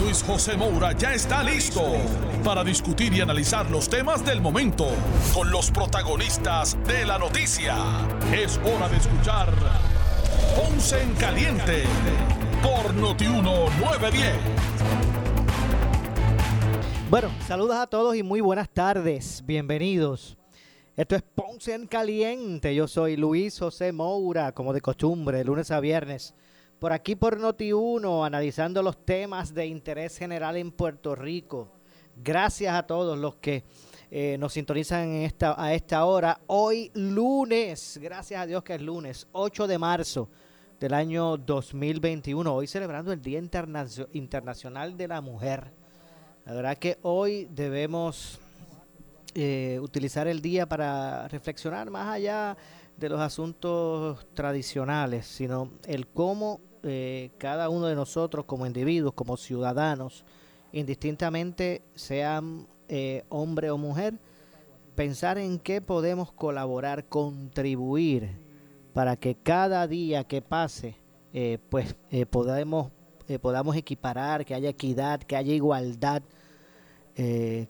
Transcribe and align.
Luis 0.00 0.22
José 0.22 0.56
Moura 0.56 0.92
ya 0.92 1.12
está 1.12 1.42
listo 1.42 1.82
para 2.42 2.64
discutir 2.64 3.12
y 3.12 3.20
analizar 3.20 3.70
los 3.70 3.88
temas 3.88 4.24
del 4.24 4.40
momento 4.40 4.88
con 5.34 5.50
los 5.50 5.70
protagonistas 5.70 6.78
de 6.86 7.04
la 7.04 7.18
noticia. 7.18 7.76
Es 8.32 8.58
hora 8.58 8.88
de 8.88 8.96
escuchar 8.96 9.52
Ponce 10.56 11.02
en 11.02 11.12
Caliente 11.14 11.84
por 12.62 12.94
Notiuno 12.94 13.68
910. 13.78 14.34
Bueno, 17.10 17.30
saludos 17.46 17.76
a 17.76 17.86
todos 17.86 18.16
y 18.16 18.22
muy 18.22 18.40
buenas 18.40 18.70
tardes. 18.70 19.42
Bienvenidos. 19.44 20.38
Esto 20.96 21.14
es 21.16 21.22
Ponce 21.22 21.74
en 21.74 21.86
Caliente. 21.86 22.74
Yo 22.74 22.88
soy 22.88 23.16
Luis 23.16 23.58
José 23.58 23.92
Moura, 23.92 24.52
como 24.52 24.72
de 24.72 24.80
costumbre, 24.80 25.44
lunes 25.44 25.70
a 25.70 25.78
viernes. 25.80 26.34
Por 26.80 26.94
aquí 26.94 27.14
por 27.14 27.38
Noti1, 27.38 28.26
analizando 28.26 28.82
los 28.82 29.04
temas 29.04 29.52
de 29.52 29.66
interés 29.66 30.16
general 30.16 30.56
en 30.56 30.72
Puerto 30.72 31.14
Rico. 31.14 31.68
Gracias 32.16 32.74
a 32.74 32.86
todos 32.86 33.18
los 33.18 33.34
que 33.34 33.64
eh, 34.10 34.38
nos 34.38 34.54
sintonizan 34.54 35.02
en 35.02 35.22
esta, 35.24 35.62
a 35.62 35.74
esta 35.74 36.06
hora. 36.06 36.40
Hoy 36.46 36.90
lunes, 36.94 38.00
gracias 38.02 38.40
a 38.40 38.46
Dios 38.46 38.64
que 38.64 38.76
es 38.76 38.80
lunes, 38.80 39.28
8 39.32 39.66
de 39.66 39.76
marzo 39.76 40.30
del 40.80 40.94
año 40.94 41.36
2021. 41.36 42.50
Hoy 42.50 42.66
celebrando 42.66 43.12
el 43.12 43.20
Día 43.20 43.42
Internacional 44.14 44.96
de 44.96 45.06
la 45.06 45.20
Mujer. 45.20 45.72
La 46.46 46.54
verdad 46.54 46.78
que 46.78 46.96
hoy 47.02 47.46
debemos 47.50 48.38
eh, 49.34 49.78
utilizar 49.82 50.26
el 50.28 50.40
día 50.40 50.66
para 50.66 51.28
reflexionar 51.28 51.90
más 51.90 52.08
allá 52.08 52.56
de 52.96 53.08
los 53.10 53.20
asuntos 53.20 54.26
tradicionales, 54.32 55.26
sino 55.26 55.72
el 55.84 56.06
cómo 56.06 56.69
eh, 56.82 57.30
cada 57.38 57.68
uno 57.68 57.86
de 57.86 57.94
nosotros 57.94 58.44
como 58.44 58.66
individuos, 58.66 59.12
como 59.14 59.36
ciudadanos, 59.36 60.24
indistintamente 60.72 61.82
sean 61.94 62.66
eh, 62.88 63.24
hombre 63.28 63.70
o 63.70 63.78
mujer, 63.78 64.18
pensar 64.94 65.38
en 65.38 65.58
qué 65.58 65.80
podemos 65.80 66.32
colaborar, 66.32 67.06
contribuir 67.06 68.30
para 68.92 69.16
que 69.16 69.34
cada 69.34 69.86
día 69.86 70.24
que 70.24 70.42
pase, 70.42 70.96
eh, 71.32 71.58
pues 71.68 71.94
podamos, 72.30 72.90
podamos 73.40 73.76
equiparar, 73.76 74.44
que 74.44 74.54
haya 74.54 74.70
equidad, 74.70 75.20
que 75.20 75.36
haya 75.36 75.54
igualdad 75.54 76.22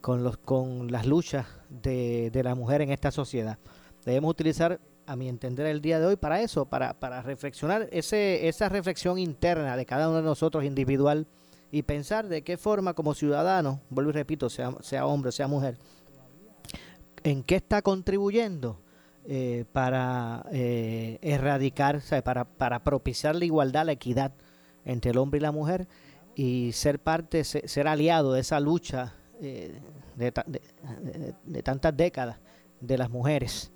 con, 0.01 0.23
los, 0.23 0.37
con 0.37 0.93
las 0.93 1.07
luchas 1.07 1.47
de, 1.69 2.31
de 2.31 2.43
la 2.45 2.55
mujer 2.55 2.83
en 2.83 2.91
esta 2.91 3.11
sociedad. 3.11 3.59
Debemos 4.05 4.31
utilizar 4.31 4.81
a 5.11 5.17
mi 5.17 5.29
entender, 5.29 5.67
el 5.67 5.81
día 5.81 5.99
de 5.99 6.07
hoy 6.07 6.15
para 6.15 6.41
eso, 6.41 6.67
para, 6.67 6.95
para 6.95 7.21
reflexionar 7.21 7.89
ese, 7.91 8.47
esa 8.47 8.69
reflexión 8.69 9.19
interna 9.19 9.77
de 9.77 9.85
cada 9.85 10.09
uno 10.09 10.19
de 10.19 10.23
nosotros 10.23 10.65
individual 10.65 11.27
y 11.73 11.83
pensar 11.83 12.29
de 12.29 12.43
qué 12.43 12.57
forma 12.57 12.95
como 12.95 13.15
ciudadano, 13.15 13.81
vuelvo 13.91 14.11
y 14.11 14.13
repito, 14.13 14.49
sea, 14.49 14.73
sea 14.83 15.07
hombre, 15.07 15.33
sea 15.33 15.49
mujer, 15.49 15.79
en 17.25 17.43
qué 17.43 17.57
está 17.57 17.83
contribuyendo 17.83 18.81
eh, 19.27 19.65
para 19.73 20.47
eh, 20.53 21.19
erradicar, 21.23 22.01
para, 22.23 22.45
para 22.45 22.85
propiciar 22.85 23.35
la 23.35 23.45
igualdad, 23.47 23.87
la 23.87 23.93
equidad 23.93 24.31
entre 24.85 25.11
el 25.11 25.19
hombre 25.19 25.39
y 25.39 25.41
la 25.41 25.51
mujer 25.51 25.89
y 26.37 26.71
ser 26.71 27.01
parte, 27.01 27.43
ser, 27.43 27.89
aliado 27.89 28.35
de 28.35 28.43
esa 28.43 28.61
lucha 28.61 29.15
eh, 29.41 29.77
de, 30.15 30.33
de 31.45 31.63
tantas 31.65 31.97
décadas 31.97 32.37
de 32.81 32.97
las 32.97 33.11
mujeres 33.11 33.73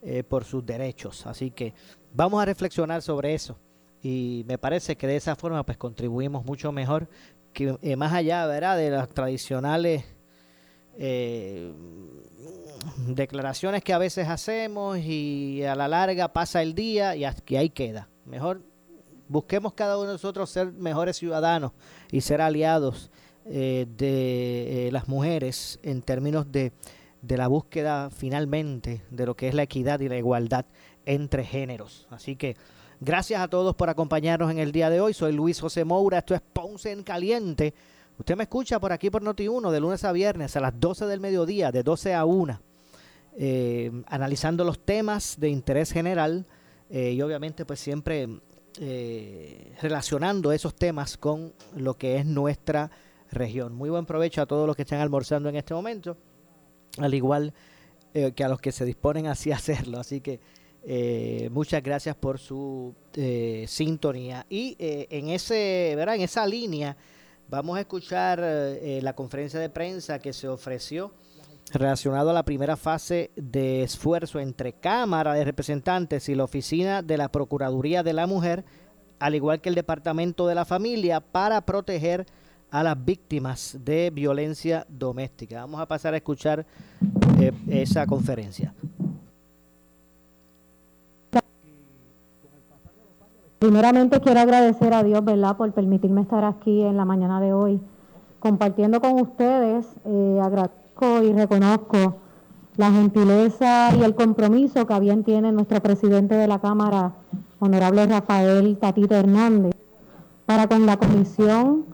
eh, 0.00 0.22
por 0.22 0.44
sus 0.44 0.64
derechos. 0.64 1.26
Así 1.26 1.50
que 1.50 1.74
vamos 2.14 2.40
a 2.40 2.44
reflexionar 2.44 3.02
sobre 3.02 3.34
eso 3.34 3.58
y 4.00 4.44
me 4.46 4.56
parece 4.56 4.96
que 4.96 5.08
de 5.08 5.16
esa 5.16 5.34
forma 5.34 5.66
pues 5.66 5.76
contribuimos 5.76 6.44
mucho 6.44 6.70
mejor 6.70 7.08
que 7.52 7.76
eh, 7.82 7.96
más 7.96 8.12
allá 8.12 8.46
¿verdad? 8.46 8.76
de 8.76 8.90
las 8.90 9.08
tradicionales 9.08 10.04
eh, 10.98 11.72
declaraciones 13.08 13.82
que 13.82 13.92
a 13.92 13.98
veces 13.98 14.28
hacemos 14.28 14.98
y 14.98 15.64
a 15.64 15.74
la 15.74 15.88
larga 15.88 16.32
pasa 16.32 16.62
el 16.62 16.76
día 16.76 17.16
y 17.16 17.24
aquí 17.24 17.56
ahí 17.56 17.70
queda. 17.70 18.08
Mejor 18.24 18.62
busquemos 19.26 19.72
cada 19.72 19.98
uno 19.98 20.06
de 20.06 20.12
nosotros 20.12 20.48
ser 20.48 20.70
mejores 20.70 21.16
ciudadanos 21.16 21.72
y 22.12 22.20
ser 22.20 22.40
aliados 22.40 23.10
de 23.44 24.90
las 24.92 25.08
mujeres 25.08 25.80
en 25.82 26.02
términos 26.02 26.52
de 26.52 26.72
de 27.22 27.36
la 27.36 27.48
búsqueda 27.48 28.10
finalmente 28.10 29.02
de 29.10 29.26
lo 29.26 29.36
que 29.36 29.48
es 29.48 29.54
la 29.54 29.62
equidad 29.62 30.00
y 30.00 30.08
la 30.08 30.16
igualdad 30.16 30.66
entre 31.04 31.44
géneros. 31.44 32.06
Así 32.10 32.36
que 32.36 32.56
gracias 33.00 33.40
a 33.40 33.48
todos 33.48 33.74
por 33.74 33.88
acompañarnos 33.88 34.50
en 34.50 34.58
el 34.58 34.72
día 34.72 34.90
de 34.90 35.00
hoy. 35.00 35.14
Soy 35.14 35.32
Luis 35.32 35.60
José 35.60 35.84
Moura, 35.84 36.18
esto 36.18 36.34
es 36.34 36.40
Ponce 36.40 36.92
en 36.92 37.02
Caliente. 37.02 37.74
Usted 38.18 38.36
me 38.36 38.44
escucha 38.44 38.80
por 38.80 38.92
aquí 38.92 39.10
por 39.10 39.22
Noti1 39.22 39.70
de 39.70 39.80
lunes 39.80 40.04
a 40.04 40.12
viernes 40.12 40.56
a 40.56 40.60
las 40.60 40.78
12 40.78 41.06
del 41.06 41.20
mediodía, 41.20 41.70
de 41.70 41.82
12 41.82 42.14
a 42.14 42.24
1, 42.24 42.60
eh, 43.36 43.92
analizando 44.06 44.64
los 44.64 44.84
temas 44.84 45.36
de 45.38 45.48
interés 45.48 45.92
general 45.92 46.46
eh, 46.90 47.12
y 47.12 47.22
obviamente 47.22 47.64
pues 47.64 47.78
siempre 47.78 48.28
eh, 48.80 49.72
relacionando 49.80 50.52
esos 50.52 50.74
temas 50.74 51.16
con 51.16 51.52
lo 51.76 51.94
que 51.94 52.16
es 52.16 52.26
nuestra 52.26 52.90
región. 53.30 53.74
Muy 53.74 53.90
buen 53.90 54.06
provecho 54.06 54.42
a 54.42 54.46
todos 54.46 54.66
los 54.66 54.74
que 54.74 54.82
están 54.82 55.00
almorzando 55.00 55.48
en 55.48 55.56
este 55.56 55.74
momento 55.74 56.16
al 56.98 57.14
igual 57.14 57.52
eh, 58.14 58.32
que 58.32 58.44
a 58.44 58.48
los 58.48 58.60
que 58.60 58.72
se 58.72 58.84
disponen 58.84 59.26
así 59.26 59.52
a 59.52 59.56
hacerlo. 59.56 59.98
Así 60.00 60.20
que 60.20 60.40
eh, 60.84 61.48
muchas 61.52 61.82
gracias 61.82 62.16
por 62.16 62.38
su 62.38 62.94
eh, 63.14 63.64
sintonía. 63.68 64.46
Y 64.48 64.76
en, 64.78 65.28
ese, 65.28 65.92
en 65.92 66.20
esa 66.20 66.46
línea 66.46 66.96
vamos 67.48 67.76
a 67.76 67.80
escuchar 67.80 68.40
la 68.40 69.12
conferencia 69.14 69.60
de 69.60 69.70
prensa 69.70 70.18
que 70.18 70.32
se 70.32 70.48
ofreció 70.48 71.12
relacionado 71.72 72.30
a 72.30 72.32
la 72.32 72.44
primera 72.44 72.76
fase 72.76 73.30
de 73.36 73.82
esfuerzo 73.82 74.40
entre 74.40 74.72
Cámara 74.72 75.34
de 75.34 75.44
Representantes 75.44 76.28
y 76.28 76.34
la 76.34 76.44
Oficina 76.44 77.02
de 77.02 77.16
la 77.16 77.30
Procuraduría 77.30 78.02
de 78.02 78.12
la 78.12 78.26
Mujer, 78.26 78.64
al 79.18 79.34
igual 79.34 79.60
que 79.60 79.68
el 79.68 79.74
Departamento 79.74 80.46
de 80.46 80.54
la 80.54 80.64
Familia, 80.64 81.20
para 81.20 81.60
proteger 81.62 82.26
a 82.70 82.82
las 82.82 83.04
víctimas 83.04 83.78
de 83.84 84.10
violencia 84.10 84.86
doméstica. 84.88 85.60
Vamos 85.60 85.80
a 85.80 85.86
pasar 85.86 86.14
a 86.14 86.18
escuchar 86.18 86.66
eh, 87.40 87.52
esa 87.68 88.06
conferencia. 88.06 88.74
Primeramente 93.58 94.20
quiero 94.20 94.38
agradecer 94.38 94.94
a 94.94 95.02
Dios, 95.02 95.24
¿verdad?, 95.24 95.56
por 95.56 95.72
permitirme 95.72 96.20
estar 96.20 96.44
aquí 96.44 96.82
en 96.82 96.96
la 96.96 97.04
mañana 97.04 97.40
de 97.40 97.52
hoy 97.52 97.80
compartiendo 98.38 99.00
con 99.00 99.20
ustedes. 99.20 99.86
Eh, 100.04 100.40
agradezco 100.42 101.22
y 101.22 101.32
reconozco 101.32 102.16
la 102.76 102.92
gentileza 102.92 103.90
y 103.96 104.02
el 104.04 104.14
compromiso 104.14 104.86
que 104.86 105.00
bien 105.00 105.24
tiene 105.24 105.50
nuestro 105.50 105.82
presidente 105.82 106.36
de 106.36 106.46
la 106.46 106.60
Cámara, 106.60 107.12
honorable 107.58 108.06
Rafael 108.06 108.78
Tatito 108.78 109.16
Hernández, 109.16 109.74
para 110.46 110.68
con 110.68 110.86
la 110.86 110.96
Comisión 110.96 111.86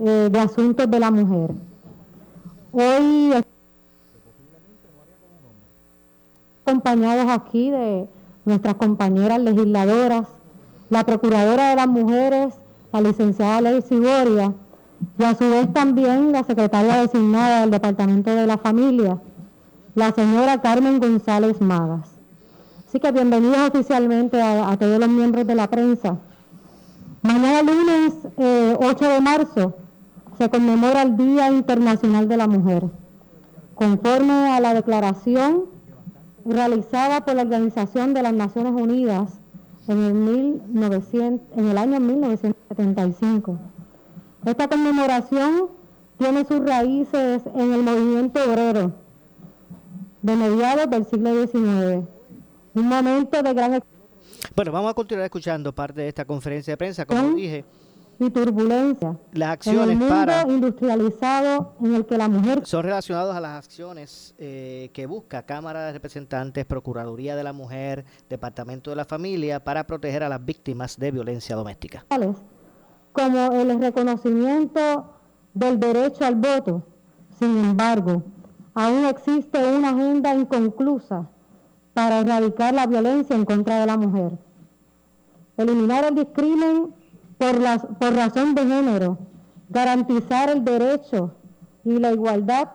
eh, 0.00 0.28
de 0.30 0.38
Asuntos 0.38 0.90
de 0.90 1.00
la 1.00 1.10
Mujer. 1.10 1.50
Hoy 2.72 3.32
acompañados 6.64 7.26
aquí 7.30 7.70
de 7.70 8.08
nuestras 8.44 8.74
compañeras 8.74 9.40
legisladoras, 9.40 10.26
la 10.90 11.04
Procuradora 11.04 11.70
de 11.70 11.76
las 11.76 11.88
Mujeres, 11.88 12.54
la 12.92 13.00
licenciada 13.00 13.60
Ley 13.60 13.82
Sigoria, 13.82 14.52
y 15.18 15.24
a 15.24 15.34
su 15.34 15.48
vez 15.48 15.72
también 15.72 16.32
la 16.32 16.44
secretaria 16.44 16.96
designada 16.96 17.62
del 17.62 17.70
Departamento 17.70 18.30
de 18.30 18.46
la 18.46 18.58
Familia, 18.58 19.18
la 19.94 20.12
señora 20.12 20.60
Carmen 20.60 21.00
González 21.00 21.60
Magas. 21.60 22.08
Así 22.86 23.00
que 23.00 23.12
bienvenidos 23.12 23.68
oficialmente 23.68 24.40
a, 24.40 24.76
todos 24.78 24.98
los 24.98 25.08
miembros 25.08 25.46
de 25.46 25.54
la 25.54 25.68
prensa. 25.68 26.16
Mañana 27.22 27.62
lunes 27.62 28.14
8 28.36 28.36
eh, 28.38 29.08
de 29.08 29.20
marzo 29.20 29.74
se 30.38 30.48
conmemora 30.48 31.02
el 31.02 31.16
Día 31.16 31.50
Internacional 31.50 32.28
de 32.28 32.36
la 32.36 32.46
Mujer, 32.46 32.84
conforme 33.74 34.52
a 34.52 34.60
la 34.60 34.72
declaración 34.72 35.64
realizada 36.44 37.24
por 37.24 37.34
la 37.34 37.42
Organización 37.42 38.14
de 38.14 38.22
las 38.22 38.32
Naciones 38.32 38.72
Unidas 38.72 39.40
en 39.88 39.98
el, 39.98 40.62
en 41.56 41.68
el 41.68 41.76
año 41.76 41.98
1975. 41.98 43.58
Esta 44.46 44.68
conmemoración 44.68 45.70
tiene 46.18 46.44
sus 46.44 46.60
raíces 46.60 47.42
en 47.54 47.72
el 47.72 47.82
movimiento 47.82 48.40
obrero 48.48 48.92
de 50.22 50.36
mediados 50.36 50.88
del 50.88 51.04
siglo 51.04 51.46
XIX 51.46 52.06
un 52.74 52.86
momento 52.86 53.42
de 53.42 53.54
gran... 53.54 53.82
Bueno, 54.54 54.72
vamos 54.72 54.90
a 54.92 54.94
continuar 54.94 55.24
escuchando 55.24 55.74
parte 55.74 56.02
de 56.02 56.08
esta 56.08 56.24
conferencia 56.24 56.72
de 56.72 56.76
prensa, 56.76 57.04
como 57.04 57.34
dije 57.34 57.64
y 58.18 58.30
turbulencia. 58.30 59.16
Las 59.32 59.50
acciones 59.50 59.82
en 59.82 59.90
el 59.90 59.98
mundo 59.98 60.32
industrializado 60.48 61.74
en 61.80 61.94
el 61.94 62.06
que 62.06 62.18
la 62.18 62.28
mujer 62.28 62.62
son 62.64 62.82
relacionados 62.82 63.36
a 63.36 63.40
las 63.40 63.64
acciones 63.64 64.34
eh, 64.38 64.90
que 64.92 65.06
busca 65.06 65.44
Cámara 65.44 65.84
de 65.86 65.92
Representantes, 65.92 66.64
Procuraduría 66.66 67.36
de 67.36 67.44
la 67.44 67.52
Mujer, 67.52 68.04
Departamento 68.28 68.90
de 68.90 68.96
la 68.96 69.04
Familia 69.04 69.62
para 69.62 69.86
proteger 69.86 70.22
a 70.24 70.28
las 70.28 70.44
víctimas 70.44 70.98
de 70.98 71.10
violencia 71.10 71.54
doméstica. 71.54 72.04
Como 73.12 73.52
el 73.52 73.80
reconocimiento 73.80 75.14
del 75.54 75.78
derecho 75.78 76.24
al 76.24 76.34
voto. 76.36 76.82
Sin 77.38 77.56
embargo, 77.58 78.22
aún 78.74 79.06
existe 79.06 79.58
una 79.58 79.90
agenda 79.90 80.34
inconclusa 80.34 81.28
para 81.94 82.20
erradicar 82.20 82.74
la 82.74 82.86
violencia 82.86 83.34
en 83.34 83.44
contra 83.44 83.80
de 83.80 83.86
la 83.86 83.96
mujer. 83.96 84.38
Eliminar 85.56 86.04
el 86.04 86.14
discrimen 86.14 86.94
por, 87.38 88.14
razón 88.14 88.54
de 88.54 88.66
género, 88.66 89.18
garantizar 89.68 90.50
el 90.50 90.64
derecho 90.64 91.34
y 91.84 91.98
la 91.98 92.12
igualdad 92.12 92.68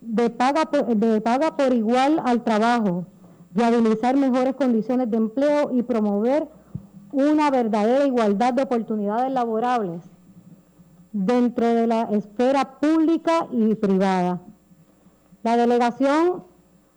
de 0.00 0.30
paga, 0.30 0.64
por, 0.66 0.96
de 0.96 1.20
paga 1.20 1.56
por 1.56 1.72
igual 1.72 2.20
al 2.24 2.42
trabajo, 2.42 3.06
viabilizar 3.50 4.16
mejores 4.16 4.54
condiciones 4.56 5.10
de 5.10 5.16
empleo 5.18 5.70
y 5.72 5.82
promover 5.82 6.48
una 7.12 7.50
verdadera 7.50 8.06
igualdad 8.06 8.54
de 8.54 8.62
oportunidades 8.62 9.30
laborables 9.30 10.02
dentro 11.12 11.66
de 11.66 11.86
la 11.86 12.02
esfera 12.10 12.78
pública 12.80 13.46
y 13.52 13.74
privada. 13.76 14.40
La 15.44 15.56
delegación 15.56 16.42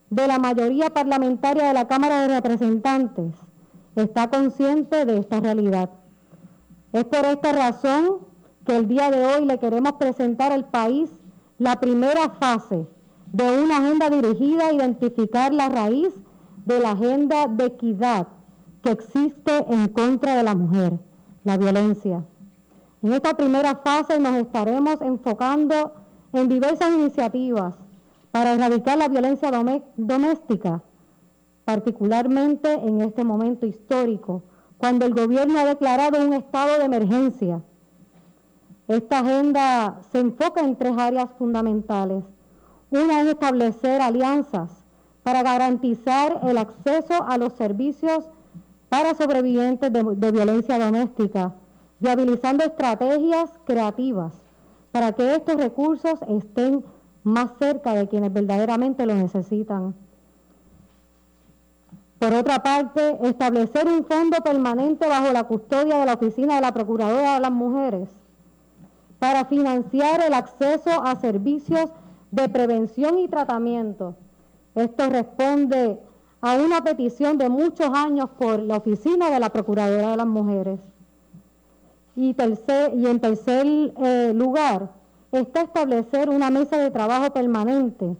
de 0.09 0.27
la 0.27 0.39
mayoría 0.39 0.89
parlamentaria 0.89 1.67
de 1.67 1.73
la 1.73 1.87
Cámara 1.87 2.21
de 2.21 2.29
Representantes 2.29 3.35
está 3.95 4.29
consciente 4.29 5.05
de 5.05 5.19
esta 5.19 5.39
realidad. 5.39 5.89
Es 6.93 7.03
por 7.05 7.25
esta 7.25 7.51
razón 7.51 8.19
que 8.65 8.75
el 8.75 8.87
día 8.87 9.11
de 9.11 9.25
hoy 9.25 9.45
le 9.45 9.59
queremos 9.59 9.93
presentar 9.93 10.51
al 10.51 10.69
país 10.69 11.09
la 11.57 11.79
primera 11.79 12.29
fase 12.29 12.87
de 13.31 13.63
una 13.63 13.77
agenda 13.77 14.09
dirigida 14.09 14.67
a 14.67 14.73
identificar 14.73 15.53
la 15.53 15.69
raíz 15.69 16.13
de 16.65 16.79
la 16.79 16.91
agenda 16.91 17.47
de 17.47 17.65
equidad 17.65 18.27
que 18.81 18.91
existe 18.91 19.65
en 19.69 19.87
contra 19.89 20.35
de 20.35 20.43
la 20.43 20.55
mujer, 20.55 20.97
la 21.43 21.57
violencia. 21.57 22.23
En 23.01 23.13
esta 23.13 23.35
primera 23.35 23.75
fase 23.75 24.19
nos 24.19 24.35
estaremos 24.35 25.01
enfocando 25.01 25.93
en 26.33 26.47
diversas 26.47 26.93
iniciativas 26.93 27.75
para 28.31 28.53
erradicar 28.53 28.97
la 28.97 29.07
violencia 29.07 29.51
doméstica, 29.97 30.81
particularmente 31.65 32.73
en 32.73 33.01
este 33.01 33.23
momento 33.23 33.65
histórico 33.65 34.43
cuando 34.77 35.05
el 35.05 35.13
gobierno 35.13 35.59
ha 35.59 35.65
declarado 35.65 36.25
un 36.25 36.33
estado 36.33 36.77
de 36.77 36.85
emergencia. 36.85 37.61
Esta 38.87 39.19
agenda 39.19 39.99
se 40.11 40.19
enfoca 40.19 40.61
en 40.61 40.75
tres 40.75 40.97
áreas 40.97 41.29
fundamentales. 41.37 42.23
Una 42.89 43.21
es 43.21 43.27
establecer 43.27 44.01
alianzas 44.01 44.85
para 45.23 45.43
garantizar 45.43 46.39
el 46.43 46.57
acceso 46.57 47.25
a 47.27 47.37
los 47.37 47.53
servicios 47.53 48.29
para 48.87 49.13
sobrevivientes 49.13 49.91
de, 49.91 50.31
violencia 50.31 50.79
doméstica, 50.79 51.53
viabilizando 51.99 52.63
estrategias 52.63 53.51
creativas 53.65 54.33
para 54.93 55.11
que 55.11 55.35
estos 55.35 55.57
recursos 55.57 56.19
estén 56.29 56.85
más 57.23 57.51
cerca 57.59 57.93
de 57.93 58.07
quienes 58.07 58.31
verdaderamente 58.31 59.05
lo 59.05 59.15
necesitan. 59.15 59.95
Por 62.19 62.33
otra 62.33 62.63
parte, 62.63 63.17
establecer 63.21 63.87
un 63.87 64.03
fondo 64.03 64.37
permanente 64.37 65.07
bajo 65.07 65.31
la 65.31 65.43
custodia 65.43 65.99
de 65.99 66.05
la 66.05 66.13
Oficina 66.13 66.55
de 66.55 66.61
la 66.61 66.73
Procuradora 66.73 67.35
de 67.35 67.39
las 67.41 67.51
Mujeres 67.51 68.09
para 69.19 69.45
financiar 69.45 70.21
el 70.21 70.33
acceso 70.33 70.89
a 71.03 71.15
servicios 71.15 71.89
de 72.31 72.49
prevención 72.49 73.19
y 73.19 73.27
tratamiento. 73.27 74.15
Esto 74.75 75.09
responde 75.09 75.99
a 76.41 76.55
una 76.55 76.83
petición 76.83 77.37
de 77.37 77.49
muchos 77.49 77.89
años 77.93 78.29
por 78.37 78.59
la 78.59 78.77
Oficina 78.77 79.29
de 79.29 79.39
la 79.39 79.49
Procuradora 79.49 80.11
de 80.11 80.17
las 80.17 80.27
Mujeres. 80.27 80.79
Y, 82.15 82.35
en 82.39 83.19
tercer 83.19 83.65
eh, 83.67 84.33
lugar, 84.35 84.89
está 85.31 85.61
establecer 85.61 86.29
una 86.29 86.49
mesa 86.49 86.77
de 86.77 86.89
trabajo 86.89 87.31
permanente, 87.31 88.15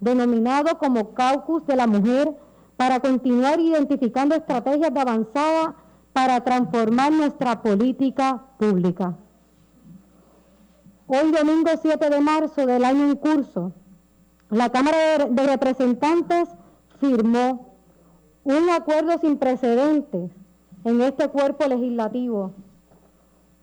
denominado 0.00 0.78
como 0.78 1.14
Caucus 1.14 1.64
de 1.66 1.76
la 1.76 1.86
Mujer 1.86 2.34
para 2.76 3.00
continuar 3.00 3.58
identificando 3.60 4.34
estrategias 4.34 4.92
de 4.92 5.00
avanzada 5.00 5.74
para 6.12 6.42
transformar 6.42 7.12
nuestra 7.12 7.62
política 7.62 8.42
pública. 8.58 9.16
Hoy, 11.06 11.30
domingo 11.30 11.70
7 11.80 12.10
de 12.10 12.20
marzo 12.20 12.66
del 12.66 12.84
año 12.84 13.04
en 13.04 13.16
curso, 13.16 13.72
la 14.50 14.70
Cámara 14.70 15.26
de 15.28 15.46
Representantes 15.46 16.48
firmó 17.00 17.76
un 18.44 18.70
acuerdo 18.70 19.18
sin 19.18 19.38
precedentes 19.38 20.30
en 20.84 21.00
este 21.00 21.28
cuerpo 21.28 21.66
legislativo, 21.66 22.52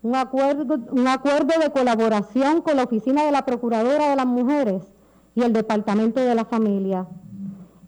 un 0.02 0.14
acuerdo, 0.14 0.78
un 0.90 1.08
acuerdo 1.08 1.58
de 1.58 1.70
colaboración 1.70 2.62
con 2.62 2.76
la 2.76 2.84
Oficina 2.84 3.24
de 3.24 3.32
la 3.32 3.44
Procuradora 3.44 4.10
de 4.10 4.16
las 4.16 4.26
Mujeres 4.26 4.82
y 5.34 5.42
el 5.42 5.52
Departamento 5.52 6.20
de 6.20 6.34
la 6.34 6.44
Familia 6.44 7.06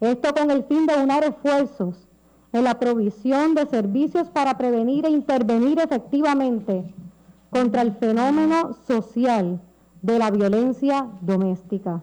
esto 0.01 0.35
con 0.35 0.51
el 0.51 0.65
fin 0.65 0.87
de 0.87 1.03
unar 1.03 1.25
esfuerzos 1.25 2.07
en 2.53 2.65
la 2.65 2.79
provisión 2.79 3.55
de 3.55 3.67
servicios 3.67 4.29
para 4.31 4.57
prevenir 4.57 5.07
e 5.07 5.11
intervenir 5.11 5.79
efectivamente 5.79 6.95
contra 7.51 7.83
el 7.83 7.93
fenómeno 7.93 8.77
social 8.87 9.61
de 10.03 10.19
la 10.19 10.31
violencia 10.31 11.07
doméstica. 11.21 12.03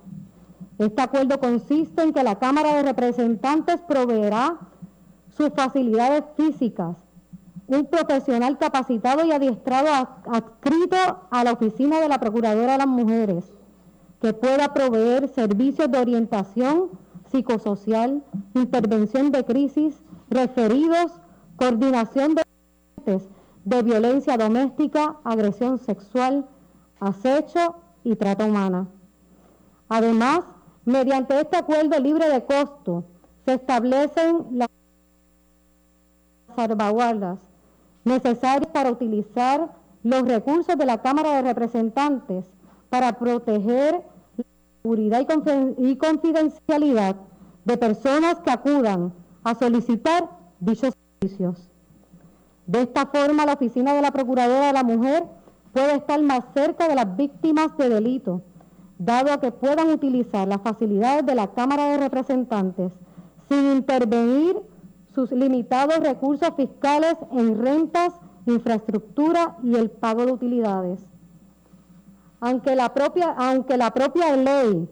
Este 0.77 1.01
acuerdo 1.01 1.39
consiste 1.39 2.01
en 2.01 2.13
que 2.13 2.23
la 2.23 2.39
Cámara 2.39 2.75
de 2.75 2.83
Representantes 2.83 3.79
proveerá 3.87 4.57
sus 5.29 5.49
facilidades 5.49 6.23
físicas, 6.35 6.97
un 7.67 7.85
profesional 7.85 8.57
capacitado 8.57 9.25
y 9.25 9.31
adiestrado 9.31 9.89
adscrito 10.25 10.97
a 11.29 11.43
la 11.43 11.53
Oficina 11.53 11.99
de 11.99 12.09
la 12.09 12.19
Procuradora 12.19 12.73
de 12.73 12.77
las 12.79 12.87
Mujeres, 12.87 13.45
que 14.21 14.33
pueda 14.33 14.73
proveer 14.73 15.27
servicios 15.29 15.89
de 15.91 15.99
orientación 15.99 16.89
psicosocial, 17.33 18.23
intervención 18.53 19.31
de 19.31 19.43
crisis, 19.43 20.01
referidos, 20.29 21.11
coordinación 21.57 22.35
de 22.35 22.43
de 23.65 23.81
violencia 23.81 24.37
doméstica, 24.37 25.17
agresión 25.23 25.77
sexual, 25.77 26.45
acecho 26.99 27.75
y 28.03 28.15
trata 28.15 28.45
humana. 28.45 28.87
Además, 29.89 30.43
mediante 30.85 31.39
este 31.39 31.57
acuerdo 31.57 31.99
libre 31.99 32.29
de 32.29 32.43
costo, 32.45 33.05
se 33.45 33.53
establecen 33.55 34.45
las 34.51 34.69
salvaguardas 36.55 37.39
necesarias 38.03 38.69
para 38.71 38.91
utilizar 38.91 39.73
los 40.03 40.23
recursos 40.23 40.77
de 40.77 40.85
la 40.85 41.01
Cámara 41.01 41.35
de 41.35 41.41
Representantes 41.41 42.45
para 42.89 43.13
proteger 43.17 44.03
seguridad 44.83 45.25
y 45.77 45.95
confidencialidad 45.95 47.15
de 47.63 47.77
personas 47.77 48.41
que 48.41 48.51
acudan 48.51 49.13
a 49.45 49.55
solicitar 49.55 50.29
dichos 50.59 50.93
servicios. 51.21 51.69
De 52.67 52.81
esta 52.81 53.05
forma, 53.05 53.45
la 53.45 53.53
Oficina 53.53 53.93
de 53.93 54.01
la 54.01 54.11
Procuradora 54.11 54.67
de 54.67 54.73
la 54.73 54.83
Mujer 54.83 55.23
puede 55.71 55.95
estar 55.95 56.21
más 56.21 56.43
cerca 56.53 56.89
de 56.89 56.95
las 56.95 57.15
víctimas 57.15 57.77
de 57.77 57.87
delito, 57.87 58.41
dado 58.97 59.39
que 59.39 59.53
puedan 59.53 59.89
utilizar 59.89 60.49
las 60.49 60.61
facilidades 60.61 61.25
de 61.25 61.35
la 61.35 61.47
Cámara 61.53 61.89
de 61.91 61.97
Representantes 61.99 62.91
sin 63.47 63.71
intervenir 63.71 64.57
sus 65.15 65.31
limitados 65.31 65.99
recursos 65.99 66.49
fiscales 66.57 67.15
en 67.31 67.57
rentas, 67.61 68.13
infraestructura 68.45 69.57
y 69.63 69.75
el 69.75 69.89
pago 69.89 70.25
de 70.25 70.33
utilidades 70.33 71.12
aunque 72.45 72.75
la 72.75 72.93
propia, 72.93 73.33
aunque 73.37 73.77
la 73.77 73.91
propia 73.91 74.35
ley 74.35 74.89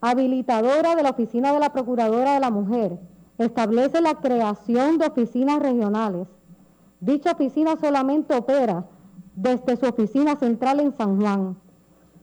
habilitadora 0.00 0.94
de 0.94 1.02
la 1.02 1.10
Oficina 1.10 1.52
de 1.52 1.58
la 1.58 1.72
Procuradora 1.72 2.34
de 2.34 2.40
la 2.40 2.52
Mujer 2.52 3.00
establece 3.36 4.00
la 4.00 4.14
creación 4.14 4.98
de 4.98 5.06
oficinas 5.06 5.58
regionales. 5.58 6.28
Dicha 7.00 7.32
oficina 7.32 7.74
solamente 7.80 8.36
opera 8.36 8.84
desde 9.34 9.76
su 9.76 9.86
oficina 9.86 10.36
central 10.36 10.78
en 10.78 10.92
San 10.92 11.20
Juan. 11.20 11.56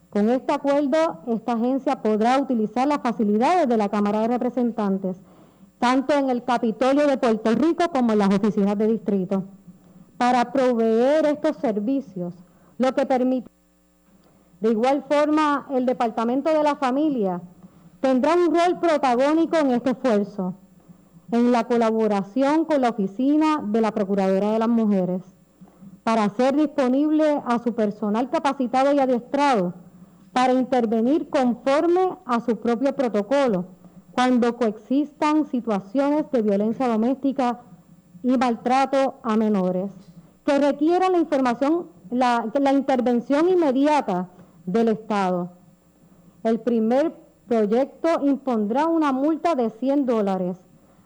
Con 0.09 0.29
este 0.29 0.53
acuerdo, 0.53 1.19
esta 1.27 1.51
agencia 1.51 2.01
podrá 2.01 2.39
utilizar 2.39 2.87
las 2.87 3.01
facilidades 3.01 3.67
de 3.67 3.75
la 3.75 3.89
Cámara 3.89 4.21
de 4.21 4.29
Representantes, 4.29 5.17
tanto 5.79 6.13
en 6.13 6.29
el 6.29 6.45
Capitolio 6.45 7.07
de 7.07 7.17
Puerto 7.17 7.51
Rico 7.53 7.89
como 7.91 8.13
en 8.13 8.19
las 8.19 8.29
oficinas 8.29 8.77
de 8.77 8.87
distrito, 8.87 9.43
para 10.17 10.53
proveer 10.53 11.25
estos 11.25 11.57
servicios, 11.57 12.33
lo 12.77 12.95
que 12.95 13.05
permite 13.05 13.49
de 14.61 14.71
igual 14.71 15.03
forma, 15.09 15.67
el 15.71 15.85
Departamento 15.85 16.49
de 16.51 16.63
la 16.63 16.75
Familia 16.75 17.41
tendrá 17.99 18.35
un 18.35 18.53
rol 18.53 18.79
protagónico 18.79 19.57
en 19.57 19.71
este 19.71 19.91
esfuerzo, 19.91 20.55
en 21.31 21.51
la 21.51 21.65
colaboración 21.65 22.65
con 22.65 22.81
la 22.81 22.89
Oficina 22.89 23.61
de 23.63 23.81
la 23.81 23.91
Procuradora 23.91 24.51
de 24.51 24.59
las 24.59 24.69
Mujeres 24.69 25.23
para 26.05 26.25
hacer 26.25 26.55
disponible 26.55 27.41
a 27.47 27.57
su 27.57 27.73
personal 27.73 28.29
capacitado 28.29 28.93
y 28.93 28.99
adiestrado 28.99 29.73
para 30.33 30.53
intervenir 30.53 31.29
conforme 31.29 32.17
a 32.25 32.39
su 32.41 32.57
propio 32.57 32.95
protocolo 32.95 33.65
cuando 34.11 34.55
coexistan 34.55 35.45
situaciones 35.45 36.29
de 36.31 36.43
violencia 36.43 36.87
doméstica 36.87 37.61
y 38.21 38.37
maltrato 38.37 39.15
a 39.23 39.35
menores, 39.35 39.91
que 40.45 40.59
requieran 40.59 41.13
la 41.13 41.17
información, 41.17 41.87
la, 42.11 42.45
la 42.53 42.73
intervención 42.73 43.49
inmediata 43.49 44.29
del 44.65 44.89
Estado. 44.89 45.51
El 46.43 46.59
primer 46.59 47.15
proyecto 47.47 48.07
impondrá 48.21 48.87
una 48.87 49.11
multa 49.11 49.55
de 49.55 49.69
100 49.69 50.05
dólares 50.05 50.57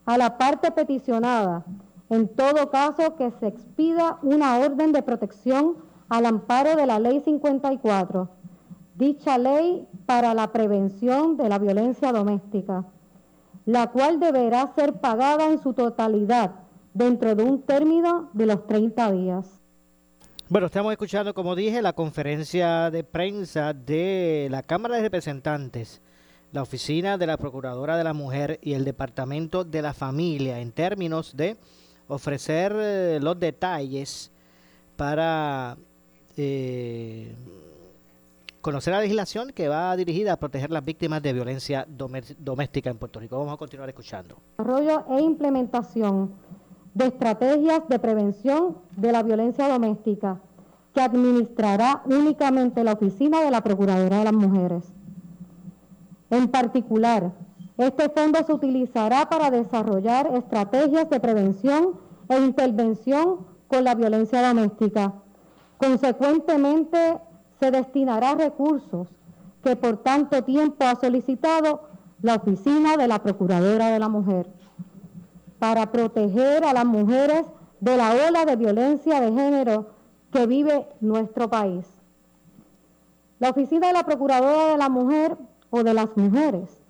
a 0.06 0.18
la 0.18 0.38
parte 0.38 0.72
peticionada, 0.72 1.66
en 2.10 2.28
todo 2.28 2.72
caso 2.72 3.16
que 3.16 3.32
se 3.32 3.48
expida 3.48 4.18
una 4.24 4.58
orden 4.58 4.92
de 4.92 5.04
protección 5.04 5.78
al 6.10 6.26
amparo 6.26 6.76
de 6.76 6.88
la 6.88 7.00
Ley 7.00 7.20
54, 7.20 8.30
dicha 8.96 9.38
ley 9.38 9.88
para 10.06 10.34
la 10.34 10.52
prevención 10.52 11.38
de 11.38 11.48
la 11.48 11.60
violencia 11.60 12.12
doméstica, 12.12 12.86
la 13.66 13.92
cual 13.92 14.20
deberá 14.20 14.68
ser 14.74 15.00
pagada 15.00 15.52
en 15.52 15.60
su 15.60 15.74
totalidad 15.74 16.52
dentro 16.94 17.36
de 17.36 17.44
un 17.44 17.62
término 17.62 18.30
de 18.34 18.48
los 18.48 18.66
30 18.66 19.12
días. 19.12 19.59
Bueno, 20.52 20.66
estamos 20.66 20.92
escuchando, 20.92 21.36
como 21.36 21.56
dije, 21.56 21.80
la 21.80 21.94
conferencia 21.94 22.90
de 22.90 23.04
prensa 23.04 23.72
de 23.72 24.48
la 24.50 24.64
Cámara 24.64 24.96
de 24.96 25.04
Representantes, 25.04 26.02
la 26.52 26.64
Oficina 26.64 27.20
de 27.20 27.28
la 27.28 27.38
Procuradora 27.38 27.96
de 27.98 28.04
la 28.04 28.14
Mujer 28.14 28.58
y 28.64 28.74
el 28.74 28.84
Departamento 28.84 29.64
de 29.64 29.84
la 29.84 29.94
Familia 29.94 30.60
en 30.60 30.72
términos 30.72 31.38
de 31.38 31.56
ofrecer 32.08 32.76
eh, 32.76 33.20
los 33.22 33.40
detalles 33.40 34.32
para 34.98 35.78
eh, 36.36 37.36
conocer 38.60 38.96
la 38.96 39.02
legislación 39.02 39.52
que 39.52 39.68
va 39.68 39.96
dirigida 39.96 40.34
a 40.34 40.38
proteger 40.38 40.72
las 40.72 40.84
víctimas 40.84 41.22
de 41.22 41.32
violencia 41.32 41.86
doméstica 41.88 42.90
en 42.90 42.98
Puerto 42.98 43.20
Rico. 43.20 43.38
Vamos 43.38 43.54
a 43.54 43.58
continuar 43.58 43.88
escuchando. 43.90 44.38
Desarrollo 44.58 45.06
e 45.10 45.22
implementación 45.22 46.32
de 46.94 47.08
estrategias 47.08 47.88
de 47.88 48.00
prevención 48.00 48.78
de 48.96 49.12
la 49.12 49.24
violencia 49.24 49.68
doméstica 49.68 50.40
que 50.94 51.02
administrará 51.02 52.02
únicamente 52.06 52.84
la 52.84 52.94
Oficina 52.94 53.42
de 53.42 53.52
la 53.52 53.62
Procuradora 53.62 54.18
de 54.18 54.24
las 54.24 54.34
Mujeres. 54.34 54.84
En 56.30 56.48
particular, 56.50 57.32
este 57.78 58.10
fondo 58.10 58.40
se 58.46 58.54
utilizará 58.54 59.30
para 59.30 59.52
desarrollar 59.52 60.32
estrategias 60.36 61.10
de 61.10 61.20
prevención 61.20 62.00
e 62.28 62.40
intervención 62.40 63.46
con 63.68 63.84
la 63.84 63.96
violencia 63.96 64.46
doméstica. 64.46 65.14
Consecuentemente, 65.78 67.20
se 67.60 67.72
destinará 67.72 68.36
recursos 68.36 69.08
que 69.64 69.76
por 69.76 69.98
tanto 69.98 70.44
tiempo 70.44 70.86
ha 70.86 70.96
solicitado 70.96 71.82
la 72.22 72.36
Oficina 72.36 72.98
de 72.98 73.08
la 73.08 73.20
Procuradora 73.22 73.88
de 73.88 74.00
la 74.00 74.10
Mujer 74.10 74.59
para 75.60 75.92
proteger 75.92 76.64
a 76.64 76.74
las 76.74 76.86
mujeres 76.86 77.46
de 77.80 77.98
la 77.98 78.14
ola 78.28 78.46
de 78.46 78.56
violencia 78.56 79.22
de 79.22 79.32
género 79.32 79.88
que 80.32 80.48
vive 80.48 80.88
nuestro 81.02 81.50
país. 81.50 81.86
La 83.40 83.52
Oficina 83.52 83.88
de 83.88 83.94
la 83.94 84.04
Procuradora 84.04 84.72
de 84.72 84.78
la 84.78 84.90
Mujer 84.90 85.38
o 85.70 85.84
de 85.84 85.94
las 85.94 86.16
Mujeres 86.18 86.82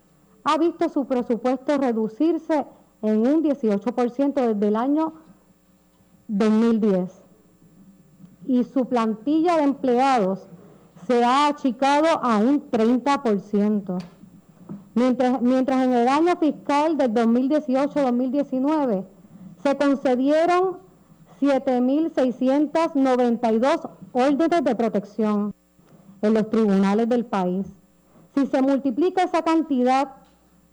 ha 0.43 0.57
visto 0.57 0.89
su 0.89 1.05
presupuesto 1.05 1.77
reducirse 1.77 2.65
en 3.01 3.19
un 3.27 3.43
18% 3.43 4.33
desde 4.33 4.67
el 4.67 4.75
año 4.75 5.13
2010 6.27 7.23
y 8.47 8.63
su 8.63 8.85
plantilla 8.85 9.57
de 9.57 9.63
empleados 9.63 10.47
se 11.07 11.23
ha 11.23 11.47
achicado 11.47 12.07
a 12.21 12.37
un 12.37 12.69
30%. 12.69 13.97
Mientras, 14.99 15.41
en 15.85 15.93
el 15.93 16.09
año 16.09 16.35
fiscal 16.35 16.97
del 16.97 17.13
2018-2019 17.13 19.05
se 19.63 19.77
concedieron 19.77 20.79
7.692 21.39 23.89
órdenes 24.11 24.63
de 24.65 24.75
protección 24.75 25.55
en 26.21 26.33
los 26.33 26.49
tribunales 26.49 27.07
del 27.07 27.25
país. 27.25 27.65
Si 28.35 28.45
se 28.45 28.61
multiplica 28.61 29.23
esa 29.23 29.41
cantidad 29.41 30.15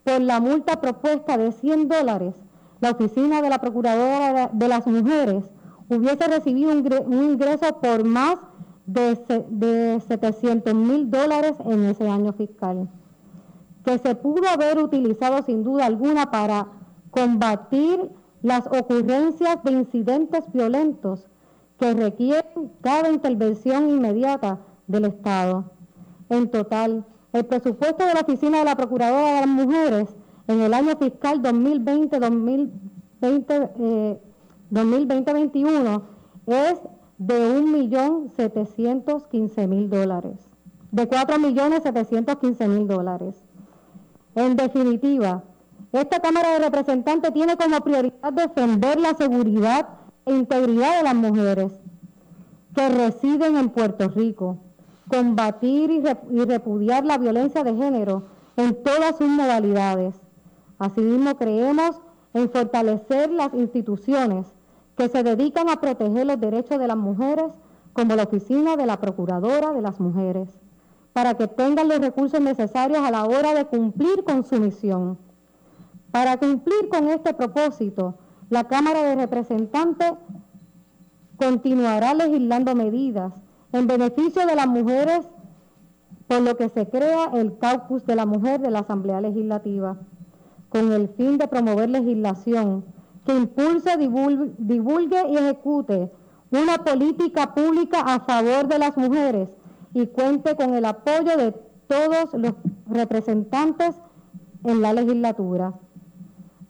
por 0.02 0.20
la 0.20 0.40
multa 0.40 0.80
propuesta 0.80 1.38
de 1.38 1.52
100 1.52 1.86
dólares, 1.86 2.34
la 2.80 2.90
Oficina 2.90 3.40
de 3.42 3.50
la 3.50 3.60
Procuradora 3.60 4.50
de 4.52 4.68
las 4.68 4.88
Mujeres 4.88 5.44
hubiese 5.88 6.26
recibido 6.26 6.72
un 6.72 7.22
ingreso 7.22 7.80
por 7.80 8.02
más 8.02 8.38
de, 8.86 9.16
de 9.50 10.00
700 10.00 10.74
mil 10.74 11.08
dólares 11.10 11.54
en 11.64 11.84
ese 11.84 12.08
año 12.08 12.32
fiscal, 12.32 12.88
que 13.86 13.96
se 13.98 14.14
pudo 14.16 14.48
haber 14.48 14.82
utilizado 14.82 15.40
sin 15.44 15.62
duda 15.62 15.86
alguna 15.86 16.32
para 16.32 16.66
combatir 17.12 18.10
las 18.42 18.66
ocurrencias 18.66 19.62
de 19.62 19.70
incidentes 19.70 20.42
violentos 20.52 21.28
que 21.78 21.94
requieren 21.94 22.72
cada 22.80 23.12
intervención 23.12 23.88
inmediata 23.88 24.58
del 24.88 25.04
Estado. 25.04 25.70
En 26.28 26.50
total, 26.50 27.04
el 27.32 27.46
presupuesto 27.46 28.04
de 28.04 28.14
la 28.14 28.22
Oficina 28.22 28.58
de 28.58 28.64
la 28.64 28.74
Procuradora 28.74 29.36
de 29.36 29.42
las 29.42 29.48
Mujeres 29.48 30.16
en 30.48 30.62
el 30.62 30.74
año 30.74 30.96
fiscal 30.96 31.40
2020-2021 31.42 33.70
eh, 33.78 34.20
2021 34.70 36.02
es 36.46 36.80
de 37.18 37.60
1.715.000 37.60 39.88
dólares, 39.88 40.48
de 40.90 41.08
4.715.000 41.08 42.86
dólares. 42.86 43.45
En 44.36 44.54
definitiva, 44.54 45.44
esta 45.92 46.20
Cámara 46.20 46.50
de 46.50 46.58
Representantes 46.58 47.32
tiene 47.32 47.56
como 47.56 47.80
prioridad 47.80 48.32
defender 48.34 49.00
la 49.00 49.14
seguridad 49.14 49.88
e 50.26 50.34
integridad 50.34 50.98
de 50.98 51.04
las 51.04 51.14
mujeres 51.14 51.72
que 52.74 52.86
residen 52.90 53.56
en 53.56 53.70
Puerto 53.70 54.08
Rico, 54.08 54.58
combatir 55.08 55.90
y, 55.90 56.44
repudiar 56.44 57.06
la 57.06 57.16
violencia 57.16 57.64
de 57.64 57.74
género 57.74 58.24
en 58.58 58.82
todas 58.82 59.16
sus 59.16 59.26
modalidades. 59.26 60.14
Asimismo, 60.78 61.38
creemos 61.38 62.02
en 62.34 62.50
fortalecer 62.50 63.30
las 63.30 63.54
instituciones 63.54 64.54
que 64.98 65.08
se 65.08 65.22
dedican 65.22 65.70
a 65.70 65.80
proteger 65.80 66.26
los 66.26 66.38
derechos 66.38 66.78
de 66.78 66.88
las 66.88 66.96
mujeres, 66.98 67.54
como 67.94 68.14
la 68.14 68.24
Oficina 68.24 68.76
de 68.76 68.84
la 68.84 69.00
Procuradora 69.00 69.72
de 69.72 69.80
las 69.80 69.98
Mujeres, 69.98 70.50
para 71.16 71.32
que 71.32 71.48
tengan 71.48 71.88
los 71.88 71.98
recursos 71.98 72.42
necesarios 72.42 72.98
a 72.98 73.10
la 73.10 73.24
hora 73.24 73.54
de 73.54 73.64
cumplir 73.64 74.22
con 74.22 74.44
su 74.44 74.60
misión. 74.60 75.16
Para 76.10 76.36
cumplir 76.36 76.90
con 76.90 77.08
este 77.08 77.32
propósito, 77.32 78.18
la 78.50 78.64
Cámara 78.64 79.02
de 79.02 79.14
Representantes 79.14 80.12
continuará 81.38 82.12
legislando 82.12 82.74
medidas 82.74 83.32
en 83.72 83.86
beneficio 83.86 84.46
de 84.46 84.56
las 84.56 84.66
mujeres, 84.66 85.26
por 86.28 86.42
lo 86.42 86.54
que 86.58 86.68
se 86.68 86.86
crea 86.86 87.30
el 87.32 87.56
Caucus 87.56 88.04
de 88.04 88.14
la 88.14 88.26
Mujer 88.26 88.60
de 88.60 88.70
la 88.70 88.80
Asamblea 88.80 89.22
Legislativa, 89.22 89.96
con 90.68 90.92
el 90.92 91.08
fin 91.08 91.38
de 91.38 91.48
promover 91.48 91.88
legislación 91.88 92.84
que 93.24 93.34
impulse, 93.34 93.96
divulgue, 93.96 95.28
y 95.30 95.36
ejecute 95.38 96.12
una 96.50 96.76
política 96.84 97.54
pública 97.54 98.00
a 98.00 98.20
favor 98.20 98.68
de 98.68 98.78
las 98.78 98.94
mujeres 98.98 99.48
y 99.96 100.06
cuente 100.08 100.54
con 100.56 100.74
el 100.74 100.84
apoyo 100.84 101.38
de 101.38 101.52
todos 101.88 102.34
los 102.34 102.52
representantes 102.86 103.96
en 104.64 104.82
la 104.82 104.92
legislatura. 104.92 105.72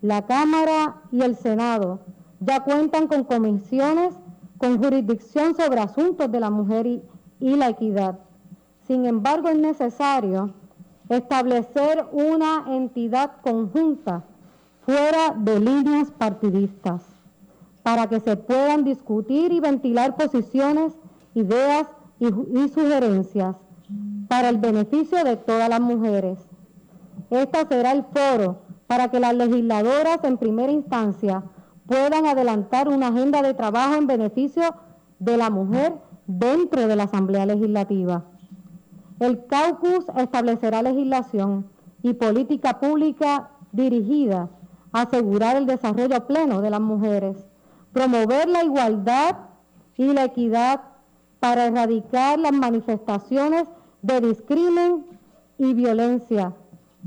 La 0.01 0.27
Cámara 0.27 1.03
y 1.11 1.23
el 1.23 1.35
Senado 1.35 1.99
ya 2.39 2.61
cuentan 2.61 3.09
con 3.09 3.25
comisiones 3.25 4.15
con 4.59 4.81
jurisdicción 4.81 5.57
sobre 5.57 5.81
asuntos 5.81 6.31
de 6.31 6.39
la 6.39 6.51
mujer 6.51 6.87
y, 6.87 7.03
la 7.57 7.71
equidad. 7.71 8.21
Sin 8.87 9.07
embargo, 9.07 9.49
es 9.49 9.59
necesario 9.59 10.55
establecer 11.09 12.07
una 12.13 12.65
entidad 12.69 13.33
conjunta 13.43 14.23
fuera 14.83 15.35
de 15.37 15.59
líneas 15.59 16.13
partidistas, 16.13 17.03
para 17.83 18.07
que 18.07 18.21
se 18.21 18.37
puedan 18.37 18.85
discutir 18.85 19.51
y 19.51 19.59
ventilar 19.59 20.15
posiciones, 20.15 20.93
ideas 21.35 21.89
y, 22.19 22.69
sugerencias 22.69 23.57
para 24.29 24.49
el 24.49 24.59
beneficio 24.59 25.23
de 25.25 25.37
todas 25.37 25.69
las 25.69 25.81
mujeres. 25.81 26.39
Este 27.31 27.67
será 27.69 27.93
el 27.93 28.05
foro 28.05 28.63
para 28.87 29.11
que 29.11 29.21
las 29.21 29.35
legisladoras 29.35 30.23
en 30.25 30.39
primera 30.39 30.73
instancia 30.73 31.45
puedan 31.87 32.27
adelantar 32.27 32.89
una 32.89 33.09
agenda 33.09 33.43
de 33.43 33.55
trabajo 33.55 33.95
en 33.95 34.07
beneficio 34.07 34.75
de 35.19 35.37
la 35.37 35.51
mujer 35.51 35.95
dentro 36.27 36.89
de 36.89 36.97
la 36.97 37.05
Asamblea 37.05 37.47
Legislativa. 37.47 38.25
El 39.21 39.47
caucus 39.47 40.07
establecerá 40.17 40.83
legislación 40.83 41.67
y 42.03 42.15
política 42.15 42.79
pública 42.81 43.51
dirigida 43.73 44.49
asegurar 44.93 45.57
el 45.57 45.67
desarrollo 45.67 46.27
pleno 46.27 46.61
de 46.61 46.71
las 46.71 46.81
mujeres, 46.81 47.47
promover 47.93 48.49
la 48.49 48.65
igualdad 48.65 49.37
y 49.97 50.13
la 50.13 50.25
equidad 50.25 50.81
para 51.41 51.67
erradicar 51.67 52.39
las 52.39 52.53
manifestaciones 52.53 53.69
de 54.03 54.21
discrimen 54.21 55.07
y 55.59 55.75
violencia, 55.75 56.53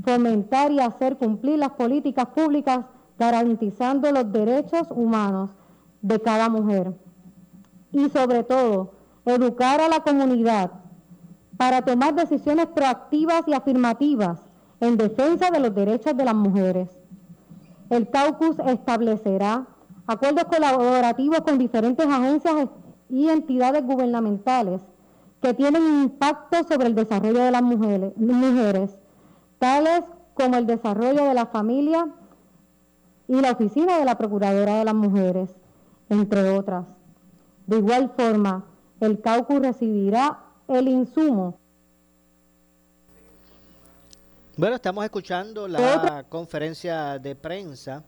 fomentar 0.04 0.72
y 0.72 0.80
hacer 0.80 1.16
cumplir 1.16 1.58
las 1.58 1.70
políticas 1.70 2.26
públicas 2.26 2.84
garantizando 3.18 4.10
los 4.12 4.32
derechos 4.32 4.88
humanos 4.90 5.50
de 6.02 6.20
cada 6.20 6.48
mujer. 6.48 6.94
Y 7.92 8.08
sobre 8.10 8.42
todo, 8.44 8.92
educar 9.24 9.80
a 9.80 9.88
la 9.88 10.00
comunidad 10.00 10.70
para 11.56 11.82
tomar 11.82 12.14
decisiones 12.14 12.66
proactivas 12.66 13.42
y 13.46 13.52
afirmativas 13.52 14.40
en 14.80 14.96
defensa 14.96 15.50
de 15.50 15.60
los 15.60 15.74
derechos 15.74 16.16
de 16.16 16.24
las 16.24 16.34
mujeres. 16.34 16.88
El 17.90 18.08
caucus 18.08 18.58
establecerá 18.60 19.66
acuerdos 20.06 20.44
colaborativos 20.44 21.40
con 21.40 21.58
diferentes 21.58 22.06
agencias 22.06 22.68
y 23.10 23.28
entidades 23.28 23.84
gubernamentales 23.84 24.82
que 25.40 25.54
tienen 25.54 26.02
impacto 26.02 26.64
sobre 26.64 26.86
el 26.86 26.94
desarrollo 26.94 27.42
de 27.42 27.50
las 27.50 27.62
mujeres, 27.62 28.16
mujeres 28.16 28.96
tales 29.58 30.02
como 30.34 30.56
el 30.56 30.66
desarrollo 30.66 31.24
de 31.24 31.34
la 31.34 31.46
familia 31.46 32.08
y 33.28 33.40
la 33.40 33.52
oficina 33.52 33.98
de 33.98 34.04
la 34.04 34.18
Procuradora 34.18 34.78
de 34.78 34.84
las 34.84 34.94
Mujeres, 34.94 35.50
entre 36.08 36.50
otras. 36.50 36.84
De 37.66 37.78
igual 37.78 38.12
forma, 38.16 38.64
el 39.00 39.20
caucus 39.20 39.60
recibirá 39.60 40.40
el 40.66 40.88
insumo. 40.88 41.58
Bueno, 44.56 44.76
estamos 44.76 45.04
escuchando 45.04 45.68
la 45.68 46.24
conferencia 46.28 47.18
de 47.18 47.34
prensa 47.34 48.02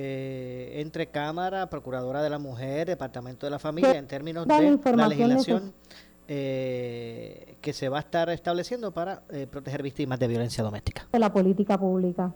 eh, 0.00 0.80
entre 0.80 1.08
Cámara, 1.08 1.68
Procuradora 1.68 2.22
de 2.22 2.30
la 2.30 2.38
Mujer, 2.38 2.86
Departamento 2.86 3.46
de 3.46 3.50
la 3.50 3.58
Familia, 3.58 3.98
en 3.98 4.06
términos 4.06 4.46
de 4.46 4.78
la 4.94 5.08
legislación 5.08 5.72
eh, 6.28 7.56
que 7.60 7.72
se 7.72 7.88
va 7.88 7.96
a 7.96 8.00
estar 8.00 8.30
estableciendo 8.30 8.92
para 8.92 9.24
eh, 9.30 9.48
proteger 9.50 9.82
víctimas 9.82 10.20
de 10.20 10.28
violencia 10.28 10.62
doméstica. 10.62 11.08
De 11.10 11.18
la 11.18 11.32
política 11.32 11.76
pública. 11.76 12.32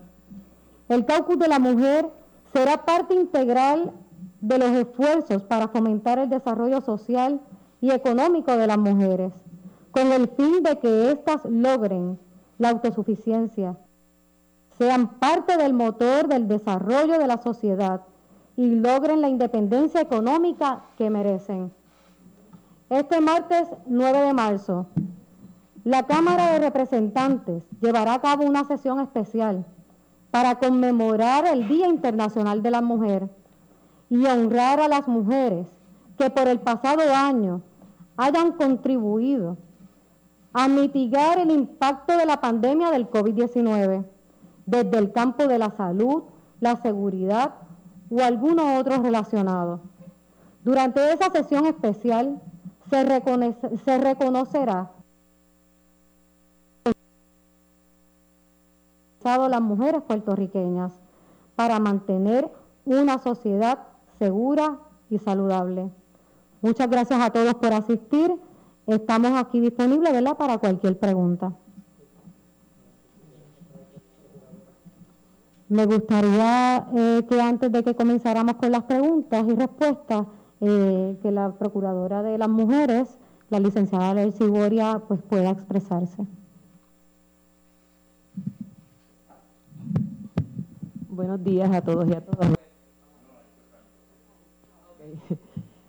El 0.88 1.07
caucus 1.07 1.38
de 1.38 1.47
la 1.47 1.61
mujer 1.61 2.09
será 2.52 2.85
parte 2.85 3.14
integral 3.14 3.92
de 4.40 4.59
los 4.59 4.73
esfuerzos 4.73 5.45
para 5.45 5.69
fomentar 5.69 6.19
el 6.19 6.28
desarrollo 6.28 6.81
social 6.81 7.40
y 7.81 7.92
económico 7.92 8.57
de 8.57 8.66
las 8.66 8.78
mujeres, 8.78 9.33
con 9.92 10.11
el 10.11 10.28
fin 10.31 10.64
de 10.64 10.81
que 10.81 11.12
éstas 11.12 11.45
logren 11.45 12.19
la 12.59 12.71
autosuficiencia, 12.71 13.76
sean 14.83 15.07
parte 15.07 15.57
del 15.57 15.75
motor 15.75 16.27
del 16.27 16.49
desarrollo 16.49 17.17
de 17.17 17.29
la 17.29 17.41
sociedad 17.41 18.01
y 18.57 18.67
logren 18.67 19.21
la 19.21 19.29
independencia 19.29 20.01
económica 20.01 20.87
que 20.99 21.09
merecen. 21.09 21.73
Este 22.91 23.21
martes 23.21 23.69
9 23.87 24.19
de 24.19 24.33
marzo, 24.35 24.87
la 25.85 26.03
Cámara 26.03 26.51
de 26.51 26.59
Representantes 26.59 27.62
llevará 27.81 28.15
a 28.15 28.21
cabo 28.21 28.45
una 28.45 28.65
sesión 28.65 28.99
especial 28.99 29.65
para 30.33 30.57
conmemorar 30.57 31.47
el 31.47 31.69
Día 31.69 31.87
Internacional 31.87 32.61
de 32.61 32.71
la 32.73 32.83
Mujer 32.83 33.29
y 34.11 34.27
honrar 34.27 34.81
a 34.81 34.89
las 34.89 35.07
mujeres 35.07 35.69
que 36.19 36.29
por 36.29 36.49
el 36.49 36.59
pasado 36.59 37.03
año 37.15 37.62
hayan 38.17 38.51
contribuido 38.51 39.59
a 40.53 40.67
mitigar 40.67 41.39
el 41.39 41.53
impacto 41.53 42.17
de 42.17 42.27
la 42.27 42.41
pandemia 42.41 42.91
del 42.91 43.09
COVID-19 43.09 44.07
desde 44.66 44.99
el 44.99 45.12
campo 45.12 45.47
de 45.47 45.59
la 45.59 45.71
salud, 45.71 46.25
la 46.61 46.76
seguridad 46.76 47.54
o 48.11 48.21
alguno 48.21 48.78
otro 48.78 49.02
relacionado. 49.02 49.81
Durante 50.64 51.12
esa 51.12 51.31
sesión 51.31 51.66
especial 51.66 52.40
se, 52.88 53.05
se 53.85 53.98
reconocerá 53.98 54.90
las 59.25 59.61
mujeres 59.61 60.03
puertorriqueñas 60.03 60.92
para 61.57 61.79
mantener 61.79 62.51
una 62.85 63.18
sociedad 63.18 63.79
segura 64.18 64.79
y 65.11 65.18
saludable. 65.18 65.90
Muchas 66.61 66.88
gracias 66.88 67.20
a 67.20 67.31
todos 67.31 67.55
por 67.55 67.72
asistir. 67.72 68.35
Estamos 68.87 69.33
aquí 69.33 69.61
disponibles 69.61 70.12
para 70.37 70.59
cualquier 70.59 70.98
pregunta. 70.98 71.53
Me 75.72 75.87
gustaría 75.87 76.87
eh, 76.94 77.22
que 77.26 77.40
antes 77.40 77.72
de 77.72 77.82
que 77.82 77.94
comenzáramos 77.94 78.56
con 78.56 78.70
las 78.70 78.82
preguntas 78.82 79.42
y 79.48 79.54
respuestas, 79.54 80.26
eh, 80.61 81.16
que 81.22 81.32
la 81.32 81.52
Procuradora 81.52 82.22
de 82.22 82.37
las 82.37 82.50
Mujeres, 82.50 83.18
la 83.48 83.58
licenciada 83.58 84.12
Ley 84.12 84.32
Siboria, 84.32 85.00
pues 85.08 85.22
pueda 85.22 85.48
expresarse. 85.48 86.26
Buenos 91.08 91.42
días 91.42 91.74
a 91.74 91.80
todos 91.80 92.06
y 92.06 92.12
a 92.12 92.20
todas. 92.20 92.50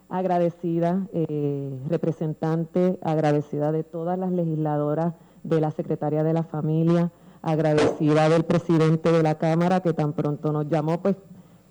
agradecida, 0.07 1.07
eh, 1.11 1.77
representante, 1.89 2.99
agradecida 3.01 3.73
de 3.73 3.83
todas 3.83 4.17
las 4.17 4.31
legisladoras, 4.31 5.13
de 5.43 5.59
la 5.59 5.71
Secretaria 5.71 6.23
de 6.23 6.31
la 6.31 6.43
Familia, 6.43 7.11
agradecida 7.43 8.29
del 8.29 8.43
presidente 8.43 9.11
de 9.11 9.21
la 9.21 9.37
Cámara 9.37 9.81
que 9.81 9.93
tan 9.93 10.13
pronto 10.13 10.51
nos 10.51 10.67
llamó, 10.67 11.01
pues 11.01 11.15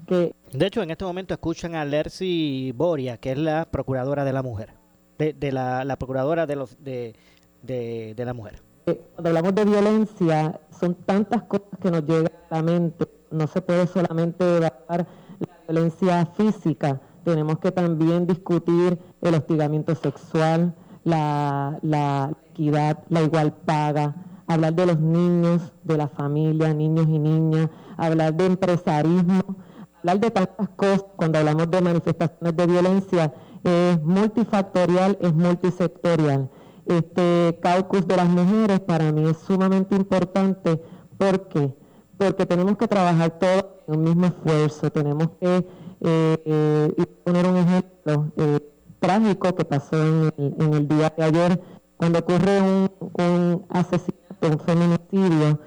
que... 0.06 0.34
De 0.52 0.66
hecho, 0.66 0.82
en 0.82 0.90
este 0.90 1.04
momento 1.04 1.34
escuchan 1.34 1.74
a 1.74 1.84
Lercy 1.84 2.72
Boria, 2.76 3.16
que 3.16 3.32
es 3.32 3.38
la 3.38 3.64
Procuradora 3.64 4.24
de 4.24 4.32
la 4.32 4.42
Mujer, 4.42 4.74
de, 5.18 5.52
la, 5.52 5.96
Procuradora 5.98 6.46
de, 6.46 6.56
los, 6.56 6.76
de, 6.84 7.16
de, 7.62 8.24
la 8.24 8.34
Mujer. 8.34 8.62
Eh, 8.86 9.00
cuando 9.14 9.30
hablamos 9.30 9.54
de 9.54 9.64
violencia, 9.64 10.60
son 10.78 10.94
tantas 10.94 11.42
cosas 11.44 11.78
que 11.80 11.90
nos 11.90 12.04
llegan 12.04 12.32
a 12.50 12.56
la 12.56 12.62
mente. 12.62 13.08
No 13.30 13.46
se 13.46 13.62
puede 13.62 13.86
solamente 13.86 14.60
dar 14.60 14.74
la 14.88 15.58
violencia 15.66 16.26
física, 16.36 17.00
tenemos 17.24 17.58
que 17.58 17.70
también 17.70 18.26
discutir 18.26 18.98
el 19.20 19.34
hostigamiento 19.34 19.94
sexual, 19.94 20.74
la, 21.04 22.32
equidad, 22.50 22.98
la 23.08 23.22
igual 23.22 23.52
paga, 23.52 24.14
hablar 24.46 24.74
de 24.74 24.86
los 24.86 25.00
niños, 25.00 25.72
de 25.84 25.96
la 25.96 26.08
familia, 26.08 26.74
niños 26.74 27.06
y 27.08 27.18
niñas, 27.18 27.68
hablar 27.96 28.34
de 28.34 28.46
empresarismo, 28.46 29.56
hablar 29.98 30.20
de 30.20 30.30
tantas 30.30 30.68
cosas. 30.70 31.04
Cuando 31.16 31.38
hablamos 31.38 31.70
de 31.70 31.80
manifestaciones 31.80 32.56
de 32.56 32.66
violencia, 32.66 33.34
es 33.64 34.02
multifactorial, 34.02 35.18
es 35.20 35.34
multisectorial. 35.34 36.50
Este 36.86 37.58
caucus 37.62 38.06
de 38.06 38.16
las 38.16 38.28
mujeres 38.28 38.80
para 38.80 39.12
mí 39.12 39.28
es 39.28 39.38
sumamente 39.38 39.94
importante. 39.94 40.82
Porque 41.16 41.76
porque 42.22 42.46
tenemos 42.46 42.76
que 42.76 42.86
trabajar 42.86 43.38
todos 43.38 43.64
en 43.88 43.98
un 43.98 44.04
mismo 44.04 44.26
esfuerzo, 44.26 44.90
tenemos 44.90 45.30
que 45.40 45.66
eh, 46.00 46.42
eh, 46.44 47.06
poner 47.24 47.46
un 47.46 47.56
ejemplo 47.56 48.32
eh, 48.36 48.60
trágico 49.00 49.54
que 49.54 49.64
pasó 49.64 49.96
en 50.00 50.72
el, 50.72 50.86
día 50.86 51.12
de 51.16 51.24
ayer, 51.24 51.60
cuando 51.96 52.20
ocurre 52.20 52.60
un, 52.60 53.66
asesinato, 53.70 54.21
un 54.46 54.58
feminicidio, 54.58 55.60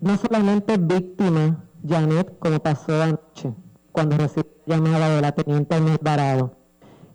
no 0.00 0.16
solamente 0.16 0.76
víctima 0.78 1.64
Janet, 1.86 2.38
como 2.38 2.58
pasó 2.60 3.02
anoche, 3.02 3.54
cuando 3.92 4.16
recibió 4.16 4.50
llamada 4.66 5.08
de 5.08 5.20
la 5.20 5.32
teniente 5.32 5.74
Alvarado. 5.74 6.56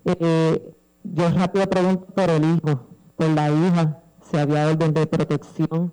yo 0.05 1.29
rápido 1.31 1.67
pregunto 1.67 2.05
por 2.13 2.29
el 2.29 2.43
hijo, 2.43 2.87
por 3.15 3.29
la 3.29 3.49
hija, 3.49 4.03
si 4.29 4.37
había 4.37 4.67
orden 4.67 4.93
de 4.93 5.07
protección, 5.07 5.91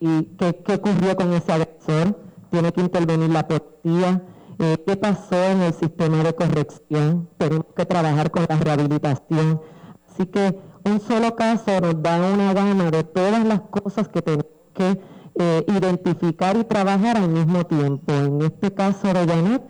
y 0.00 0.24
qué, 0.36 0.62
qué 0.66 0.74
ocurrió 0.74 1.16
con 1.16 1.32
ese 1.32 1.52
agresor, 1.52 2.18
tiene 2.50 2.72
que 2.72 2.80
intervenir 2.80 3.30
la 3.30 3.46
policía, 3.46 4.22
eh, 4.58 4.82
qué 4.86 4.96
pasó 4.96 5.42
en 5.42 5.62
el 5.62 5.72
sistema 5.72 6.22
de 6.22 6.34
corrección, 6.34 7.28
tenemos 7.38 7.66
que 7.74 7.86
trabajar 7.86 8.30
con 8.30 8.44
la 8.48 8.56
rehabilitación. 8.56 9.60
Así 10.08 10.26
que 10.26 10.58
un 10.84 11.00
solo 11.00 11.34
caso 11.34 11.80
nos 11.80 12.02
da 12.02 12.20
una 12.32 12.52
gama 12.52 12.90
de 12.90 13.04
todas 13.04 13.44
las 13.44 13.60
cosas 13.62 14.08
que 14.08 14.22
tenemos 14.22 14.46
que 14.74 15.00
eh, 15.36 15.64
identificar 15.68 16.56
y 16.56 16.64
trabajar 16.64 17.16
al 17.16 17.28
mismo 17.28 17.64
tiempo. 17.64 18.12
En 18.12 18.42
este 18.42 18.72
caso 18.72 19.08
de 19.08 19.26
Janet, 19.26 19.62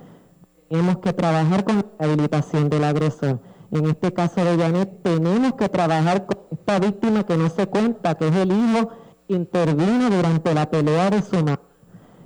tenemos 0.68 0.98
que 0.98 1.12
trabajar 1.12 1.64
con 1.64 1.76
la 1.76 1.84
rehabilitación 1.98 2.68
del 2.68 2.84
agresor. 2.84 3.40
En 3.70 3.86
este 3.86 4.12
caso 4.12 4.44
de 4.44 4.56
Janet, 4.58 5.02
tenemos 5.02 5.54
que 5.54 5.68
trabajar 5.68 6.26
con 6.26 6.38
esta 6.50 6.78
víctima 6.78 7.24
que 7.24 7.36
no 7.36 7.48
se 7.48 7.66
cuenta, 7.66 8.14
que 8.16 8.28
es 8.28 8.36
el 8.36 8.52
hijo 8.52 8.90
que 9.26 9.34
intervino 9.34 10.10
durante 10.10 10.52
la 10.54 10.70
pelea 10.70 11.10
de 11.10 11.22
su 11.22 11.36
madre. 11.36 11.62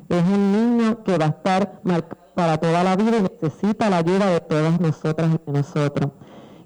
Es 0.09 0.23
un 0.25 0.53
niño 0.53 1.05
que 1.05 1.19
va 1.19 1.27
a 1.27 1.29
estar 1.29 1.81
marcado 1.85 2.29
para 2.35 2.57
toda 2.57 2.85
la 2.85 2.97
vida 2.97 3.19
y 3.19 3.23
necesita 3.23 3.91
la 3.91 3.99
ayuda 3.99 4.27
de 4.27 4.41
todas 4.41 4.81
nosotras 4.81 5.29
y 5.35 5.51
de 5.51 5.59
nosotros. 5.59 6.13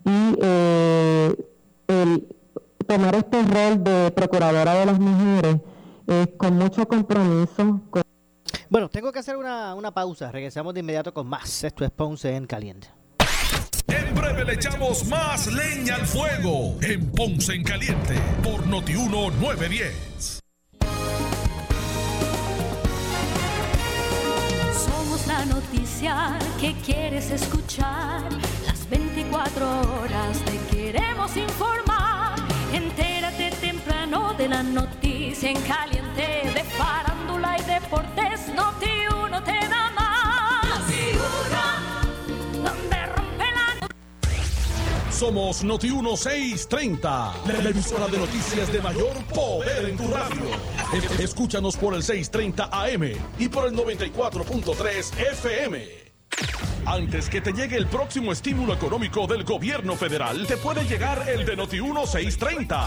Y 0.04 0.36
eh, 0.42 1.51
el 1.92 2.36
tomar 2.86 3.14
este 3.14 3.42
rol 3.42 3.82
de 3.84 4.10
procuradora 4.10 4.74
de 4.74 4.86
las 4.86 4.98
mujeres 4.98 5.56
es 6.06 6.28
con 6.36 6.56
mucho 6.56 6.86
compromiso. 6.86 7.80
Bueno, 8.68 8.88
tengo 8.88 9.12
que 9.12 9.18
hacer 9.18 9.36
una, 9.36 9.74
una 9.74 9.92
pausa. 9.92 10.32
Regresamos 10.32 10.74
de 10.74 10.80
inmediato 10.80 11.12
con 11.12 11.26
más. 11.26 11.64
Esto 11.64 11.84
es 11.84 11.90
Ponce 11.90 12.34
en 12.34 12.46
Caliente. 12.46 12.88
En 13.86 14.14
breve 14.14 14.44
le 14.44 14.54
echamos 14.54 15.04
más 15.06 15.46
leña 15.52 15.96
al 15.96 16.06
fuego 16.06 16.76
en 16.80 17.10
Ponce 17.10 17.54
en 17.54 17.64
Caliente 17.64 18.14
por 18.42 18.66
Notiuno 18.66 19.30
910. 19.30 20.40
Somos 24.72 25.26
la 25.26 25.44
noticia 25.44 26.38
que 26.60 26.74
quieres 26.84 27.30
escuchar. 27.30 28.22
Las 28.66 28.88
24 28.88 29.66
horas 30.00 30.38
te 30.44 30.56
queremos 30.92 31.36
informar. 31.36 32.34
Entérate 32.72 33.50
temprano 33.60 34.34
de 34.34 34.48
la 34.48 34.62
noticia 34.62 35.50
en 35.50 35.60
caliente 35.62 36.50
de 36.54 36.64
farándula 36.76 37.56
y 37.58 37.62
deportes. 37.64 38.48
Noti 38.54 38.90
uno 39.24 39.42
te 39.42 39.52
da 39.68 39.90
más. 39.90 40.82
Somos 45.10 45.62
Noti 45.62 45.88
1630, 45.88 47.32
la 47.46 47.68
emisora 47.70 48.08
de 48.08 48.18
noticias 48.18 48.72
de 48.72 48.80
mayor 48.80 49.12
poder 49.32 49.88
en 49.90 49.96
tu 49.96 50.08
radio. 50.08 50.42
Es- 50.92 51.20
Escúchanos 51.20 51.76
por 51.76 51.94
el 51.94 52.02
630 52.02 52.64
AM 52.72 53.12
y 53.38 53.48
por 53.48 53.66
el 53.68 53.74
94.3 53.74 55.12
FM. 55.16 56.11
Antes 56.92 57.30
que 57.30 57.40
te 57.40 57.54
llegue 57.54 57.78
el 57.78 57.86
próximo 57.86 58.32
estímulo 58.32 58.74
económico 58.74 59.26
del 59.26 59.44
gobierno 59.44 59.96
federal, 59.96 60.46
te 60.46 60.58
puede 60.58 60.84
llegar 60.84 61.26
el 61.26 61.46
de 61.46 61.56
Noti 61.56 61.80
1630. 61.80 62.86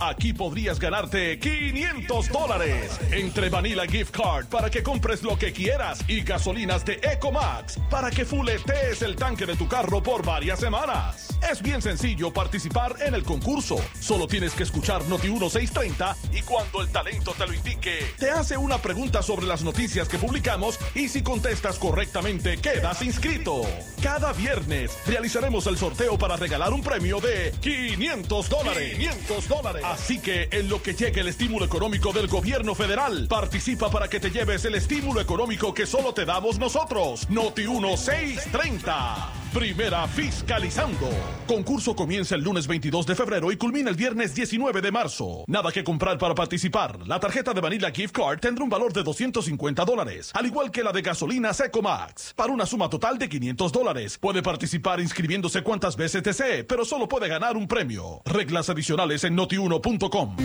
Aquí 0.00 0.34
podrías 0.34 0.78
ganarte 0.78 1.38
500 1.38 2.28
dólares 2.28 3.00
entre 3.10 3.48
Vanilla 3.48 3.86
Gift 3.86 4.14
Card 4.14 4.48
para 4.48 4.68
que 4.68 4.82
compres 4.82 5.22
lo 5.22 5.38
que 5.38 5.54
quieras 5.54 6.04
y 6.08 6.20
gasolinas 6.20 6.84
de 6.84 7.00
Ecomax 7.02 7.78
para 7.90 8.10
que 8.10 8.26
fuletees 8.26 9.00
el 9.00 9.16
tanque 9.16 9.46
de 9.46 9.56
tu 9.56 9.66
carro 9.66 10.02
por 10.02 10.22
varias 10.22 10.60
semanas. 10.60 11.37
Es 11.42 11.62
bien 11.62 11.80
sencillo 11.80 12.32
participar 12.32 12.96
en 13.00 13.14
el 13.14 13.22
concurso. 13.22 13.76
Solo 14.00 14.26
tienes 14.26 14.52
que 14.52 14.64
escuchar 14.64 15.04
Noti 15.06 15.28
1630 15.28 16.16
y 16.32 16.42
cuando 16.42 16.82
el 16.82 16.88
talento 16.88 17.32
te 17.36 17.46
lo 17.46 17.54
indique, 17.54 18.14
te 18.18 18.30
hace 18.30 18.56
una 18.56 18.78
pregunta 18.78 19.22
sobre 19.22 19.46
las 19.46 19.62
noticias 19.62 20.08
que 20.08 20.18
publicamos 20.18 20.78
y 20.94 21.08
si 21.08 21.22
contestas 21.22 21.78
correctamente 21.78 22.58
quedas 22.58 23.02
inscrito. 23.02 23.62
Cada 24.02 24.32
viernes 24.32 24.90
realizaremos 25.06 25.66
el 25.66 25.78
sorteo 25.78 26.18
para 26.18 26.36
regalar 26.36 26.72
un 26.72 26.82
premio 26.82 27.20
de 27.20 27.52
500 27.60 28.48
dólares. 28.48 28.94
500 28.96 29.48
dólares. 29.48 29.82
Así 29.84 30.18
que 30.20 30.48
en 30.50 30.68
lo 30.68 30.82
que 30.82 30.94
llegue 30.94 31.20
el 31.20 31.28
estímulo 31.28 31.64
económico 31.64 32.12
del 32.12 32.26
gobierno 32.26 32.74
federal, 32.74 33.26
participa 33.28 33.90
para 33.90 34.08
que 34.08 34.20
te 34.20 34.30
lleves 34.30 34.64
el 34.64 34.74
estímulo 34.74 35.20
económico 35.20 35.72
que 35.72 35.86
solo 35.86 36.12
te 36.12 36.24
damos 36.24 36.58
nosotros. 36.58 37.28
Noti 37.30 37.66
1630. 37.66 39.47
Primera 39.58 40.06
fiscalizando. 40.06 41.10
Concurso 41.48 41.96
comienza 41.96 42.36
el 42.36 42.44
lunes 42.44 42.68
22 42.68 43.06
de 43.06 43.16
febrero 43.16 43.50
y 43.50 43.56
culmina 43.56 43.90
el 43.90 43.96
viernes 43.96 44.32
19 44.32 44.80
de 44.80 44.92
marzo. 44.92 45.42
Nada 45.48 45.72
que 45.72 45.82
comprar 45.82 46.16
para 46.16 46.32
participar. 46.32 47.04
La 47.08 47.18
tarjeta 47.18 47.52
de 47.52 47.60
Vanilla 47.60 47.90
Gift 47.90 48.14
Card 48.14 48.38
tendrá 48.38 48.62
un 48.62 48.70
valor 48.70 48.92
de 48.92 49.02
250 49.02 49.84
dólares, 49.84 50.30
al 50.32 50.46
igual 50.46 50.70
que 50.70 50.84
la 50.84 50.92
de 50.92 51.02
gasolina 51.02 51.52
Secomax, 51.52 52.34
para 52.34 52.52
una 52.52 52.66
suma 52.66 52.88
total 52.88 53.18
de 53.18 53.28
500 53.28 53.72
dólares. 53.72 54.16
Puede 54.16 54.44
participar 54.44 55.00
inscribiéndose 55.00 55.64
cuantas 55.64 55.96
veces 55.96 56.22
desee, 56.22 56.62
pero 56.62 56.84
solo 56.84 57.08
puede 57.08 57.26
ganar 57.26 57.56
un 57.56 57.66
premio. 57.66 58.22
Reglas 58.26 58.70
adicionales 58.70 59.24
en 59.24 59.34
notiuno.com. 59.34 60.36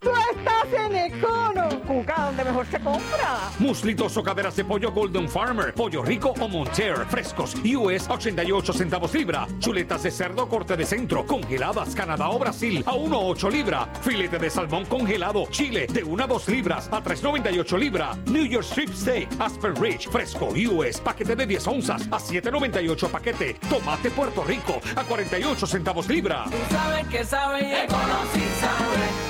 Tú 0.00 0.10
estás 0.34 0.72
en 0.72 0.96
Econo, 0.96 1.68
Cuca, 1.86 2.24
donde 2.26 2.42
mejor 2.44 2.66
se 2.66 2.80
compra. 2.80 3.50
Muslitos 3.58 4.16
o 4.16 4.22
caderas 4.22 4.56
de 4.56 4.64
pollo 4.64 4.90
Golden 4.90 5.28
Farmer, 5.28 5.74
pollo 5.74 6.02
rico 6.02 6.32
o 6.40 6.48
Monter, 6.48 7.04
frescos, 7.06 7.54
US 7.54 8.08
88 8.08 8.72
centavos 8.72 9.12
libra. 9.12 9.46
Chuletas 9.58 10.02
de 10.02 10.10
cerdo 10.10 10.48
corte 10.48 10.74
de 10.74 10.86
centro, 10.86 11.26
congeladas 11.26 11.94
Canadá 11.94 12.30
o 12.30 12.38
Brasil 12.38 12.82
a 12.86 12.92
1.8 12.92 13.50
libra. 13.50 13.88
Filete 14.00 14.38
de 14.38 14.48
salmón 14.48 14.86
congelado, 14.86 15.46
Chile 15.50 15.86
de 15.86 16.02
1 16.02 16.24
a 16.24 16.26
2 16.26 16.48
libras 16.48 16.88
a 16.90 17.02
3.98 17.02 17.78
libra. 17.78 18.16
New 18.24 18.46
York 18.46 18.64
Strip 18.64 18.94
Steak, 18.94 19.28
Aspen 19.38 19.76
Ridge, 19.76 20.08
fresco, 20.08 20.46
US, 20.46 20.98
paquete 20.98 21.36
de 21.36 21.46
10 21.46 21.66
onzas 21.66 22.02
a 22.10 22.16
7.98 22.16 23.10
paquete. 23.10 23.54
Tomate 23.68 24.10
Puerto 24.10 24.44
Rico 24.44 24.80
a 24.96 25.04
48 25.04 25.66
centavos 25.66 26.08
libra. 26.08 26.46
sabes 26.70 27.06
que 27.08 27.22
sabe 27.22 27.84
Econo 27.84 28.24
sí 28.32 28.40
sabe. 28.60 29.29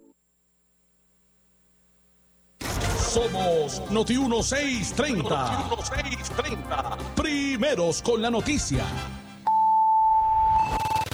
Somos 3.11 3.81
Noti 3.91 4.17
1630. 4.17 5.27
Noti 5.27 5.75
1630. 5.75 6.97
Primeros 7.13 8.01
con 8.01 8.21
la 8.21 8.29
noticia. 8.29 8.85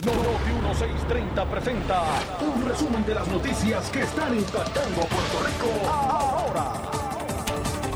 Noti 0.05 0.51
1630 0.61 1.45
presenta 1.49 2.03
un 2.39 2.69
resumen 2.69 3.03
de 3.03 3.15
las 3.15 3.27
noticias 3.29 3.89
que 3.89 4.01
están 4.01 4.37
impactando 4.37 5.01
Puerto 5.07 5.39
Rico 5.43 5.89
ahora. 5.89 6.73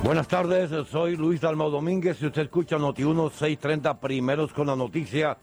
Buenas 0.03 0.27
tardes, 0.27 0.71
soy 0.89 1.15
Luis 1.15 1.39
Dalmau 1.39 1.69
Domínguez 1.69 2.19
y 2.23 2.25
usted 2.25 2.41
escucha 2.41 2.79
Noti 2.79 3.03
1630 3.03 3.99
primeros 3.99 4.51
con 4.51 4.65
la 4.65 4.75
noticia, 4.75 5.37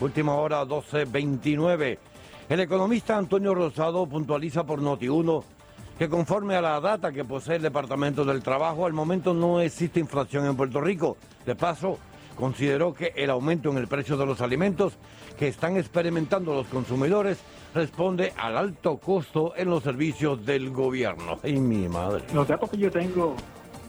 última 0.00 0.34
hora 0.34 0.66
1229. 0.66 1.98
El 2.46 2.60
economista 2.60 3.16
Antonio 3.16 3.54
Rosado 3.54 4.06
puntualiza 4.06 4.66
por 4.66 4.82
Noti 4.82 5.08
1 5.08 5.61
que 5.98 6.08
conforme 6.08 6.56
a 6.56 6.62
la 6.62 6.80
data 6.80 7.12
que 7.12 7.24
posee 7.24 7.56
el 7.56 7.62
Departamento 7.62 8.24
del 8.24 8.42
Trabajo, 8.42 8.86
al 8.86 8.92
momento 8.92 9.34
no 9.34 9.60
existe 9.60 10.00
inflación 10.00 10.46
en 10.46 10.56
Puerto 10.56 10.80
Rico. 10.80 11.16
De 11.46 11.54
paso, 11.54 11.98
consideró 12.36 12.92
que 12.94 13.12
el 13.16 13.30
aumento 13.30 13.70
en 13.70 13.78
el 13.78 13.88
precio 13.88 14.16
de 14.16 14.26
los 14.26 14.40
alimentos 14.40 14.96
que 15.38 15.48
están 15.48 15.76
experimentando 15.76 16.54
los 16.54 16.66
consumidores 16.66 17.38
responde 17.74 18.32
al 18.36 18.56
alto 18.56 18.98
costo 18.98 19.54
en 19.56 19.70
los 19.70 19.82
servicios 19.82 20.44
del 20.44 20.70
gobierno. 20.70 21.38
¡Ay, 21.42 21.58
mi 21.58 21.88
madre! 21.88 22.24
Los 22.34 22.48
datos 22.48 22.70
que 22.70 22.78
yo 22.78 22.90
tengo 22.90 23.36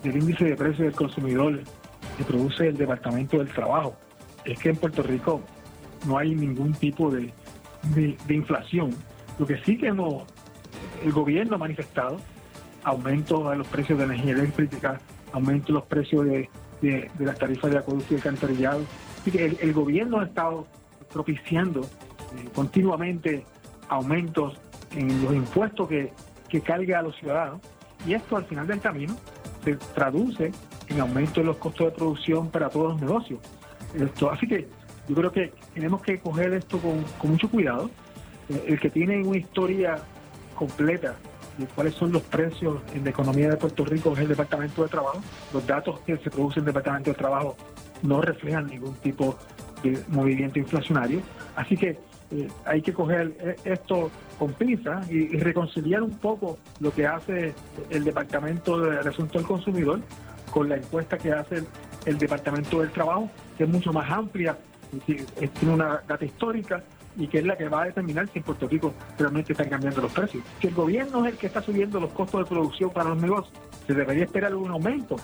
del 0.03 0.17
índice 0.17 0.45
de 0.45 0.55
precios 0.55 0.79
del 0.79 0.93
consumidor 0.93 1.61
que 2.17 2.23
produce 2.23 2.67
el 2.67 2.77
Departamento 2.77 3.37
del 3.37 3.49
Trabajo 3.49 3.95
es 4.45 4.59
que 4.59 4.69
en 4.69 4.75
Puerto 4.75 5.03
Rico 5.03 5.41
no 6.05 6.17
hay 6.17 6.35
ningún 6.35 6.73
tipo 6.73 7.09
de, 7.09 7.33
de, 7.95 8.33
inflación. 8.33 8.91
Lo 9.39 9.45
que 9.45 9.57
sí 9.63 9.77
que 9.77 9.87
hemos, 9.87 10.23
el 11.03 11.11
gobierno 11.11 11.55
ha 11.55 11.59
manifestado 11.59 12.17
aumento 12.83 13.49
de 13.49 13.57
los 13.57 13.67
precios 13.67 13.97
de 13.97 14.05
energía 14.05 14.33
eléctrica, 14.33 14.99
aumento 15.31 15.67
de 15.67 15.73
los 15.73 15.83
precios 15.83 16.25
de, 16.25 16.49
de, 16.81 17.09
las 17.19 17.37
tarifas 17.37 17.71
de 17.71 17.77
acueducto 17.77 18.13
y 18.13 18.17
alcantarillado. 18.17 18.81
Así 19.21 19.31
que 19.31 19.45
el, 19.45 19.73
gobierno 19.73 20.19
ha 20.19 20.25
estado 20.25 20.67
propiciando 21.11 21.81
eh, 21.81 22.49
continuamente 22.53 23.45
aumentos 23.87 24.59
en 24.91 25.23
los 25.23 25.33
impuestos 25.33 25.87
que, 25.87 26.11
que 26.49 26.61
carga 26.61 26.99
a 26.99 27.01
los 27.01 27.15
ciudadanos 27.15 27.61
y 28.05 28.13
esto 28.13 28.35
al 28.35 28.45
final 28.45 28.67
del 28.67 28.81
camino 28.81 29.15
se 29.63 29.75
traduce 29.75 30.51
en 30.87 30.99
aumento 30.99 31.39
de 31.39 31.45
los 31.47 31.57
costos 31.57 31.87
de 31.87 31.91
producción 31.93 32.49
para 32.49 32.69
todos 32.69 32.93
los 32.93 33.01
negocios. 33.01 33.39
Esto, 33.93 34.29
así 34.29 34.47
que 34.47 34.67
yo 35.07 35.15
creo 35.15 35.31
que 35.31 35.53
tenemos 35.73 36.01
que 36.01 36.19
coger 36.19 36.53
esto 36.53 36.79
con, 36.79 37.03
con 37.17 37.31
mucho 37.31 37.49
cuidado. 37.49 37.89
Eh, 38.49 38.65
el 38.67 38.79
que 38.79 38.89
tiene 38.89 39.23
una 39.23 39.37
historia 39.37 40.03
completa 40.53 41.15
de 41.57 41.65
cuáles 41.67 41.93
son 41.95 42.11
los 42.11 42.21
precios 42.23 42.81
en 42.95 43.03
la 43.03 43.11
economía 43.11 43.49
de 43.49 43.57
Puerto 43.57 43.85
Rico 43.85 44.13
es 44.13 44.19
el 44.19 44.27
Departamento 44.27 44.83
de 44.83 44.89
Trabajo. 44.89 45.21
Los 45.53 45.65
datos 45.67 45.99
que 46.01 46.17
se 46.17 46.29
producen 46.29 46.63
en 46.63 46.67
el 46.69 46.73
Departamento 46.73 47.11
de 47.11 47.15
Trabajo 47.15 47.55
no 48.01 48.21
reflejan 48.21 48.67
ningún 48.67 48.95
tipo 48.95 49.37
de 49.83 50.03
movimiento 50.07 50.59
inflacionario. 50.59 51.21
Así 51.55 51.77
que 51.77 51.99
eh, 52.31 52.47
hay 52.65 52.81
que 52.81 52.93
coger 52.93 53.35
eh, 53.39 53.55
esto 53.65 54.09
con 54.39 54.53
pinzas 54.53 55.09
y, 55.11 55.37
reconciliar 55.37 56.01
un 56.01 56.17
poco 56.17 56.57
lo 56.79 56.91
que 56.91 57.05
hace 57.05 57.53
el 57.89 58.03
Departamento 58.03 58.79
de 58.79 58.97
Asuntos 58.99 59.33
del 59.33 59.45
Consumidor 59.45 59.99
con 60.49 60.69
la 60.69 60.77
encuesta 60.77 61.17
que 61.17 61.31
hace 61.31 61.57
el, 61.57 61.67
el 62.05 62.17
Departamento 62.17 62.81
del 62.81 62.91
Trabajo, 62.91 63.29
que 63.57 63.65
es 63.65 63.69
mucho 63.69 63.93
más 63.93 64.09
amplia, 64.09 64.57
tiene 65.05 65.73
una 65.73 66.01
data 66.07 66.25
histórica 66.25 66.83
y 67.17 67.27
que 67.27 67.39
es 67.39 67.45
la 67.45 67.57
que 67.57 67.69
va 67.69 67.83
a 67.83 67.85
determinar 67.85 68.27
si 68.29 68.39
en 68.39 68.43
Puerto 68.43 68.67
Rico 68.67 68.93
realmente 69.17 69.53
están 69.53 69.69
cambiando 69.69 70.01
los 70.01 70.11
precios. 70.11 70.43
Si 70.61 70.67
el 70.67 70.73
gobierno 70.73 71.25
es 71.25 71.33
el 71.33 71.37
que 71.37 71.47
está 71.47 71.61
subiendo 71.61 71.99
los 71.99 72.11
costos 72.11 72.41
de 72.41 72.45
producción 72.49 72.89
para 72.89 73.09
los 73.09 73.21
negocios, 73.21 73.53
se 73.85 73.93
debería 73.93 74.25
esperar 74.25 74.55
un 74.55 74.71
aumento 74.71 75.15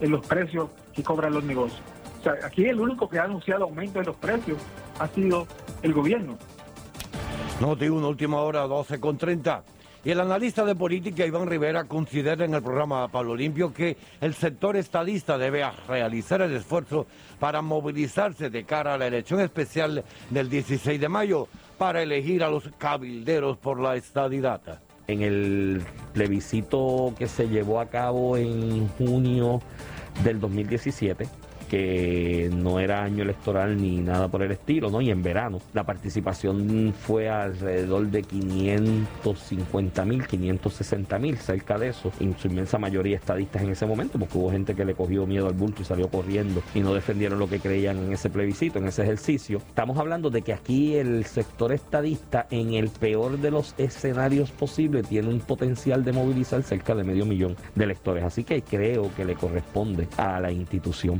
en 0.00 0.10
los 0.10 0.26
precios 0.26 0.70
que 0.92 1.02
cobran 1.02 1.32
los 1.32 1.44
negocios. 1.44 1.80
O 2.20 2.22
sea, 2.22 2.34
aquí 2.44 2.66
el 2.66 2.80
único 2.80 3.08
que 3.08 3.18
ha 3.18 3.24
anunciado 3.24 3.64
aumento 3.64 3.98
de 4.00 4.06
los 4.06 4.16
precios 4.16 4.58
ha 4.98 5.06
sido 5.08 5.46
el 5.82 5.92
gobierno. 5.92 6.36
Noti 7.60 7.88
1, 7.88 8.08
última 8.08 8.40
hora, 8.40 8.62
12 8.62 9.00
con 9.00 9.16
30. 9.16 9.62
Y 10.06 10.12
el 10.12 10.20
analista 10.20 10.64
de 10.64 10.76
política 10.76 11.26
Iván 11.26 11.48
Rivera 11.48 11.82
considera 11.82 12.44
en 12.44 12.54
el 12.54 12.62
programa 12.62 13.08
Pablo 13.08 13.34
Limpio 13.34 13.74
que 13.74 13.96
el 14.20 14.34
sector 14.34 14.76
estadista 14.76 15.36
debe 15.36 15.68
realizar 15.88 16.40
el 16.42 16.54
esfuerzo 16.54 17.08
para 17.40 17.60
movilizarse 17.60 18.48
de 18.48 18.62
cara 18.62 18.94
a 18.94 18.98
la 18.98 19.08
elección 19.08 19.40
especial 19.40 20.04
del 20.30 20.48
16 20.48 21.00
de 21.00 21.08
mayo 21.08 21.48
para 21.76 22.04
elegir 22.04 22.44
a 22.44 22.50
los 22.50 22.70
cabilderos 22.78 23.58
por 23.58 23.80
la 23.80 23.96
estadidad. 23.96 24.80
En 25.08 25.22
el 25.22 25.82
plebiscito 26.12 27.12
que 27.18 27.26
se 27.26 27.48
llevó 27.48 27.80
a 27.80 27.86
cabo 27.86 28.36
en 28.36 28.86
junio 28.90 29.60
del 30.22 30.38
2017, 30.38 31.26
que 31.66 32.50
no 32.52 32.80
era 32.80 33.02
año 33.02 33.22
electoral 33.22 33.80
ni 33.80 33.98
nada 33.98 34.28
por 34.28 34.42
el 34.42 34.52
estilo, 34.52 34.90
¿no? 34.90 35.00
Y 35.00 35.10
en 35.10 35.22
verano 35.22 35.60
la 35.72 35.84
participación 35.84 36.94
fue 36.98 37.28
alrededor 37.28 38.06
de 38.08 38.22
550 38.22 40.04
mil, 40.04 40.26
560 40.26 41.18
mil, 41.18 41.36
cerca 41.38 41.78
de 41.78 41.88
eso, 41.88 42.12
en 42.20 42.36
su 42.38 42.48
inmensa 42.48 42.78
mayoría 42.78 43.16
estadistas 43.16 43.62
en 43.62 43.70
ese 43.70 43.86
momento, 43.86 44.18
porque 44.18 44.38
hubo 44.38 44.50
gente 44.50 44.74
que 44.74 44.84
le 44.84 44.94
cogió 44.94 45.26
miedo 45.26 45.46
al 45.46 45.54
bulto 45.54 45.82
y 45.82 45.84
salió 45.84 46.08
corriendo 46.08 46.62
y 46.74 46.80
no 46.80 46.94
defendieron 46.94 47.38
lo 47.38 47.48
que 47.48 47.60
creían 47.60 47.98
en 47.98 48.12
ese 48.12 48.30
plebiscito, 48.30 48.78
en 48.78 48.88
ese 48.88 49.02
ejercicio. 49.02 49.58
Estamos 49.58 49.98
hablando 49.98 50.30
de 50.30 50.42
que 50.42 50.52
aquí 50.52 50.96
el 50.96 51.24
sector 51.24 51.72
estadista, 51.72 52.46
en 52.50 52.74
el 52.74 52.88
peor 52.88 53.38
de 53.38 53.50
los 53.50 53.74
escenarios 53.78 54.50
posibles, 54.50 55.08
tiene 55.08 55.28
un 55.28 55.40
potencial 55.40 56.04
de 56.04 56.12
movilizar 56.12 56.62
cerca 56.62 56.94
de 56.94 57.04
medio 57.04 57.26
millón 57.26 57.56
de 57.74 57.84
electores. 57.84 58.24
Así 58.24 58.44
que 58.44 58.62
creo 58.62 59.10
que 59.14 59.24
le 59.24 59.34
corresponde 59.34 60.08
a 60.16 60.40
la 60.40 60.50
institución 60.50 61.18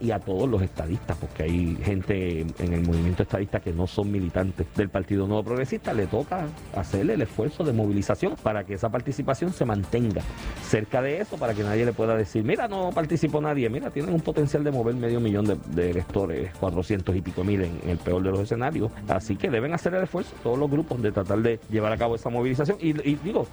y 0.00 0.10
a 0.12 0.20
todos 0.20 0.48
los 0.48 0.62
estadistas, 0.62 1.16
porque 1.16 1.42
hay 1.42 1.76
gente 1.82 2.40
en 2.40 2.72
el 2.72 2.82
movimiento 2.82 3.24
estadista 3.24 3.58
que 3.60 3.72
no 3.72 3.86
son 3.86 4.12
militantes 4.12 4.66
del 4.76 4.88
Partido 4.88 5.26
Nuevo 5.26 5.42
Progresista, 5.42 5.92
le 5.92 6.06
toca 6.06 6.46
hacerle 6.74 7.14
el 7.14 7.22
esfuerzo 7.22 7.64
de 7.64 7.72
movilización 7.72 8.36
para 8.42 8.64
que 8.64 8.74
esa 8.74 8.90
participación 8.90 9.52
se 9.52 9.64
mantenga 9.64 10.22
cerca 10.62 11.02
de 11.02 11.20
eso, 11.20 11.36
para 11.36 11.52
que 11.54 11.64
nadie 11.64 11.84
le 11.84 11.92
pueda 11.92 12.16
decir, 12.16 12.44
mira, 12.44 12.68
no 12.68 12.90
participó 12.94 13.40
nadie, 13.40 13.68
mira, 13.68 13.90
tienen 13.90 14.14
un 14.14 14.20
potencial 14.20 14.62
de 14.62 14.70
mover 14.70 14.94
medio 14.94 15.20
millón 15.20 15.46
de, 15.46 15.56
de 15.74 15.90
electores, 15.90 16.54
400 16.60 17.16
y 17.16 17.20
pico 17.22 17.42
mil 17.42 17.62
en, 17.62 17.80
en, 17.82 17.90
el 17.90 17.98
peor 17.98 18.22
de 18.22 18.30
los 18.30 18.40
escenarios, 18.40 18.92
así 19.08 19.36
que 19.36 19.50
deben 19.50 19.74
hacer 19.74 19.94
el 19.94 20.04
esfuerzo 20.04 20.32
todos 20.42 20.58
los 20.58 20.70
grupos 20.70 21.02
de 21.02 21.10
tratar 21.10 21.38
de 21.38 21.58
llevar 21.70 21.92
a 21.92 21.96
cabo 21.96 22.14
esa 22.14 22.30
movilización. 22.30 22.78
Y, 22.80 22.90
y 23.08 23.16
digo, 23.16 23.46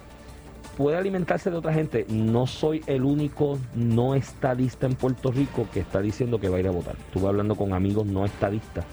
puede 0.76 0.96
alimentarse 0.96 1.50
de 1.50 1.56
otra 1.56 1.72
gente. 1.72 2.06
No 2.08 2.46
soy 2.46 2.82
el 2.86 3.04
único 3.04 3.58
no 3.74 4.14
estadista 4.14 4.86
en 4.86 4.94
Puerto 4.94 5.30
Rico 5.30 5.66
que 5.72 5.80
está 5.80 6.00
diciendo 6.00 6.38
que 6.38 6.48
va 6.48 6.56
a 6.56 6.60
ir 6.60 6.68
a 6.68 6.72
votar. 6.72 6.96
Estuve 6.96 7.28
hablando 7.28 7.54
con 7.54 7.72
amigos 7.72 8.06
no 8.06 8.24
estadistas 8.24 8.84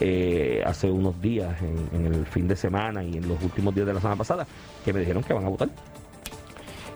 eh, 0.00 0.62
hace 0.64 0.90
unos 0.90 1.20
días, 1.20 1.56
en, 1.62 2.06
el 2.06 2.26
fin 2.26 2.48
de 2.48 2.56
semana 2.56 3.04
y 3.04 3.16
en 3.16 3.28
los 3.28 3.42
últimos 3.42 3.74
días 3.74 3.86
de 3.86 3.94
la 3.94 4.00
semana 4.00 4.16
pasada, 4.16 4.46
que 4.84 4.92
me 4.92 5.00
dijeron 5.00 5.22
que 5.22 5.32
van 5.32 5.44
a 5.44 5.48
votar. 5.48 5.68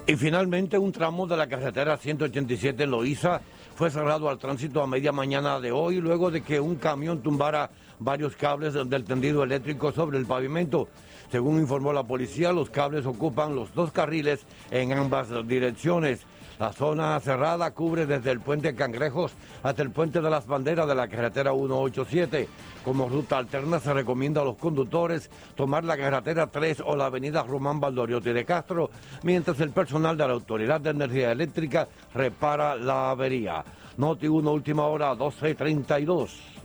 Y 0.06 0.16
finalmente 0.16 0.78
un 0.78 0.90
tramo 0.90 1.26
de 1.26 1.36
la 1.36 1.46
carretera 1.46 1.96
187 1.96 2.86
Loíza 2.86 3.40
fue 3.74 3.90
cerrado 3.90 4.28
al 4.28 4.38
tránsito 4.38 4.82
a 4.82 4.86
media 4.86 5.12
mañana 5.12 5.60
de 5.60 5.70
hoy 5.70 6.00
luego 6.00 6.30
de 6.30 6.40
que 6.40 6.58
un 6.58 6.76
camión 6.76 7.22
tumbara 7.22 7.70
varios 7.98 8.34
cables 8.34 8.74
del 8.74 9.04
tendido 9.04 9.44
eléctrico 9.44 9.92
sobre 9.92 10.18
el 10.18 10.26
pavimento. 10.26 10.88
Según 11.30 11.58
informó 11.58 11.92
la 11.92 12.04
policía, 12.04 12.52
los 12.52 12.70
cables 12.70 13.04
ocupan 13.04 13.54
los 13.54 13.74
dos 13.74 13.92
carriles 13.92 14.46
en 14.70 14.92
ambas 14.92 15.28
direcciones. 15.46 16.24
La 16.58 16.72
zona 16.72 17.20
cerrada 17.20 17.70
cubre 17.70 18.04
desde 18.04 18.32
el 18.32 18.40
puente 18.40 18.74
Cangrejos 18.74 19.32
hasta 19.62 19.82
el 19.82 19.90
puente 19.90 20.20
de 20.20 20.28
las 20.28 20.46
banderas 20.46 20.88
de 20.88 20.94
la 20.94 21.06
carretera 21.06 21.52
187. 21.52 22.48
Como 22.84 23.08
ruta 23.08 23.38
alterna 23.38 23.78
se 23.78 23.92
recomienda 23.92 24.40
a 24.40 24.44
los 24.44 24.56
conductores 24.56 25.30
tomar 25.54 25.84
la 25.84 25.96
carretera 25.96 26.48
3 26.48 26.82
o 26.84 26.96
la 26.96 27.06
avenida 27.06 27.44
Román 27.44 27.78
Valdoriotti 27.78 28.32
de 28.32 28.44
Castro, 28.44 28.90
mientras 29.22 29.60
el 29.60 29.70
personal 29.70 30.16
de 30.16 30.26
la 30.26 30.32
Autoridad 30.32 30.80
de 30.80 30.90
Energía 30.90 31.30
Eléctrica 31.30 31.86
repara 32.12 32.74
la 32.74 33.10
avería. 33.10 33.64
Noti 33.98 34.26
1, 34.26 34.50
última 34.50 34.86
hora, 34.86 35.14
12.32. 35.14 36.58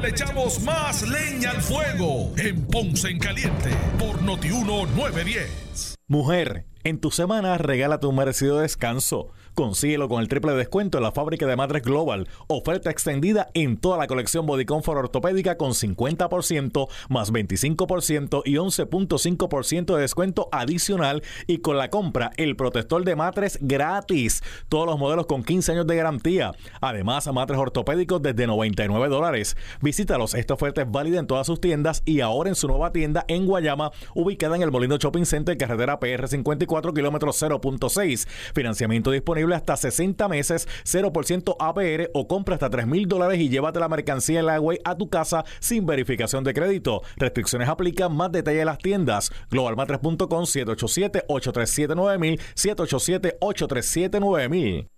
le 0.00 0.10
echamos 0.10 0.62
más 0.62 1.02
leña 1.08 1.50
al 1.50 1.60
fuego 1.60 2.32
en 2.36 2.64
Ponce 2.66 3.08
en 3.08 3.18
Caliente 3.18 3.70
por 3.98 4.22
Notiuno 4.22 4.86
910. 4.86 5.96
Mujer, 6.06 6.66
en 6.84 7.00
tu 7.00 7.10
semana 7.10 7.58
regálate 7.58 8.06
un 8.06 8.16
merecido 8.16 8.60
descanso. 8.60 9.32
Consíguelo 9.58 10.08
con 10.08 10.20
el 10.20 10.28
triple 10.28 10.52
descuento 10.52 10.98
en 10.98 11.02
la 11.02 11.10
fábrica 11.10 11.44
de 11.44 11.56
Matres 11.56 11.82
Global. 11.82 12.28
Oferta 12.46 12.92
extendida 12.92 13.48
en 13.54 13.76
toda 13.76 13.98
la 13.98 14.06
colección 14.06 14.46
Body 14.46 14.64
Comfort 14.64 15.00
ortopédica 15.00 15.56
con 15.56 15.72
50% 15.72 16.88
más 17.08 17.32
25% 17.32 18.42
y 18.44 18.54
11.5% 18.54 19.96
de 19.96 20.00
descuento 20.00 20.48
adicional 20.52 21.24
y 21.48 21.58
con 21.58 21.76
la 21.76 21.90
compra 21.90 22.30
el 22.36 22.54
protector 22.54 23.04
de 23.04 23.16
matres 23.16 23.58
gratis. 23.60 24.44
Todos 24.68 24.86
los 24.86 24.96
modelos 24.96 25.26
con 25.26 25.42
15 25.42 25.72
años 25.72 25.88
de 25.88 25.96
garantía. 25.96 26.52
Además, 26.80 27.26
matres 27.32 27.58
ortopédicos 27.58 28.22
desde 28.22 28.46
99 28.46 29.08
dólares. 29.08 29.56
Visítalos. 29.80 30.34
Esta 30.34 30.54
oferta 30.54 30.82
es 30.82 30.88
válida 30.92 31.18
en 31.18 31.26
todas 31.26 31.48
sus 31.48 31.60
tiendas 31.60 32.04
y 32.04 32.20
ahora 32.20 32.48
en 32.48 32.54
su 32.54 32.68
nueva 32.68 32.92
tienda 32.92 33.24
en 33.26 33.44
Guayama, 33.44 33.90
ubicada 34.14 34.54
en 34.54 34.62
el 34.62 34.70
Molino 34.70 34.98
Shopping 34.98 35.24
Center, 35.24 35.56
carretera 35.56 35.98
PR 35.98 36.28
54 36.28 36.94
kilómetros 36.94 37.42
0.6. 37.42 38.28
Financiamiento 38.54 39.10
disponible 39.10 39.47
hasta 39.56 39.76
60 39.76 40.28
meses, 40.28 40.68
0% 40.84 41.56
APR 41.58 42.10
o 42.14 42.28
compra 42.28 42.54
hasta 42.54 42.70
3 42.70 42.86
mil 42.86 43.08
dólares 43.08 43.40
y 43.40 43.48
llévate 43.48 43.80
la 43.80 43.88
mercancía 43.88 44.38
en 44.40 44.46
la 44.46 44.58
a 44.84 44.96
tu 44.96 45.08
casa 45.08 45.44
sin 45.60 45.86
verificación 45.86 46.44
de 46.44 46.52
crédito. 46.52 47.00
Restricciones 47.16 47.68
aplican, 47.68 48.14
más 48.14 48.30
detalle 48.32 48.60
en 48.60 48.66
las 48.66 48.78
tiendas. 48.78 49.32
Globalmatres.com 49.50 50.44
787-837-9000, 50.44 52.40
787-837-9000. 52.54 54.97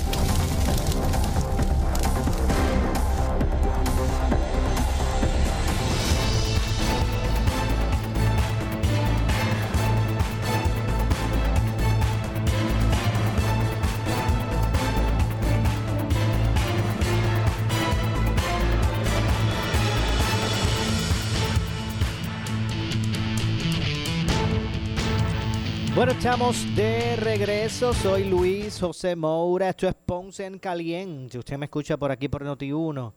Estamos 26.23 26.75
de 26.75 27.15
regreso. 27.15 27.95
Soy 27.95 28.25
Luis 28.25 28.79
José 28.79 29.15
Moura. 29.15 29.69
Esto 29.69 29.87
es 29.87 29.95
Ponce 29.95 30.45
en 30.45 30.59
Caliente. 30.59 31.39
Usted 31.39 31.57
me 31.57 31.65
escucha 31.65 31.97
por 31.97 32.11
aquí 32.11 32.27
por 32.27 32.45
Noti1. 32.45 33.11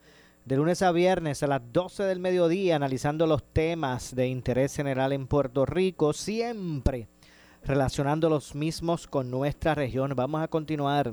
De 0.46 0.56
lunes 0.56 0.80
a 0.80 0.90
viernes 0.90 1.42
a 1.42 1.46
las 1.46 1.60
12 1.70 2.04
del 2.04 2.18
mediodía, 2.18 2.76
analizando 2.76 3.26
los 3.26 3.44
temas 3.52 4.14
de 4.14 4.28
interés 4.28 4.74
general 4.74 5.12
en 5.12 5.26
Puerto 5.26 5.66
Rico, 5.66 6.14
siempre 6.14 7.08
relacionando 7.62 8.30
los 8.30 8.54
mismos 8.54 9.06
con 9.06 9.30
nuestra 9.30 9.74
región. 9.74 10.14
Vamos 10.16 10.42
a 10.42 10.48
continuar 10.48 11.12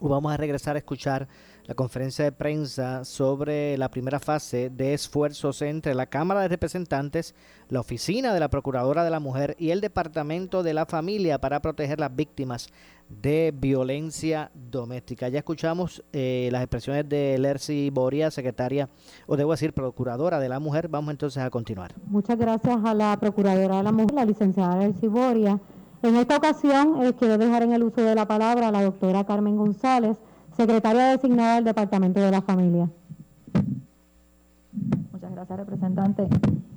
o 0.00 0.08
vamos 0.08 0.32
a 0.32 0.38
regresar 0.38 0.76
a 0.76 0.78
escuchar 0.78 1.28
la 1.66 1.74
conferencia 1.74 2.24
de 2.24 2.32
prensa 2.32 3.04
sobre 3.04 3.78
la 3.78 3.90
primera 3.90 4.20
fase 4.20 4.70
de 4.70 4.92
esfuerzos 4.92 5.62
entre 5.62 5.94
la 5.94 6.06
Cámara 6.06 6.42
de 6.42 6.48
Representantes, 6.48 7.34
la 7.68 7.80
Oficina 7.80 8.34
de 8.34 8.40
la 8.40 8.50
Procuradora 8.50 9.02
de 9.02 9.10
la 9.10 9.20
Mujer 9.20 9.56
y 9.58 9.70
el 9.70 9.80
Departamento 9.80 10.62
de 10.62 10.74
la 10.74 10.84
Familia 10.84 11.40
para 11.40 11.62
proteger 11.62 12.00
las 12.00 12.14
víctimas 12.14 12.68
de 13.08 13.54
violencia 13.56 14.50
doméstica. 14.54 15.28
Ya 15.28 15.38
escuchamos 15.38 16.04
eh, 16.12 16.48
las 16.52 16.62
expresiones 16.62 17.08
de 17.08 17.38
Lercy 17.38 17.90
Boria, 17.90 18.30
secretaria, 18.30 18.88
o 19.26 19.36
debo 19.36 19.52
decir, 19.52 19.72
procuradora 19.72 20.38
de 20.40 20.48
la 20.48 20.60
mujer. 20.60 20.88
Vamos 20.88 21.12
entonces 21.12 21.42
a 21.42 21.50
continuar. 21.50 21.92
Muchas 22.06 22.38
gracias 22.38 22.84
a 22.84 22.94
la 22.94 23.16
Procuradora 23.18 23.78
de 23.78 23.82
la 23.82 23.92
Mujer, 23.92 24.14
la 24.14 24.24
licenciada 24.24 24.76
Lercy 24.76 25.06
Boria. 25.06 25.58
En 26.02 26.16
esta 26.16 26.36
ocasión 26.36 27.02
eh, 27.02 27.14
quiero 27.18 27.38
dejar 27.38 27.62
en 27.62 27.72
el 27.72 27.82
uso 27.82 28.02
de 28.02 28.14
la 28.14 28.26
palabra 28.26 28.68
a 28.68 28.70
la 28.70 28.82
doctora 28.82 29.24
Carmen 29.24 29.56
González, 29.56 30.18
secretaria 30.56 31.06
designada 31.08 31.56
del 31.56 31.64
Departamento 31.64 32.20
de 32.20 32.30
la 32.30 32.42
Familia. 32.42 32.88
Muchas 35.12 35.32
gracias, 35.32 35.58
representante. 35.58 36.28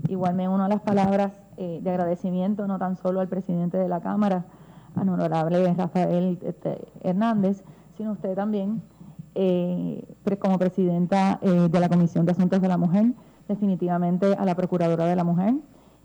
Igual 0.08 0.36
me 0.36 0.48
uno 0.48 0.66
a 0.66 0.70
las 0.70 0.82
palabras 0.82 1.34
eh, 1.58 1.80
de 1.82 1.90
agradecimiento, 1.90 2.68
no 2.68 2.80
tan 2.80 2.96
solo 2.96 3.20
al 3.20 3.28
presidente 3.28 3.78
de 3.78 3.88
la 3.88 4.00
Cámara, 4.00 4.46
al 4.96 5.10
honorable 5.10 5.74
Rafael 5.74 6.40
este, 6.42 6.88
Hernández, 7.02 7.64
sino 7.98 8.14
usted 8.14 8.36
también, 8.36 8.82
eh, 9.36 10.04
como 10.40 10.58
presidenta 10.58 11.40
eh, 11.42 11.68
de 11.70 11.80
la 11.80 11.90
Comisión 11.90 12.26
de 12.26 12.32
Asuntos 12.32 12.62
de 12.62 12.68
la 12.68 12.78
Mujer, 12.78 13.14
definitivamente 13.48 14.34
a 14.34 14.46
la 14.46 14.56
Procuradora 14.56 15.06
de 15.06 15.16
la 15.16 15.24
Mujer 15.24 15.56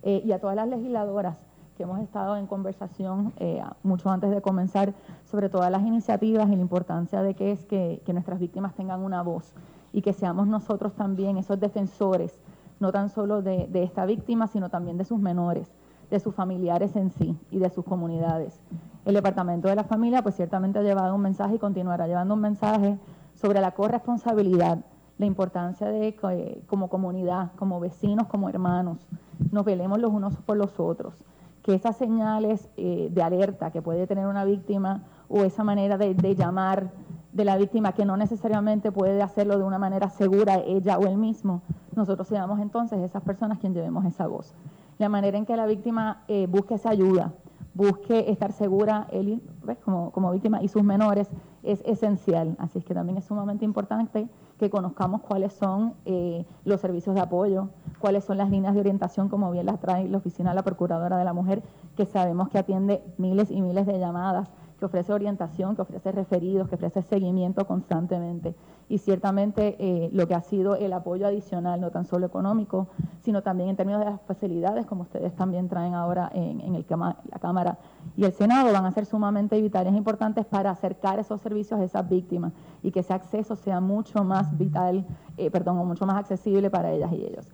y 0.05 0.33
a 0.33 0.41
todas 0.41 0.57
las 0.57 0.67
legisladoras 0.67 1.37
que 1.77 1.85
hemos 1.85 2.01
estado 2.01 2.37
en 2.37 2.47
conversación 2.47 3.33
eh, 3.39 3.63
mucho 3.83 4.11
antes 4.11 4.31
de 4.31 4.43
comenzar 4.43 4.93
sobre 5.25 5.49
todas 5.49 5.71
las 5.71 5.83
iniciativas 5.83 6.49
y 6.51 6.57
la 6.57 6.63
importancia 6.63 7.23
de 7.23 7.35
que 7.35 7.53
es 7.53 7.65
que, 7.65 8.03
nuestras 8.13 8.39
víctimas 8.41 8.75
tengan 8.75 9.01
una 9.01 9.23
voz 9.23 9.55
y 9.93 10.03
que 10.03 10.13
seamos 10.13 10.47
nosotros 10.47 10.95
también 10.95 11.39
esos 11.39 11.59
defensores, 11.59 12.39
no 12.81 12.93
tan 12.93 13.09
solo 13.09 13.43
de, 13.43 13.69
de 13.69 13.83
esta 13.85 14.05
víctima, 14.05 14.47
sino 14.47 14.69
también 14.69 14.99
de 14.99 15.05
sus 15.05 15.19
menores, 15.19 15.73
de 16.11 16.21
sus 16.21 16.35
familiares 16.35 16.95
en 16.97 17.11
sí 17.11 17.39
y 17.51 17.59
de 17.59 17.71
sus 17.71 17.85
comunidades. 17.85 18.61
El 19.05 19.15
Departamento 19.15 19.69
de 19.69 19.77
la 19.77 19.85
Familia 19.85 20.23
pues 20.23 20.37
ciertamente 20.37 20.79
ha 20.79 20.83
llevado 20.83 21.15
un 21.15 21.23
mensaje 21.23 21.55
y 21.55 21.59
continuará 21.59 22.07
llevando 22.07 22.35
un 22.35 22.41
mensaje 22.41 22.99
sobre 23.35 23.61
la 23.61 23.73
corresponsabilidad, 23.73 24.85
la 25.19 25.27
importancia 25.27 25.89
de 25.89 26.15
que 26.15 26.63
como 26.67 26.89
comunidad, 26.89 27.53
como 27.57 27.81
vecinos, 27.81 28.27
como 28.27 28.49
hermanos, 28.49 29.07
nos 29.51 29.65
velemos 29.65 29.99
los 29.99 30.13
unos 30.13 30.37
por 30.37 30.57
los 30.57 30.79
otros 30.79 31.15
que 31.63 31.75
esas 31.75 31.97
señales 31.97 32.69
eh, 32.77 33.09
de 33.11 33.23
alerta 33.23 33.71
que 33.71 33.83
puede 33.83 34.07
tener 34.07 34.27
una 34.27 34.45
víctima 34.45 35.05
o 35.29 35.45
esa 35.45 35.65
manera 35.65 35.97
de, 35.97 36.35
llamar 36.35 36.91
de 37.33 37.45
la 37.45 37.57
víctima 37.57 37.93
que 37.93 38.05
no 38.05 38.17
necesariamente 38.17 38.93
puede 38.93 39.23
hacerlo 39.23 39.59
de 39.59 39.65
una 39.65 39.79
manera 39.79 40.11
segura 40.11 40.57
ella 40.59 40.99
o 40.99 41.07
él 41.07 41.17
mismo, 41.17 41.63
nosotros 41.95 42.29
seamos 42.29 42.61
entonces 42.61 43.01
esas 43.01 43.23
personas 43.23 43.59
quien 43.59 43.75
llevemos 43.75 44.05
esa 44.05 44.27
voz. 44.27 44.55
La 44.99 45.09
manera 45.09 45.39
en 45.39 45.47
que 45.47 45.57
la 45.57 45.67
víctima 45.67 46.25
eh, 46.29 46.47
busque 46.47 46.75
esa 46.75 46.91
ayuda, 46.91 47.33
busque 47.75 48.31
estar 48.31 48.53
segura 48.53 49.07
él 49.11 49.41
Como, 49.85 50.11
como 50.11 50.31
víctima 50.33 50.63
y 50.63 50.69
sus 50.69 50.83
menores 50.83 51.31
es 51.63 51.81
esencial. 51.87 52.57
Así 52.59 52.79
es 52.79 52.85
que 52.85 52.93
también 52.93 53.19
es 53.19 53.25
sumamente 53.25 53.65
importante 53.65 54.29
que 54.59 54.71
conozcamos 54.71 55.23
cuáles 55.23 55.53
son 55.53 55.95
eh, 56.05 56.45
los 56.65 56.81
servicios 56.81 57.15
de 57.15 57.21
apoyo, 57.21 57.69
cuáles 57.99 58.25
son 58.25 58.39
las 58.39 58.51
líneas 58.51 58.75
de 58.75 58.81
orientación, 58.81 59.29
como 59.29 59.51
bien 59.51 59.67
las 59.67 59.81
trae 59.81 60.09
la 60.09 60.19
Oficina 60.19 60.51
de 60.51 60.57
la 60.57 60.63
Procuradora 60.63 61.19
de 61.19 61.25
la 61.25 61.33
Mujer, 61.33 61.63
que 61.97 62.07
sabemos 62.07 62.49
que 62.49 62.59
atiende 62.59 63.03
miles 63.19 63.51
y 63.51 63.61
miles 63.61 63.87
de 63.87 63.99
llamadas, 63.99 64.49
que 64.83 64.87
ofrece 64.87 65.13
orientación, 65.13 65.77
que 65.77 65.83
ofrece 65.83 66.11
referidos, 66.11 66.69
que 66.69 66.75
ofrece 66.75 67.03
seguimiento 67.03 67.65
constantemente. 67.69 68.57
Y 68.89 68.99
ciertamente 68.99 69.77
eh, 69.79 70.11
lo 70.13 70.27
que 70.27 70.35
ha 70.35 70.41
sido 70.41 70.75
el 70.75 70.93
apoyo 70.93 71.25
adicional, 71.25 71.81
no 71.81 71.93
tan 71.93 72.05
solo 72.05 72.27
económico, 72.27 72.89
sino 73.21 73.45
también 73.45 73.69
en 73.69 73.77
términos 73.77 74.01
de 74.01 74.11
las 74.11 74.21
facilidades, 74.23 74.85
como 74.87 75.03
ustedes 75.03 75.37
también 75.37 75.69
traen 75.69 75.95
ahora 75.95 76.29
en, 76.35 76.61
en 76.63 76.75
el, 76.75 76.85
la 76.91 77.39
Cámara 77.41 77.79
y 78.17 78.25
el 78.25 78.33
Senado, 78.33 78.73
van 78.73 78.85
a 78.85 78.91
ser 78.91 79.07
sumamente 79.07 79.61
vitales 79.61 79.93
e 79.93 79.97
importantes 79.97 80.45
para 80.47 80.73
acercar 80.73 81.21
esos 81.21 81.41
servicios 81.41 81.79
a 81.79 81.85
esas 81.85 82.09
víctimas 82.09 82.53
y 82.83 82.91
que 82.91 83.01
ese 83.01 83.15
acceso 83.15 83.55
sea 83.55 83.81
mucho 83.81 84.25
más 84.25 84.59
vital, 84.59 85.07
eh, 85.37 85.49
perdón, 85.53 85.77
mucho 85.87 86.07
más 86.07 86.17
accesible 86.17 86.71
para 86.71 86.91
ellas 86.91 87.13
y 87.13 87.25
ellos. 87.25 87.47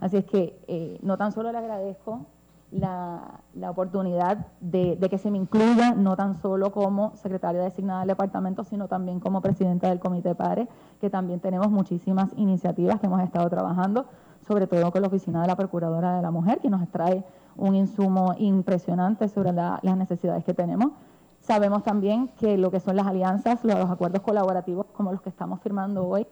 Así 0.00 0.16
es 0.16 0.24
que 0.24 0.58
eh, 0.66 0.98
no 1.00 1.16
tan 1.16 1.30
solo 1.30 1.52
le 1.52 1.58
agradezco 1.58 2.26
la, 2.72 3.70
oportunidad 3.70 4.46
de, 4.60 4.98
que 5.10 5.18
se 5.18 5.30
me 5.30 5.38
incluya, 5.38 5.94
no 5.94 6.16
tan 6.16 6.34
solo 6.34 6.72
como 6.72 7.14
secretaria 7.16 7.62
designada 7.62 8.00
del 8.00 8.08
departamento, 8.08 8.64
sino 8.64 8.88
también 8.88 9.20
como 9.20 9.40
presidenta 9.40 9.88
del 9.88 10.00
Comité 10.00 10.34
PARE, 10.34 10.68
que 11.00 11.10
también 11.10 11.40
tenemos 11.40 11.70
muchísimas 11.70 12.30
iniciativas 12.36 12.98
que 13.00 13.06
hemos 13.06 13.20
estado 13.22 13.48
trabajando, 13.50 14.06
sobre 14.46 14.66
todo 14.66 14.90
con 14.90 15.02
la 15.02 15.08
Oficina 15.08 15.42
de 15.42 15.48
la 15.48 15.56
Procuradora 15.56 16.16
de 16.16 16.22
la 16.22 16.30
Mujer, 16.30 16.60
que 16.60 16.70
nos 16.70 16.88
trae 16.88 17.24
un 17.56 17.74
insumo 17.74 18.34
impresionante 18.38 19.28
sobre 19.28 19.52
las 19.52 19.96
necesidades 19.96 20.44
que 20.44 20.54
tenemos. 20.54 20.92
Sabemos 21.40 21.82
también 21.82 22.28
que 22.38 22.56
lo 22.56 22.70
que 22.70 22.80
son 22.80 22.96
las 22.96 23.06
alianzas, 23.06 23.64
los 23.64 23.90
acuerdos 23.90 24.22
colaborativos 24.22 24.86
como 24.94 25.12
los 25.12 25.20
que 25.20 25.28
estamos 25.28 25.60
firmando 25.60 26.06
hoy, 26.06 26.26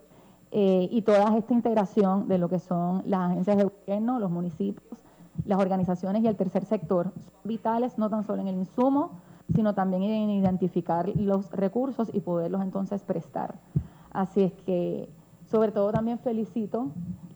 eh, 0.53 0.89
y 0.91 1.03
toda 1.03 1.37
esta 1.37 1.53
integración 1.53 2.27
de 2.27 2.39
lo 2.39 2.49
que 2.49 2.59
son 2.59 3.03
las 3.07 3.31
agencias 3.31 3.57
de 3.57 3.65
gobierno, 3.65 4.19
los 4.19 4.31
municipios, 4.31 4.99
las 5.45 5.59
organizaciones 5.59 6.23
y 6.23 6.27
el 6.27 6.37
tercer 6.37 6.65
sector 6.65 7.13
son 7.15 7.33
vitales 7.45 7.99
no 7.99 8.11
tan 8.11 8.25
solo 8.25 8.43
en 8.43 8.49
el 8.49 8.57
insumo, 8.57 9.13
sino 9.55 9.75
también 9.75 10.03
en 10.03 10.31
identificar 10.31 11.09
los 11.17 11.51
recursos 11.51 12.11
y 12.13 12.21
poderlos 12.21 12.63
entonces 12.63 13.03
prestar. 13.03 13.55
Así 14.13 14.43
es 14.43 14.53
que, 14.65 15.09
sobre 15.45 15.73
todo 15.73 15.91
también 15.93 16.19
felicito 16.19 16.89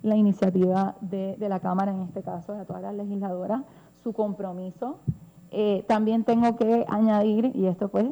la 0.03 0.17
iniciativa 0.17 0.97
de, 1.01 1.37
la 1.41 1.61
Cámara, 1.61 1.93
en 1.93 2.03
este 2.03 2.23
caso, 2.23 2.53
de 2.55 2.65
todas 2.65 2.83
las 2.83 2.95
legisladoras, 2.95 3.63
su 4.03 4.13
compromiso. 4.13 4.99
Eh, 5.51 5.85
también 5.89 6.25
tengo 6.25 6.57
que 6.57 6.85
añadir, 6.89 7.53
y 7.55 7.67
esto 7.67 7.89
pues 7.89 8.07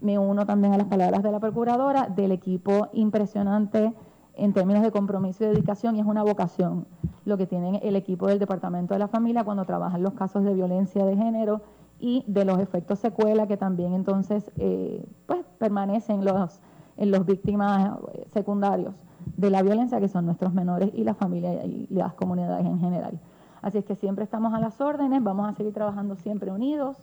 me 0.00 0.18
uno 0.18 0.46
también 0.46 0.74
a 0.74 0.78
las 0.78 0.88
palabras 0.88 1.22
de 1.22 1.32
la 1.32 1.40
Procuradora, 1.40 2.08
del 2.08 2.32
equipo 2.32 2.88
impresionante 2.92 3.92
en 4.38 4.52
términos 4.52 4.82
de 4.82 4.90
compromiso 4.90 5.44
y 5.44 5.48
dedicación, 5.48 5.96
y 5.96 6.00
es 6.00 6.06
una 6.06 6.22
vocación 6.22 6.86
lo 7.24 7.36
que 7.36 7.46
tiene 7.46 7.80
el 7.82 7.96
equipo 7.96 8.28
del 8.28 8.38
Departamento 8.38 8.94
de 8.94 9.00
la 9.00 9.08
Familia 9.08 9.44
cuando 9.44 9.64
trabajan 9.64 10.02
los 10.02 10.14
casos 10.14 10.44
de 10.44 10.54
violencia 10.54 11.04
de 11.04 11.16
género 11.16 11.60
y 11.98 12.24
de 12.26 12.44
los 12.44 12.58
efectos 12.58 13.00
secuela 13.00 13.46
que 13.46 13.56
también 13.56 13.92
entonces 13.92 14.50
eh, 14.56 15.04
pues 15.26 15.44
permanecen 15.58 16.24
los, 16.24 16.60
en 16.96 17.10
los 17.10 17.26
víctimas 17.26 17.98
secundarios 18.32 18.94
de 19.36 19.50
la 19.50 19.62
violencia, 19.62 20.00
que 20.00 20.08
son 20.08 20.24
nuestros 20.24 20.54
menores 20.54 20.90
y 20.94 21.04
la 21.04 21.14
familia 21.14 21.64
y 21.64 21.86
las 21.90 22.14
comunidades 22.14 22.64
en 22.64 22.78
general. 22.78 23.18
Así 23.62 23.78
es 23.78 23.84
que 23.84 23.96
siempre 23.96 24.24
estamos 24.24 24.54
a 24.54 24.60
las 24.60 24.80
órdenes, 24.80 25.22
vamos 25.22 25.48
a 25.48 25.54
seguir 25.54 25.74
trabajando 25.74 26.14
siempre 26.16 26.50
unidos. 26.50 26.96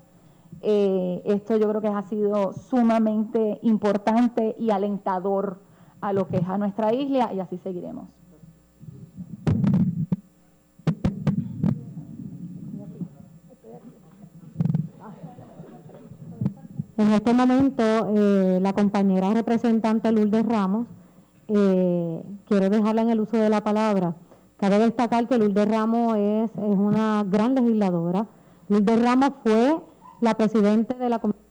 Eh, 0.62 1.22
esto 1.26 1.58
yo 1.58 1.68
creo 1.70 1.82
que 1.82 1.90
ha 1.90 2.02
sido 2.04 2.54
sumamente 2.54 3.60
importante 3.62 4.56
y 4.58 4.72
alentador 4.72 5.60
a 6.06 6.14
lo 6.14 6.28
que 6.28 6.38
es 6.38 6.48
a 6.48 6.58
nuestra 6.58 6.94
isla 6.94 7.34
y 7.34 7.40
así 7.40 7.58
seguiremos. 7.58 8.08
En 16.98 17.12
este 17.12 17.34
momento, 17.34 17.84
eh, 18.16 18.60
la 18.62 18.72
compañera 18.72 19.34
representante 19.34 20.12
Lourdes 20.12 20.46
Ramos, 20.46 20.88
eh, 21.50 22.24
quiero 22.48 22.70
dejarla 22.70 23.02
en 23.02 23.10
el 23.10 23.20
uso 23.20 23.38
de 23.38 23.50
la 23.50 23.62
palabra. 23.62 24.16
Cabe 24.58 24.80
destacar 24.80 25.28
que 25.28 25.38
Lourdes 25.38 25.68
Ramos 25.68 26.16
es, 26.16 26.52
es 26.52 26.78
una 26.78 27.26
gran 27.28 27.56
legisladora. 27.56 28.28
Lourdes 28.70 29.02
Ramos 29.02 29.32
fue 29.44 29.78
la 30.22 30.36
presidenta 30.36 30.94
de 30.94 31.10
la 31.10 31.20
Comisión 31.20 31.45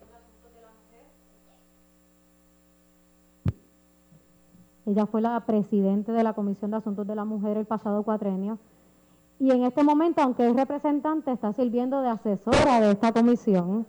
Ella 4.87 5.07
fue 5.07 5.23
la 5.23 5.41
presidenta 5.41 6.13
de 6.13 6.23
la 6.23 6.35
Comisión 6.35 6.71
de 6.71 6.77
Asuntos 6.77 7.07
de 7.07 7.15
la 7.15 7.25
Mujer 7.25 7.57
el 7.57 7.65
pasado 7.65 8.03
cuatrenio. 8.03 8.59
Y 9.41 9.51
en 9.51 9.65
este 9.65 9.83
momento, 9.83 10.23
aunque 10.23 10.47
es 10.47 10.55
representante, 10.55 11.33
está 11.33 11.53
sirviendo 11.55 12.01
de 12.03 12.09
asesora 12.09 12.81
de 12.81 12.93
esta 12.93 13.13
comisión. 13.13 13.87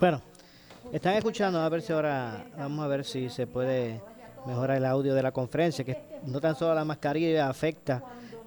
Bueno, 0.00 0.20
están 0.92 1.14
escuchando, 1.14 1.60
a 1.60 1.68
ver 1.68 1.80
si 1.80 1.92
ahora, 1.92 2.44
vamos 2.58 2.84
a 2.84 2.88
ver 2.88 3.04
si 3.04 3.30
se 3.30 3.46
puede 3.46 4.02
mejorar 4.46 4.76
el 4.76 4.84
audio 4.84 5.14
de 5.14 5.22
la 5.22 5.32
conferencia, 5.32 5.84
que 5.84 6.20
no 6.26 6.40
tan 6.40 6.54
solo 6.54 6.74
la 6.74 6.84
mascarilla 6.84 7.48
afecta 7.48 8.02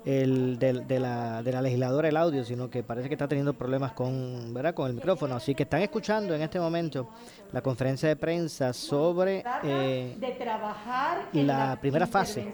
el 0.07 0.57
de, 0.57 0.99
la, 0.99 1.43
de 1.43 1.51
la 1.51 1.61
legisladora 1.61 2.07
el 2.07 2.15
audio, 2.15 2.45
sino 2.45 2.69
que 2.69 2.81
parece 2.81 3.09
que 3.09 3.15
está 3.15 3.27
teniendo 3.27 3.53
problemas 3.53 3.91
con, 3.91 4.53
¿verdad? 4.53 4.73
con 4.73 4.87
el 4.87 4.93
micrófono. 4.93 5.35
Así 5.35 5.53
que 5.53 5.63
están 5.63 5.81
escuchando 5.81 6.33
en 6.33 6.41
este 6.41 6.59
momento 6.59 7.09
la 7.51 7.61
conferencia 7.61 8.07
de 8.07 8.15
prensa 8.15 8.71
sobre 8.71 9.43
eh, 9.63 10.15
la 11.33 11.77
primera 11.81 12.07
fase 12.07 12.53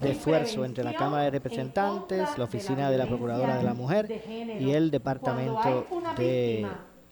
de 0.00 0.10
esfuerzo 0.10 0.64
entre 0.64 0.82
la 0.82 0.94
Cámara 0.94 1.24
de 1.24 1.30
Representantes, 1.30 2.36
la 2.36 2.44
Oficina 2.44 2.90
de 2.90 2.98
la 2.98 3.06
Procuradora 3.06 3.56
de 3.56 3.62
la 3.62 3.74
Mujer 3.74 4.22
y 4.58 4.72
el 4.72 4.90
Departamento 4.90 5.86
de 6.16 6.66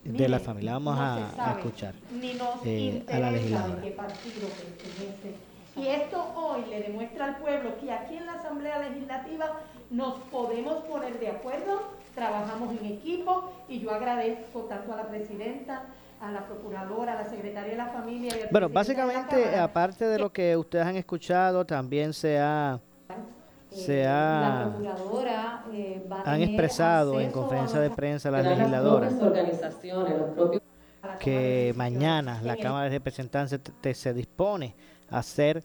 de 0.04 0.28
la 0.28 0.38
familia. 0.38 0.72
Vamos 0.74 0.98
a, 0.98 1.56
escuchar 1.56 1.94
eh, 2.64 3.04
a 3.10 3.18
la 3.18 3.30
legisladora. 3.30 3.82
Y 5.76 5.86
esto 5.88 6.24
hoy 6.36 6.64
le 6.70 6.82
demuestra 6.82 7.24
al 7.26 7.36
pueblo 7.38 7.76
que 7.80 7.90
aquí 7.90 8.16
en 8.16 8.26
la 8.26 8.34
Asamblea 8.34 8.78
Legislativa 8.78 9.60
nos 9.90 10.18
podemos 10.30 10.84
poner 10.84 11.18
de 11.18 11.28
acuerdo, 11.28 11.82
trabajamos 12.14 12.76
en 12.80 12.86
equipo 12.92 13.52
y 13.68 13.80
yo 13.80 13.90
agradezco 13.90 14.60
tanto 14.62 14.92
a 14.92 14.96
la 14.96 15.08
presidenta, 15.08 15.86
a 16.20 16.30
la 16.30 16.46
procuradora, 16.46 17.14
a 17.14 17.22
la 17.24 17.28
secretaria 17.28 17.72
de 17.72 17.76
la 17.76 17.86
familia. 17.86 18.32
Y 18.36 18.52
bueno, 18.52 18.68
básicamente, 18.68 19.58
aparte 19.58 20.04
de 20.04 20.18
lo 20.18 20.32
que 20.32 20.56
ustedes 20.56 20.86
han 20.86 20.96
escuchado, 20.96 21.66
también 21.66 22.12
se 22.12 22.38
ha 22.38 22.80
se 23.74 24.02
eh, 24.02 24.06
ha, 24.06 24.72
eh, 25.72 26.02
han 26.24 26.42
expresado 26.42 27.20
en 27.20 27.32
conferencia 27.32 27.80
de 27.80 27.90
prensa 27.90 28.30
las 28.30 28.44
legisladoras 28.44 29.12
que 31.18 31.74
mañana 31.76 32.40
la 32.42 32.56
Cámara 32.56 32.84
de 32.84 32.90
Representantes 32.90 33.60
se 33.98 34.14
dispone 34.14 34.74
a 35.10 35.18
hacer 35.18 35.64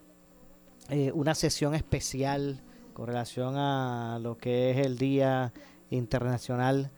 eh, 0.89 1.11
una 1.13 1.35
sesión 1.35 1.75
especial 1.75 2.59
con 2.93 3.07
relación 3.07 3.55
a 3.57 4.19
lo 4.21 4.37
que 4.37 4.71
es 4.71 4.85
el 4.85 4.97
Día 4.97 5.53
Internacional 5.91 6.91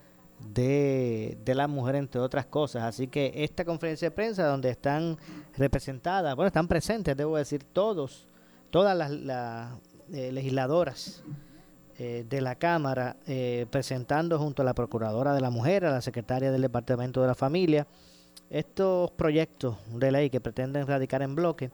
de, 0.53 1.37
de, 1.45 1.55
la 1.55 1.67
Mujer, 1.67 1.95
entre 1.95 2.19
otras 2.19 2.45
cosas. 2.45 2.83
Así 2.83 3.07
que 3.07 3.31
esta 3.35 3.63
conferencia 3.63 4.09
de 4.09 4.15
prensa 4.15 4.47
donde 4.47 4.69
están 4.69 5.17
representadas, 5.57 6.35
bueno, 6.35 6.47
están 6.47 6.67
presentes, 6.67 7.15
debo 7.15 7.37
decir, 7.37 7.63
todos, 7.63 8.25
todas 8.71 8.97
las, 8.97 9.71
eh, 10.13 10.29
legisladoras 10.33 11.23
eh, 11.97 12.25
de 12.27 12.41
la 12.41 12.55
Cámara 12.55 13.15
eh, 13.27 13.65
presentando 13.69 14.37
junto 14.37 14.61
a 14.61 14.65
la 14.65 14.73
Procuradora 14.73 15.33
de 15.33 15.39
la 15.39 15.49
Mujer, 15.49 15.85
a 15.85 15.91
la 15.91 16.01
Secretaria 16.01 16.51
del 16.51 16.61
Departamento 16.61 17.21
de 17.21 17.27
la 17.27 17.35
Familia, 17.35 17.87
estos 18.49 19.09
proyectos 19.11 19.77
de 19.93 20.11
ley 20.11 20.29
que 20.29 20.41
pretenden 20.41 20.85
radicar 20.85 21.21
en 21.21 21.33
bloque 21.33 21.71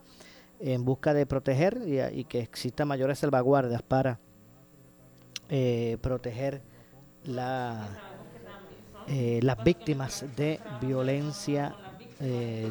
en 0.60 0.84
busca 0.84 1.14
de 1.14 1.26
proteger 1.26 1.82
y, 2.12 2.24
que 2.24 2.38
existan 2.38 2.86
mayores 2.86 3.18
salvaguardas 3.18 3.82
para 3.82 4.18
proteger 6.00 6.62
la, 7.24 7.88
las 9.06 9.64
víctimas 9.64 10.24
de 10.36 10.58
violencia 10.80 11.76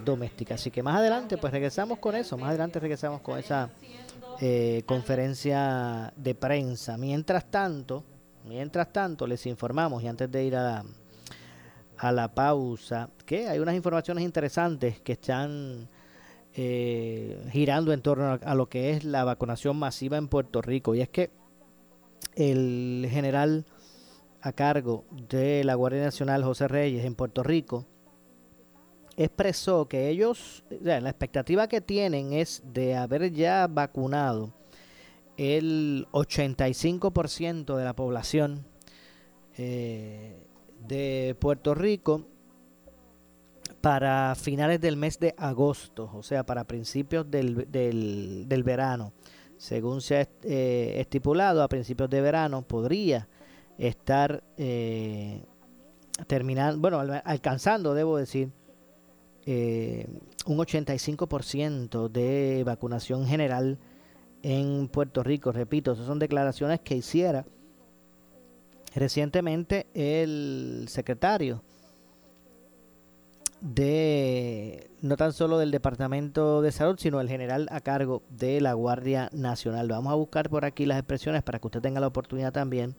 doméstica. 0.03 0.55
Así 0.55 0.69
que 0.69 0.83
más 0.83 0.97
adelante 0.97 1.37
pues 1.37 1.51
regresamos 1.51 1.99
con 1.99 2.15
eso, 2.15 2.37
más 2.37 2.49
adelante 2.49 2.79
regresamos 2.79 3.21
con 3.21 3.39
esa 3.39 3.69
eh, 4.41 4.83
conferencia 4.85 6.13
de 6.15 6.35
prensa. 6.35 6.97
Mientras 6.97 7.49
tanto, 7.49 8.03
mientras 8.45 8.91
tanto, 8.93 9.27
les 9.27 9.45
informamos, 9.45 10.03
y 10.03 10.07
antes 10.07 10.31
de 10.31 10.43
ir 10.45 10.55
a, 10.55 10.83
a 11.97 12.11
la 12.11 12.33
pausa, 12.33 13.09
que 13.25 13.47
hay 13.47 13.59
unas 13.59 13.75
informaciones 13.75 14.23
interesantes 14.23 14.99
que 15.01 15.13
están 15.13 15.89
eh, 16.59 17.39
girando 17.51 17.93
en 17.93 18.01
torno 18.01 18.39
a, 18.41 18.55
lo 18.55 18.67
que 18.67 18.89
es 18.89 19.03
la 19.03 19.23
vacunación 19.23 19.77
masiva 19.77 20.17
en 20.17 20.27
Puerto 20.27 20.61
Rico. 20.61 20.95
Y 20.95 21.01
es 21.01 21.09
que 21.09 21.29
el 22.35 23.07
general 23.11 23.65
a 24.41 24.53
cargo 24.53 25.05
de 25.29 25.63
la 25.63 25.75
Guardia 25.75 26.01
Nacional, 26.01 26.43
José 26.43 26.67
Reyes, 26.67 27.05
en 27.05 27.13
Puerto 27.13 27.43
Rico, 27.43 27.85
expresó 29.17 29.87
que 29.87 30.09
ellos, 30.09 30.63
la 30.81 30.99
expectativa 30.99 31.67
que 31.67 31.81
tienen 31.81 32.33
es 32.33 32.61
de 32.63 32.95
haber 32.95 33.31
ya 33.33 33.67
vacunado 33.67 34.53
el 35.37 36.07
85% 36.11 37.75
de 37.75 37.83
la 37.83 37.95
población 37.95 38.65
eh, 39.57 40.37
de 40.87 41.35
Puerto 41.39 41.73
Rico 41.73 42.27
para 43.81 44.35
finales 44.35 44.79
del 44.81 44.97
mes 44.97 45.19
de 45.19 45.33
agosto, 45.37 46.11
o 46.13 46.23
sea, 46.23 46.45
para 46.45 46.63
principios 46.65 47.29
del, 47.29 47.71
del, 47.71 48.63
verano. 48.63 49.13
Según 49.57 50.01
se 50.01 50.17
ha 50.17 50.27
eh, 50.43 50.95
estipulado, 50.99 51.63
a 51.63 51.67
principios 51.67 52.09
de 52.09 52.21
verano 52.21 52.61
podría 52.61 53.27
estar 53.77 54.43
eh, 54.57 55.43
terminando, 56.27 56.79
bueno, 56.79 56.99
alcanzando, 57.23 57.93
debo 57.93 58.17
decir, 58.17 58.51
eh, 59.49 60.05
un 60.45 60.57
85% 60.57 62.09
de 62.09 62.63
vacunación 62.65 63.25
general 63.25 63.79
en 64.43 64.89
Puerto 64.89 65.23
Rico. 65.23 65.53
Repito, 65.53 65.93
esas 65.93 66.05
son 66.05 66.19
declaraciones 66.19 66.81
que 66.81 66.97
hiciera 66.97 67.45
recientemente 68.93 69.87
el 69.93 70.87
secretario 70.89 71.63
de 73.61 74.91
no 75.01 75.15
tan 75.15 75.31
solo 75.31 75.57
del 75.57 75.71
Departamento 75.71 76.61
de 76.61 76.73
Salud, 76.73 76.97
sino 76.99 77.21
el 77.21 77.29
general 77.29 77.69
a 77.71 77.79
cargo 77.79 78.23
de 78.29 78.59
la 78.59 78.73
Guardia 78.73 79.29
Nacional. 79.31 79.87
Vamos 79.87 80.11
a 80.11 80.17
buscar 80.17 80.49
por 80.49 80.65
aquí 80.65 80.85
las 80.85 80.99
expresiones 80.99 81.41
para 81.41 81.59
que 81.59 81.67
usted 81.67 81.81
tenga 81.81 82.01
la 82.01 82.07
oportunidad 82.07 82.51
también 82.51 82.95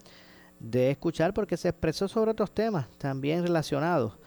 de 0.60 0.90
escuchar, 0.92 1.34
porque 1.34 1.58
se 1.58 1.68
expresó 1.68 2.08
sobre 2.08 2.30
otros 2.30 2.52
temas 2.52 2.88
también 2.96 3.42
relacionados. 3.42 4.18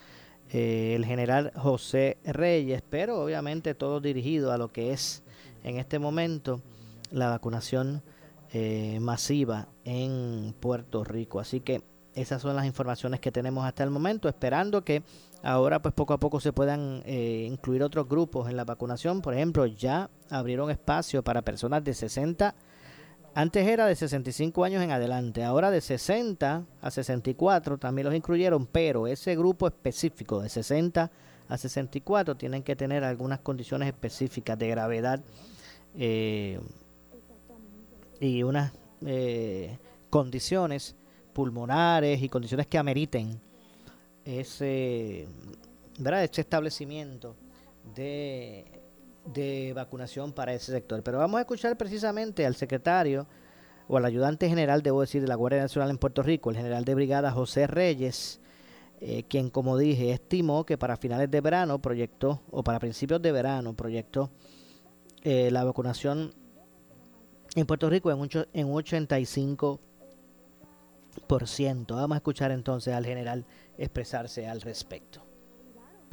Eh, 0.54 0.96
el 0.96 1.06
general 1.06 1.54
José 1.56 2.18
Reyes, 2.26 2.84
pero 2.90 3.24
obviamente 3.24 3.74
todo 3.74 4.02
dirigido 4.02 4.52
a 4.52 4.58
lo 4.58 4.68
que 4.70 4.92
es 4.92 5.24
en 5.64 5.78
este 5.78 5.98
momento 5.98 6.62
la 7.10 7.30
vacunación 7.30 8.04
eh, 8.52 9.00
masiva 9.00 9.70
en 9.86 10.54
Puerto 10.60 11.06
Rico. 11.06 11.40
Así 11.40 11.62
que 11.62 11.84
esas 12.16 12.42
son 12.42 12.58
las 12.58 12.66
informaciones 12.66 13.22
que 13.22 13.32
tenemos 13.32 13.66
hasta 13.66 13.86
el 13.86 13.90
momento, 13.90 14.28
esperando 14.28 14.84
que 14.84 15.04
ahora 15.42 15.82
pues 15.82 15.94
poco 15.94 16.14
a 16.14 16.20
poco 16.20 16.42
se 16.42 16.52
puedan 16.52 17.02
eh, 17.06 17.48
incluir 17.50 17.82
otros 17.82 18.10
grupos 18.10 18.50
en 18.50 18.58
la 18.58 18.66
vacunación. 18.66 19.22
Por 19.22 19.34
ejemplo, 19.34 19.66
ya 19.66 20.10
abrieron 20.30 20.70
espacio 20.70 21.24
para 21.24 21.44
personas 21.44 21.82
de 21.86 21.94
60, 21.94 22.54
antes 23.34 23.68
era 23.68 23.86
de 23.86 23.96
65 23.96 24.64
años 24.64 24.84
en 24.84 24.92
adelante, 24.92 25.44
ahora 25.44 25.72
de 25.72 25.82
60 25.82 26.66
a 26.82 26.92
64 26.92 27.78
también 27.78 28.06
los 28.06 28.16
incluyeron, 28.16 28.66
pero 28.66 29.08
ese 29.08 29.36
grupo 29.36 29.68
específico 29.68 30.42
de 30.42 30.50
60 30.50 31.12
a 31.48 31.58
64 31.58 32.36
tienen 32.36 32.64
que 32.64 32.76
tener 32.76 33.04
algunas 33.04 33.40
condiciones 33.40 33.88
específicas 33.88 34.58
de 34.58 34.68
gravedad 34.68 35.22
eh, 35.96 36.60
y 38.20 38.44
unas 38.44 38.74
eh, 39.06 39.78
condiciones 40.10 40.96
pulmonares 41.34 42.22
y 42.22 42.30
condiciones 42.30 42.68
que 42.68 42.78
ameriten 42.78 43.40
ese, 44.26 45.28
¿verdad? 46.00 46.24
este 46.24 46.42
establecimiento 46.42 47.36
de, 47.96 48.81
de 49.26 49.74
vacunación 49.76 50.34
para 50.34 50.54
ese 50.54 50.72
sector. 50.72 51.04
Pero 51.04 51.20
vamos 51.20 51.38
a 51.38 51.42
escuchar 51.42 51.78
precisamente 51.78 52.46
al 52.46 52.56
secretario 52.56 53.28
o 53.88 53.98
al 53.98 54.06
ayudante 54.06 54.48
general, 54.48 54.82
debo 54.82 55.02
decir, 55.02 55.22
de 55.22 55.28
la 55.28 55.36
Guardia 55.36 55.62
Nacional 55.62 55.90
en 55.90 55.98
Puerto 55.98 56.24
Rico, 56.24 56.50
el 56.50 56.56
general 56.56 56.86
de 56.86 56.96
brigada 56.96 57.32
José 57.32 57.68
Reyes, 57.68 58.40
eh, 59.02 59.24
quien, 59.28 59.50
como 59.50 59.78
dije, 59.78 60.12
estimó 60.12 60.66
que 60.66 60.78
para 60.78 60.96
finales 60.96 61.30
de 61.30 61.42
verano 61.42 61.82
proyectó, 61.82 62.42
o 62.52 62.64
para 62.64 62.80
principios 62.80 63.22
de 63.22 63.32
verano 63.32 63.74
proyectó 63.74 64.30
eh, 65.24 65.50
la 65.52 65.64
vacunación 65.64 66.34
en 67.56 67.66
Puerto 67.66 67.90
Rico 67.90 68.12
en 68.12 68.20
un, 68.20 68.30
en 68.54 68.68
un 68.68 68.82
85%. 68.82 69.80
Vamos 71.88 72.16
a 72.16 72.18
escuchar 72.18 72.52
entonces 72.52 72.94
al 72.94 73.06
general 73.06 73.46
expresarse 73.78 74.48
al 74.48 74.62
respecto. 74.62 75.31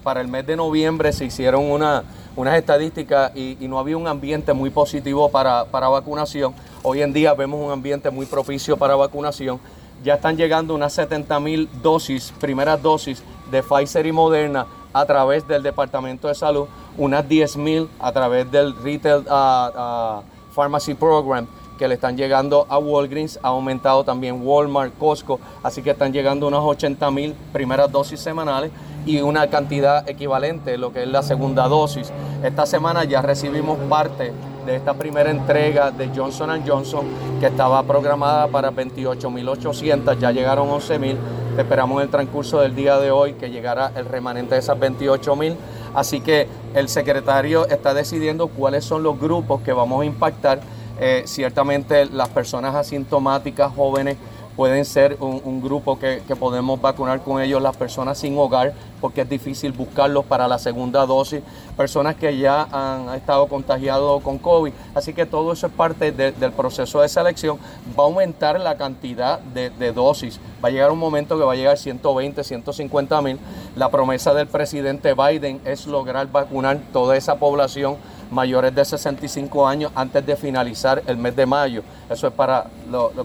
Para 0.04 0.20
el 0.20 0.28
mes 0.28 0.46
de 0.46 0.54
noviembre 0.54 1.12
se 1.12 1.24
hicieron 1.24 1.72
una, 1.72 2.04
unas 2.36 2.54
estadísticas 2.54 3.32
y, 3.34 3.56
no 3.62 3.80
había 3.80 3.96
un 3.96 4.06
ambiente 4.06 4.52
muy 4.52 4.70
positivo 4.70 5.28
para, 5.28 5.64
vacunación. 5.64 6.54
Hoy 6.84 7.02
en 7.02 7.12
día 7.12 7.34
vemos 7.34 7.60
un 7.60 7.72
ambiente 7.72 8.08
muy 8.08 8.24
propicio 8.24 8.76
para 8.76 8.94
vacunación. 8.94 9.58
Ya 10.04 10.14
están 10.14 10.36
llegando 10.36 10.72
unas 10.76 10.92
70 10.92 11.40
mil 11.40 11.68
dosis, 11.82 12.32
primeras 12.38 12.80
dosis 12.80 13.24
de 13.50 13.60
Pfizer 13.60 14.06
y 14.06 14.12
Moderna 14.12 14.68
a 14.92 15.04
través 15.04 15.48
del 15.48 15.64
Departamento 15.64 16.28
de 16.28 16.36
Salud, 16.36 16.68
unas 16.96 17.28
10 17.28 17.56
mil 17.56 17.88
a 17.98 18.12
través 18.12 18.48
del 18.52 18.76
Retail 18.80 19.24
uh, 19.28 20.20
uh, 20.20 20.22
Pharmacy 20.54 20.94
Program 20.94 21.48
que 21.78 21.88
le 21.88 21.94
están 21.94 22.16
llegando 22.16 22.66
a 22.68 22.78
Walgreens, 22.78 23.38
ha 23.42 23.48
aumentado 23.48 24.04
también 24.04 24.46
Walmart, 24.46 24.92
Costco, 24.98 25.40
así 25.62 25.82
que 25.82 25.90
están 25.90 26.12
llegando 26.12 26.46
unas 26.46 26.60
80 26.60 27.10
mil 27.10 27.34
primeras 27.52 27.90
dosis 27.90 28.20
semanales 28.20 28.70
y 29.06 29.22
una 29.22 29.48
cantidad 29.48 30.06
equivalente, 30.06 30.76
lo 30.76 30.92
que 30.92 31.04
es 31.04 31.08
la 31.08 31.22
segunda 31.22 31.66
dosis. 31.68 32.12
Esta 32.42 32.66
semana 32.66 33.04
ya 33.04 33.22
recibimos 33.22 33.78
parte 33.88 34.32
de 34.66 34.76
esta 34.76 34.92
primera 34.92 35.30
entrega 35.30 35.90
de 35.90 36.10
Johnson 36.14 36.62
Johnson, 36.66 37.06
que 37.40 37.46
estaba 37.46 37.82
programada 37.84 38.48
para 38.48 38.70
28.800, 38.70 40.18
ya 40.18 40.30
llegaron 40.30 40.68
11.000. 40.68 41.16
Esperamos 41.56 41.96
en 41.96 42.02
el 42.02 42.10
transcurso 42.10 42.60
del 42.60 42.74
día 42.74 42.98
de 42.98 43.10
hoy 43.10 43.32
que 43.32 43.48
llegara 43.48 43.90
el 43.96 44.04
remanente 44.04 44.54
de 44.54 44.60
esas 44.60 44.78
28.000. 44.78 45.56
Así 45.94 46.20
que 46.20 46.46
el 46.74 46.90
secretario 46.90 47.66
está 47.66 47.94
decidiendo 47.94 48.48
cuáles 48.48 48.84
son 48.84 49.02
los 49.02 49.18
grupos 49.18 49.62
que 49.62 49.72
vamos 49.72 50.02
a 50.02 50.04
impactar 50.04 50.60
eh, 51.00 51.22
ciertamente 51.26 52.06
las 52.06 52.28
personas 52.28 52.74
asintomáticas 52.74 53.72
jóvenes 53.74 54.16
pueden 54.58 54.84
ser 54.84 55.16
un, 55.20 55.62
grupo 55.62 56.00
que, 56.00 56.20
podemos 56.36 56.80
vacunar 56.80 57.22
con 57.22 57.40
ellos, 57.40 57.62
las 57.62 57.76
personas 57.76 58.18
sin 58.18 58.36
hogar, 58.36 58.74
porque 59.00 59.20
es 59.20 59.28
difícil 59.28 59.70
buscarlos 59.70 60.24
para 60.24 60.48
la 60.48 60.58
segunda 60.58 61.06
dosis, 61.06 61.42
personas 61.76 62.16
que 62.16 62.36
ya 62.36 62.66
han 62.72 63.14
estado 63.14 63.46
contagiados 63.46 64.20
con 64.20 64.36
COVID. 64.38 64.72
Así 64.96 65.12
que 65.12 65.26
todo 65.26 65.52
eso 65.52 65.68
es 65.68 65.72
parte 65.72 66.10
del 66.10 66.50
proceso 66.50 67.00
de 67.00 67.08
selección. 67.08 67.56
Va 67.96 68.02
a 68.02 68.06
aumentar 68.06 68.58
la 68.58 68.76
cantidad 68.76 69.38
de, 69.38 69.70
de, 69.70 69.92
dosis. 69.92 70.40
Va 70.62 70.70
a 70.70 70.72
llegar 70.72 70.90
un 70.90 70.98
momento 70.98 71.38
que 71.38 71.44
va 71.44 71.52
a 71.52 71.56
llegar 71.56 71.78
120, 71.78 72.42
150 72.42 73.22
mil. 73.22 73.38
La 73.76 73.90
promesa 73.90 74.34
del 74.34 74.48
presidente 74.48 75.14
Biden 75.14 75.60
es 75.64 75.86
lograr 75.86 76.32
vacunar 76.32 76.80
toda 76.92 77.16
esa 77.16 77.36
población 77.36 77.96
mayores 78.30 78.74
de 78.74 78.84
65 78.84 79.66
años 79.66 79.92
antes 79.94 80.24
de 80.24 80.36
finalizar 80.36 81.02
el 81.06 81.16
mes 81.16 81.34
de 81.36 81.46
mayo. 81.46 81.82
Eso 82.10 82.26
es 82.26 82.32
para, 82.32 82.66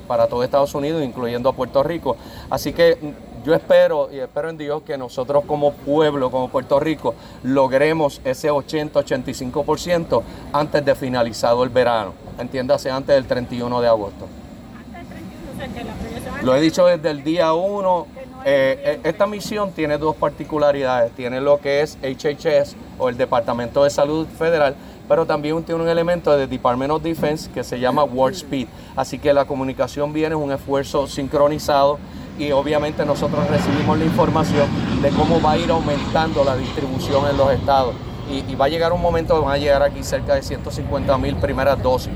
para 0.07 0.27
todo 0.27 0.43
Estados 0.43 0.73
Unidos, 0.75 1.03
incluyendo 1.03 1.49
a 1.49 1.53
Puerto 1.53 1.83
Rico. 1.83 2.17
Así 2.49 2.73
que 2.73 2.97
mm, 3.01 3.43
yo 3.45 3.53
espero 3.53 4.09
y 4.11 4.19
espero 4.19 4.49
en 4.49 4.57
Dios 4.57 4.83
que 4.83 4.97
nosotros 4.97 5.43
como 5.45 5.73
pueblo, 5.73 6.31
como 6.31 6.49
Puerto 6.49 6.79
Rico, 6.79 7.13
logremos 7.43 8.21
ese 8.23 8.49
80-85% 8.49 10.23
antes 10.53 10.85
de 10.85 10.95
finalizado 10.95 11.63
el 11.63 11.69
verano. 11.69 12.13
Entiéndase, 12.39 12.89
antes 12.89 13.15
del 13.15 13.25
31 13.25 13.81
de 13.81 13.87
agosto. 13.87 14.27
Lo 16.41 16.55
he 16.55 16.61
dicho 16.61 16.85
desde 16.85 17.09
el 17.09 17.23
día 17.23 17.53
1. 17.53 18.07
Eh, 18.45 18.81
eh, 18.83 18.99
esta 19.05 19.25
misión 19.25 19.71
tiene 19.71 19.97
dos 19.97 20.15
particularidades. 20.15 21.11
Tiene 21.13 21.39
lo 21.39 21.59
que 21.59 21.81
es 21.81 21.97
HHS 22.01 22.75
o 22.99 23.09
el 23.09 23.17
Departamento 23.17 23.83
de 23.83 23.89
Salud 23.89 24.27
Federal, 24.27 24.75
pero 25.07 25.25
también 25.25 25.63
tiene 25.63 25.81
un 25.81 25.89
elemento 25.89 26.35
de 26.35 26.47
Department 26.47 26.91
of 26.91 27.03
Defense 27.03 27.49
que 27.51 27.63
se 27.63 27.79
llama 27.79 28.03
Warp 28.03 28.35
Speed. 28.35 28.67
Así 28.95 29.19
que 29.19 29.33
la 29.33 29.45
comunicación 29.45 30.13
viene, 30.13 30.35
es 30.35 30.41
un 30.41 30.51
esfuerzo 30.51 31.07
sincronizado 31.07 31.99
y 32.39 32.51
obviamente 32.51 33.05
nosotros 33.05 33.47
recibimos 33.49 33.97
la 33.97 34.05
información 34.05 34.67
de 35.01 35.09
cómo 35.09 35.41
va 35.41 35.51
a 35.51 35.57
ir 35.57 35.69
aumentando 35.69 36.43
la 36.43 36.55
distribución 36.55 37.29
en 37.29 37.37
los 37.37 37.51
estados. 37.51 37.93
Y, 38.31 38.55
va 38.55 38.65
a 38.65 38.69
llegar 38.69 38.93
un 38.93 39.01
momento 39.01 39.35
que 39.35 39.45
van 39.45 39.53
a 39.53 39.57
llegar 39.57 39.83
aquí 39.83 40.01
cerca 40.01 40.35
de 40.35 40.41
150 40.41 41.17
mil 41.17 41.35
primeras 41.35 41.81
dosis. 41.83 42.13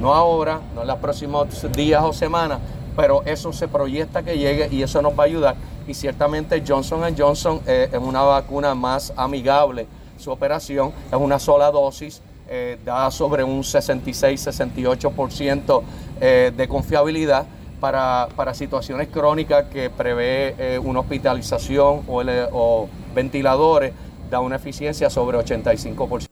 No 0.00 0.14
ahora, 0.14 0.60
no 0.74 0.80
en 0.80 0.88
los 0.88 0.96
próximos 0.96 1.46
días 1.72 2.02
o 2.02 2.12
semanas, 2.12 2.58
pero 2.96 3.22
eso 3.26 3.52
se 3.52 3.68
proyecta 3.68 4.22
que 4.22 4.38
llegue 4.38 4.68
y 4.70 4.82
eso 4.82 5.02
nos 5.02 5.16
va 5.16 5.24
a 5.24 5.26
ayudar. 5.26 5.56
Y 5.86 5.94
ciertamente 5.94 6.62
Johnson 6.66 7.02
Johnson 7.16 7.60
eh, 7.66 7.90
es 7.92 7.98
una 7.98 8.22
vacuna 8.22 8.74
más 8.74 9.12
amigable 9.16 9.86
su 10.22 10.30
operación 10.30 10.92
es 11.10 11.18
una 11.18 11.38
sola 11.38 11.70
dosis, 11.70 12.22
eh, 12.48 12.78
da 12.84 13.10
sobre 13.10 13.44
un 13.44 13.62
66-68% 13.62 15.82
eh, 16.20 16.52
de 16.56 16.68
confiabilidad 16.68 17.46
para, 17.80 18.28
situaciones 18.54 19.08
crónicas 19.08 19.66
que 19.66 19.90
prevé 19.90 20.54
eh, 20.58 20.78
una 20.78 21.00
hospitalización 21.00 22.04
o, 22.06 22.22
o 22.52 22.88
ventiladores, 23.14 23.92
da 24.30 24.40
una 24.40 24.56
eficiencia 24.56 25.10
sobre 25.10 25.36
85%. 25.38 26.28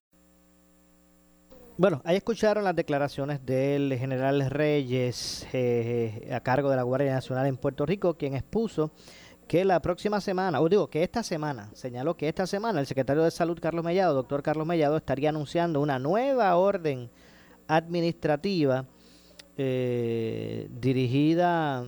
Bueno, 1.76 2.00
ahí 2.04 2.16
escucharon 2.16 2.62
las 2.62 2.76
declaraciones 2.76 3.44
del 3.44 3.96
general 3.98 4.48
Reyes 4.50 5.46
a 6.30 6.38
cargo 6.40 6.70
de 6.70 6.76
la 6.76 6.82
Guardia 6.82 7.14
Nacional 7.14 7.46
en 7.46 7.56
Puerto 7.56 7.86
Rico, 7.86 8.14
quien 8.14 8.36
expuso 8.36 8.92
que 9.50 9.64
la 9.64 9.82
próxima 9.82 10.20
semana, 10.20 10.60
o 10.60 10.68
digo 10.68 10.88
que 10.88 11.02
esta 11.02 11.24
semana, 11.24 11.70
señaló 11.74 12.16
que 12.16 12.28
esta 12.28 12.46
semana 12.46 12.78
el 12.78 12.86
secretario 12.86 13.24
de 13.24 13.32
Salud 13.32 13.58
Carlos 13.60 13.84
Mellado, 13.84 14.14
doctor 14.14 14.44
Carlos 14.44 14.64
Mellado, 14.64 14.96
estaría 14.96 15.30
anunciando 15.30 15.80
una 15.80 15.98
nueva 15.98 16.54
orden 16.54 17.10
administrativa 17.66 18.86
eh, 19.56 20.68
dirigida 20.70 21.84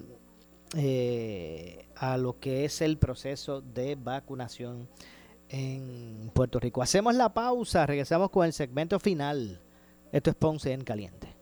eh, 0.76 1.86
a 1.94 2.16
lo 2.16 2.40
que 2.40 2.64
es 2.64 2.80
el 2.80 2.98
proceso 2.98 3.60
de 3.60 3.94
vacunación 3.94 4.88
en 5.48 6.32
Puerto 6.34 6.58
Rico. 6.58 6.82
Hacemos 6.82 7.14
la 7.14 7.32
pausa, 7.32 7.86
regresamos 7.86 8.30
con 8.30 8.44
el 8.44 8.52
segmento 8.52 8.98
final. 8.98 9.60
Esto 10.10 10.30
es 10.30 10.36
Ponce 10.36 10.72
en 10.72 10.82
Caliente. 10.82 11.41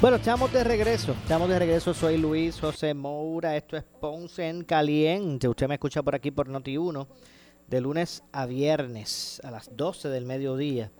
Bueno, 0.00 0.16
estamos 0.16 0.50
de 0.50 0.64
regreso. 0.64 1.12
Estamos 1.12 1.46
de 1.50 1.58
regreso. 1.58 1.92
Soy 1.92 2.16
Luis 2.16 2.58
José 2.58 2.94
Moura. 2.94 3.54
Esto 3.54 3.76
es 3.76 3.84
Ponce 3.84 4.48
en 4.48 4.64
Caliente. 4.64 5.46
Usted 5.46 5.68
me 5.68 5.74
escucha 5.74 6.02
por 6.02 6.14
aquí 6.14 6.30
por 6.30 6.48
Noti1 6.48 7.06
de 7.66 7.80
lunes 7.82 8.22
a 8.32 8.46
viernes 8.46 9.42
a 9.44 9.50
las 9.50 9.76
12 9.76 10.08
del 10.08 10.24
mediodía. 10.24 10.90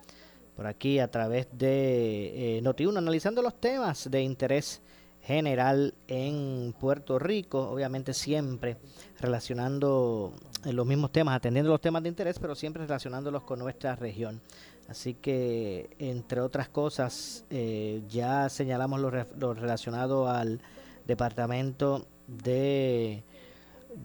Por 0.55 0.67
aquí 0.67 0.99
a 0.99 1.11
través 1.11 1.49
de 1.51 2.59
eh, 2.59 2.63
Noti1 2.63 2.99
analizando 2.99 3.41
los 3.41 3.59
temas 3.59 4.11
de 4.11 4.21
interés 4.21 4.83
general 5.23 5.95
en 6.07 6.75
Puerto 6.79 7.19
Rico. 7.19 7.71
Obviamente 7.71 8.13
siempre 8.13 8.77
relacionando 9.19 10.35
los 10.65 10.87
mismos 10.87 11.11
temas, 11.11 11.37
atendiendo 11.37 11.71
los 11.71 11.81
temas 11.81 12.03
de 12.03 12.11
interés, 12.11 12.39
pero 12.39 12.55
siempre 12.55 12.83
relacionándolos 12.83 13.45
con 13.45 13.61
nuestra 13.61 13.97
región. 13.97 14.43
Así 14.91 15.15
que, 15.15 15.89
entre 16.01 16.41
otras 16.41 16.69
cosas, 16.69 17.45
eh, 17.49 18.03
ya 18.09 18.49
señalamos 18.49 18.99
lo, 18.99 19.55
relacionado 19.55 20.29
al 20.29 20.61
Departamento 21.07 22.09
de, 22.27 23.23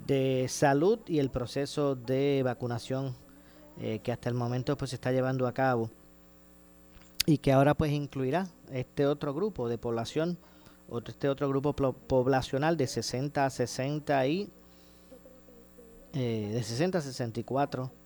de, 0.05 0.45
Salud 0.47 0.99
y 1.07 1.17
el 1.17 1.31
proceso 1.31 1.95
de 1.95 2.43
vacunación 2.43 3.15
eh, 3.81 3.99
que 4.03 4.11
hasta 4.11 4.29
el 4.29 4.35
momento 4.35 4.77
pues 4.77 4.91
se 4.91 4.97
está 4.97 5.11
llevando 5.11 5.47
a 5.47 5.53
cabo 5.53 5.89
y 7.25 7.39
que 7.39 7.51
ahora 7.51 7.73
pues 7.73 7.91
incluirá 7.91 8.47
este 8.71 9.07
otro 9.07 9.33
grupo 9.33 9.67
de 9.67 9.79
población, 9.79 10.37
este 11.07 11.29
otro 11.29 11.49
grupo 11.49 11.73
poblacional 11.73 12.77
de 12.77 12.85
60 12.85 13.43
a 13.43 13.49
60 13.49 14.27
y 14.27 14.49
eh, 16.13 16.51
de 16.53 16.61
60 16.63 16.99
a 16.99 17.01
64 17.01 18.04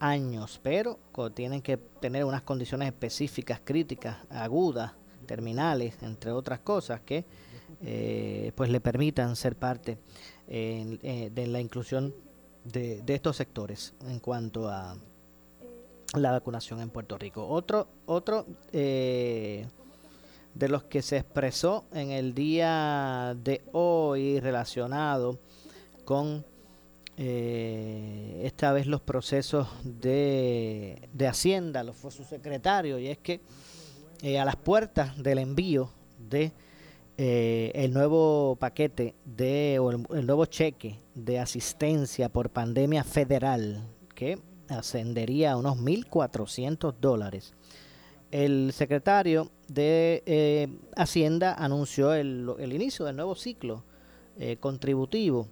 años, 0.00 0.58
pero 0.62 0.98
tienen 1.34 1.62
que 1.62 1.76
tener 1.76 2.24
unas 2.24 2.42
condiciones 2.42 2.88
específicas, 2.88 3.60
críticas, 3.62 4.16
agudas, 4.30 4.92
terminales, 5.26 5.94
entre 6.02 6.32
otras 6.32 6.60
cosas, 6.60 7.02
que 7.02 7.24
eh, 7.82 8.52
pues 8.56 8.70
le 8.70 8.80
permitan 8.80 9.36
ser 9.36 9.54
parte 9.54 9.98
eh, 10.48 11.30
de 11.32 11.46
la 11.46 11.60
inclusión 11.60 12.12
de, 12.64 13.02
estos 13.06 13.36
sectores 13.36 13.94
en 14.06 14.18
cuanto 14.18 14.68
a 14.68 14.96
la 16.14 16.32
vacunación 16.32 16.80
en 16.80 16.90
Puerto 16.90 17.16
Rico. 17.16 17.46
Otro, 17.46 17.86
otro 18.06 18.46
eh, 18.72 19.66
de 20.54 20.68
los 20.68 20.84
que 20.84 21.02
se 21.02 21.18
expresó 21.18 21.84
en 21.92 22.10
el 22.10 22.34
día 22.34 23.36
de 23.42 23.62
hoy 23.72 24.40
relacionado 24.40 25.38
con 26.04 26.44
eh, 27.22 28.40
esta 28.44 28.72
vez 28.72 28.86
los 28.86 29.02
procesos 29.02 29.68
de, 29.84 31.06
de 31.12 31.28
Hacienda, 31.28 31.84
lo 31.84 31.92
fue 31.92 32.10
su 32.10 32.24
secretario, 32.24 32.98
y 32.98 33.08
es 33.08 33.18
que 33.18 33.42
eh, 34.22 34.38
a 34.38 34.46
las 34.46 34.56
puertas 34.56 35.22
del 35.22 35.36
envío 35.36 35.90
de 36.18 36.50
eh, 37.18 37.72
el 37.74 37.92
nuevo 37.92 38.56
paquete 38.58 39.16
de 39.26 39.78
o 39.78 39.90
el, 39.90 40.26
nuevo 40.26 40.46
cheque 40.46 40.98
de 41.14 41.38
asistencia 41.38 42.30
por 42.30 42.48
pandemia 42.48 43.04
federal 43.04 43.86
que 44.14 44.38
ascendería 44.70 45.52
a 45.52 45.56
unos 45.58 45.76
1.400 45.76 46.94
dólares. 47.02 47.52
El 48.30 48.72
secretario 48.72 49.50
de 49.68 50.70
Hacienda 50.96 51.52
anunció 51.52 52.14
el, 52.14 52.50
el, 52.58 52.72
inicio 52.72 53.04
del 53.04 53.16
nuevo 53.16 53.34
ciclo 53.34 53.84
contributivo 54.60 55.48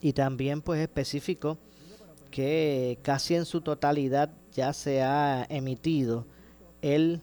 y 0.00 0.12
también 0.12 0.62
pues 0.62 0.80
específico 0.80 1.58
que 2.30 2.98
casi 3.02 3.34
en 3.34 3.44
su 3.44 3.60
totalidad 3.60 4.30
ya 4.52 4.72
se 4.72 5.02
ha 5.02 5.46
emitido 5.48 6.26
el 6.82 7.20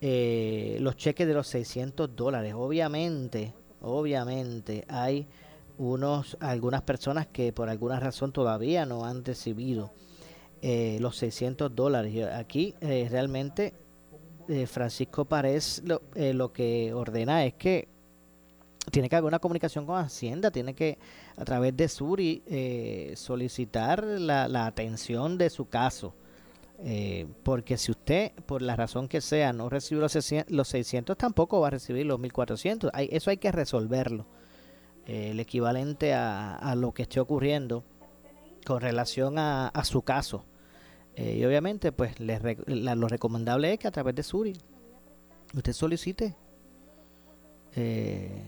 eh, 0.00 0.78
los 0.80 0.96
cheques 0.96 1.26
de 1.26 1.34
los 1.34 1.48
600 1.48 2.14
dólares. 2.14 2.54
Obviamente, 2.56 3.52
obviamente 3.80 4.84
hay 4.88 5.26
unos 5.76 6.36
algunas 6.40 6.82
personas 6.82 7.26
que 7.26 7.52
por 7.52 7.68
alguna 7.68 7.98
razón 7.98 8.30
todavía 8.32 8.86
no 8.86 9.04
han 9.04 9.24
recibido 9.24 9.90
eh, 10.62 10.98
los 11.00 11.16
600 11.16 11.74
dólares. 11.74 12.28
Aquí 12.32 12.74
eh, 12.80 13.08
realmente 13.10 13.74
Francisco 14.66 15.26
Párez 15.26 15.82
lo, 15.84 16.00
lo 16.14 16.52
que 16.54 16.94
ordena 16.94 17.44
es 17.44 17.52
que 17.54 17.86
tiene 18.90 19.10
que 19.10 19.16
haber 19.16 19.28
una 19.28 19.40
comunicación 19.40 19.84
con 19.84 19.98
Hacienda, 19.98 20.50
tiene 20.50 20.74
que 20.74 20.96
a 21.38 21.44
través 21.44 21.76
de 21.76 21.88
Suri 21.88 22.42
eh, 22.46 23.12
solicitar 23.16 24.04
la, 24.04 24.66
atención 24.66 25.38
de 25.38 25.50
su 25.50 25.68
caso. 25.68 26.14
Eh, 26.80 27.26
porque 27.42 27.76
si 27.76 27.92
usted, 27.92 28.32
por 28.46 28.60
la 28.60 28.76
razón 28.76 29.08
que 29.08 29.20
sea, 29.20 29.52
no 29.52 29.68
recibe 29.68 30.00
los 30.00 30.68
600, 30.68 31.16
tampoco 31.16 31.60
va 31.60 31.68
a 31.68 31.70
recibir 31.70 32.06
los 32.06 32.18
1400. 32.18 32.90
Hay, 32.92 33.08
eso 33.12 33.30
hay 33.30 33.36
que 33.36 33.52
resolverlo. 33.52 34.26
Eh, 35.06 35.30
el 35.30 35.40
equivalente 35.40 36.12
a, 36.12 36.74
lo 36.76 36.92
que 36.92 37.02
esté 37.02 37.20
ocurriendo 37.20 37.84
con 38.66 38.80
relación 38.80 39.38
a, 39.38 39.72
su 39.84 40.02
caso. 40.02 40.44
y 41.16 41.44
obviamente, 41.44 41.92
pues 41.92 42.16
lo 42.20 43.08
recomendable 43.08 43.72
es 43.72 43.78
que 43.78 43.88
a 43.88 43.92
través 43.92 44.14
de 44.14 44.22
Suri 44.22 44.54
usted 45.54 45.72
solicite 45.72 46.36
eh, 47.74 48.42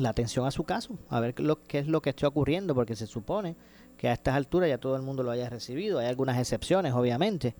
la 0.00 0.10
atención 0.10 0.46
a 0.46 0.50
su 0.50 0.64
caso, 0.64 0.98
a 1.08 1.20
ver 1.20 1.38
lo, 1.40 1.62
qué 1.62 1.78
es 1.78 1.86
lo 1.86 2.00
que 2.02 2.10
está 2.10 2.26
ocurriendo, 2.26 2.74
porque 2.74 2.96
se 2.96 3.06
supone 3.06 3.56
que 3.96 4.08
a 4.08 4.12
estas 4.12 4.34
alturas 4.34 4.68
ya 4.68 4.78
todo 4.78 4.96
el 4.96 5.02
mundo 5.02 5.22
lo 5.22 5.30
haya 5.30 5.48
recibido. 5.48 5.98
Hay 5.98 6.06
algunas 6.06 6.38
excepciones, 6.38 6.94
obviamente, 6.94 7.54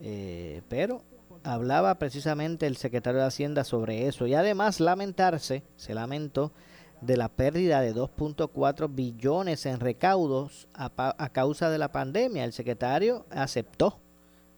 eh, 0.00 0.62
pero 0.68 1.02
hablaba 1.44 1.94
precisamente 1.98 2.66
el 2.66 2.76
secretario 2.76 3.20
de 3.20 3.26
Hacienda 3.26 3.64
sobre 3.64 4.08
eso 4.08 4.26
y 4.26 4.34
además 4.34 4.80
lamentarse, 4.80 5.62
se 5.76 5.94
lamentó 5.94 6.52
de 7.00 7.16
la 7.16 7.28
pérdida 7.28 7.80
de 7.80 7.94
2.4 7.94 8.92
billones 8.92 9.66
en 9.66 9.78
recaudos 9.78 10.66
a, 10.74 10.90
a, 10.96 11.28
causa 11.28 11.70
de 11.70 11.78
la 11.78 11.92
pandemia. 11.92 12.44
El 12.44 12.52
secretario 12.52 13.24
aceptó 13.30 14.00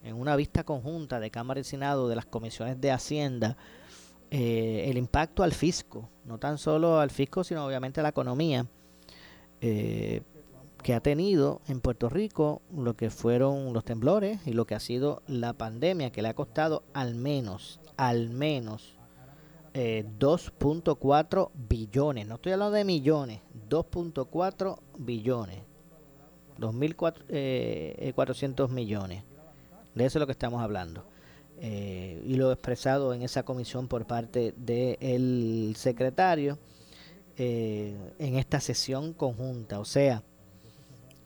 en 0.03 0.17
una 0.17 0.37
vista 0.37 0.65
conjunta 0.65 1.21
de 1.21 1.31
Cámara 1.31 1.61
y 1.61 1.65
Senado 1.65 2.09
de 2.09 2.17
las 2.17 2.25
comisiones 2.25 2.81
de 2.81 2.91
Hacienda 2.93 3.59
eh, 4.31 4.85
el 4.89 4.97
impacto 4.97 5.43
al 5.43 5.53
fisco, 5.53 6.09
no 6.25 6.39
tan 6.39 6.59
solo 6.59 7.01
al 7.01 7.11
fisco, 7.11 7.45
sino 7.45 7.65
obviamente 7.67 8.01
a 8.01 8.03
la 8.03 8.11
economía 8.11 8.67
eh, 9.61 10.23
que 10.83 10.95
ha 10.95 11.01
tenido 11.01 11.61
en 11.69 11.81
Puerto 11.81 12.09
Rico 12.09 12.63
lo 12.75 12.95
que 12.95 13.11
fueron 13.11 13.73
los 13.73 13.85
temblores 13.85 14.41
y 14.47 14.53
lo 14.53 14.67
que 14.67 14.75
ha 14.75 14.81
sido 14.81 15.23
la 15.27 15.53
pandemia, 15.53 16.11
que 16.11 16.23
le 16.23 16.29
ha 16.29 16.35
costado 16.35 16.85
al 16.95 17.15
menos, 17.15 17.81
al 17.97 18.31
menos 18.31 18.97
2.4 19.75 21.49
eh, 21.49 21.51
billones, 21.69 22.27
no 22.27 22.37
estoy 22.37 22.53
hablando 22.53 22.77
de 22.77 22.85
millones, 22.85 23.41
2.4 23.69 24.79
billones. 24.99 25.71
2.400 26.59 27.25
eh, 27.29 28.69
millones. 28.69 29.25
De 29.95 30.05
eso 30.05 30.19
es 30.19 30.21
lo 30.21 30.27
que 30.27 30.33
estamos 30.33 30.63
hablando. 30.63 31.05
Eh, 31.63 32.23
y 32.25 32.37
lo 32.37 32.53
expresado 32.53 33.13
en 33.13 33.21
esa 33.21 33.43
comisión 33.43 33.87
por 33.87 34.07
parte 34.07 34.55
del 34.57 35.75
secretario 35.77 36.59
eh, 37.37 37.95
en 38.19 38.37
esta 38.37 38.61
sesión 38.61 39.13
conjunta. 39.13 39.79
O 39.79 39.85
sea, 39.85 40.23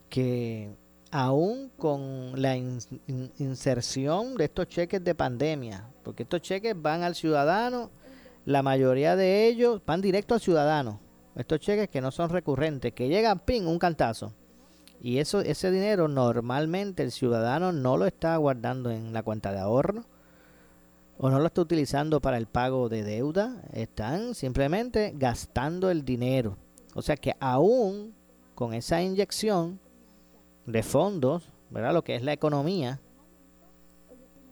que 0.09 0.75
aún 1.13 1.71
con 1.79 2.33
la 2.43 2.57
inserción 2.57 4.35
de 4.35 4.45
estos 4.47 4.67
cheques 4.67 5.05
de 5.05 5.15
pandemia, 5.15 5.89
porque 6.03 6.25
estos 6.25 6.43
cheques 6.43 6.75
van 6.77 7.05
al 7.05 7.15
ciudadano, 7.15 7.93
la 8.45 8.65
mayoría 8.65 9.15
de 9.15 9.47
ellos 9.47 9.83
van 9.87 10.01
directo 10.01 10.35
al 10.35 10.41
ciudadano. 10.41 11.01
Estos 11.37 11.61
cheques 11.61 11.89
que 11.89 12.01
no 12.01 12.11
son 12.11 12.31
recurrentes, 12.31 12.93
que 12.93 13.07
llegan, 13.07 13.39
pin, 13.39 13.69
un 13.69 13.79
cantazo. 13.79 14.33
Y 15.01 15.19
eso, 15.19 15.41
ese 15.41 15.71
dinero 15.71 16.09
normalmente 16.09 17.05
el 17.05 17.13
ciudadano 17.13 17.71
no 17.71 17.97
lo 17.97 18.07
está 18.07 18.37
guardando 18.37 18.91
en 18.91 19.13
la 19.13 19.23
cuenta 19.23 19.53
de 19.53 19.61
ahorro 19.61 20.07
o 21.19 21.31
no 21.31 21.39
lo 21.39 21.47
está 21.47 21.61
utilizando 21.61 22.21
para 22.21 22.37
el 22.37 22.47
pago 22.47 22.89
de 22.89 23.03
deuda, 23.03 23.63
están 23.73 24.35
simplemente 24.35 25.13
gastando 25.17 25.91
el 25.91 26.05
dinero. 26.05 26.57
O 26.95 27.03
sea 27.03 27.17
que 27.17 27.35
aún 27.41 28.15
con 28.55 28.75
esa 28.75 29.03
inyección 29.03 29.81
de 30.67 30.83
fondos, 30.83 31.49
¿verdad? 31.71 31.93
Lo 31.93 32.05
que 32.05 32.15
es 32.15 32.23
la 32.23 32.33
economía, 32.33 33.01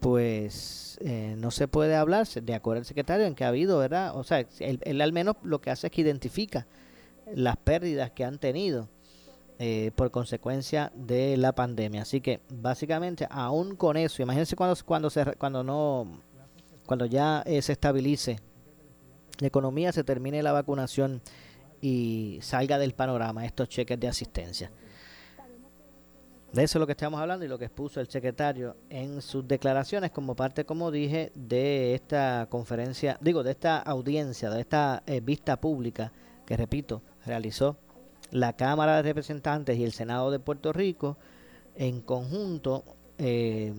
pues 0.01 0.99
eh, 1.01 1.35
no 1.39 1.51
se 1.51 1.69
puede 1.69 1.95
hablar, 1.95 2.27
de 2.27 2.55
acuerdo 2.55 2.81
al 2.81 2.85
secretario, 2.85 3.27
en 3.27 3.35
que 3.35 3.45
ha 3.45 3.49
habido, 3.49 3.79
¿verdad? 3.79 4.17
O 4.17 4.25
sea, 4.25 4.45
él, 4.59 5.01
al 5.01 5.13
menos 5.13 5.37
lo 5.43 5.61
que 5.61 5.71
hace 5.71 5.87
es 5.87 5.93
que 5.93 6.01
identifica 6.01 6.67
las 7.35 7.57
pérdidas 7.57 8.11
que 8.11 8.25
han 8.25 8.39
tenido 8.39 8.89
eh, 9.59 9.93
por 9.95 10.11
consecuencia 10.11 10.91
de 10.95 11.37
la 11.37 11.53
pandemia. 11.53 12.03
Así 12.03 12.21
que 12.21 12.41
básicamente, 12.51 13.27
aún 13.31 13.77
con 13.77 13.97
eso, 13.97 14.23
imagínense 14.23 14.57
cuando, 14.57 14.77
cuando, 14.85 15.11
se, 15.11 15.25
cuando 15.37 15.63
no 15.63 16.09
cuando 16.87 17.07
ya 17.07 17.43
eh, 17.47 17.63
se 17.63 17.73
estabilice 17.73 18.39
la 19.39 19.47
economía, 19.47 19.93
se 19.93 20.05
termine 20.05 20.43
la 20.43 20.53
vacunación 20.53 21.23
y 21.81 22.39
salga 22.43 22.79
del 22.79 22.95
panorama 22.95 23.45
estos 23.45 23.69
cheques 23.69 23.99
de 23.99 24.09
asistencia. 24.09 24.71
De 26.53 26.63
eso 26.63 26.79
es 26.79 26.81
lo 26.81 26.87
que 26.87 26.93
estamos 26.93 27.19
hablando 27.19 27.47
y 27.47 27.49
lo 27.49 27.59
que 27.59 27.65
expuso 27.65 27.99
el 27.99 28.09
secretario 28.09 28.77
en 28.91 29.23
sus 29.23 29.49
declaraciones 29.49 30.11
como 30.11 30.37
parte, 30.37 30.67
como 30.67 30.91
dije, 30.91 31.33
de 31.35 31.95
esta 31.95 32.47
conferencia, 32.51 33.17
digo, 33.23 33.43
de 33.43 33.53
esta 33.53 33.79
audiencia, 33.79 34.51
de 34.51 34.61
esta 34.61 35.03
eh, 35.07 35.21
vista 35.21 35.59
pública 35.59 36.13
que, 36.45 36.57
repito, 36.57 37.03
realizó 37.25 37.79
la 38.31 38.55
Cámara 38.55 38.97
de 38.97 39.03
Representantes 39.03 39.79
y 39.79 39.85
el 39.85 39.93
Senado 39.93 40.31
de 40.31 40.41
Puerto 40.41 40.75
Rico 40.75 41.17
en 41.75 42.03
conjunto 42.03 42.85
eh, 43.17 43.73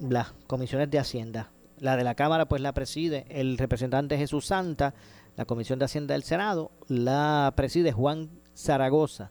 las 0.00 0.32
comisiones 0.48 0.90
de 0.90 0.98
Hacienda 0.98 1.52
la 1.78 1.96
de 1.96 2.04
la 2.04 2.14
Cámara 2.14 2.46
pues 2.46 2.60
la 2.62 2.72
preside 2.72 3.26
el 3.28 3.58
representante 3.58 4.18
Jesús 4.18 4.46
Santa, 4.46 4.94
la 5.36 5.44
Comisión 5.44 5.78
de 5.78 5.84
Hacienda 5.84 6.14
del 6.14 6.22
Senado 6.22 6.70
la 6.88 7.52
preside 7.56 7.92
Juan 7.92 8.30
Zaragoza, 8.54 9.30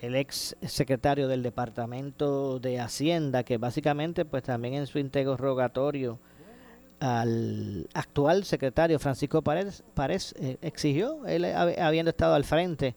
el 0.00 0.16
ex 0.16 0.56
secretario 0.62 1.28
del 1.28 1.42
Departamento 1.42 2.58
de 2.58 2.80
Hacienda, 2.80 3.44
que 3.44 3.58
básicamente 3.58 4.24
pues 4.24 4.42
también 4.42 4.74
en 4.74 4.86
su 4.86 4.98
interrogatorio 4.98 6.18
al 7.00 7.88
actual 7.94 8.44
secretario 8.44 8.98
Francisco 8.98 9.42
Párez, 9.42 9.84
eh, 10.38 10.56
exigió, 10.62 11.26
él 11.26 11.44
habiendo 11.44 12.10
estado 12.10 12.34
al 12.34 12.44
frente 12.44 12.94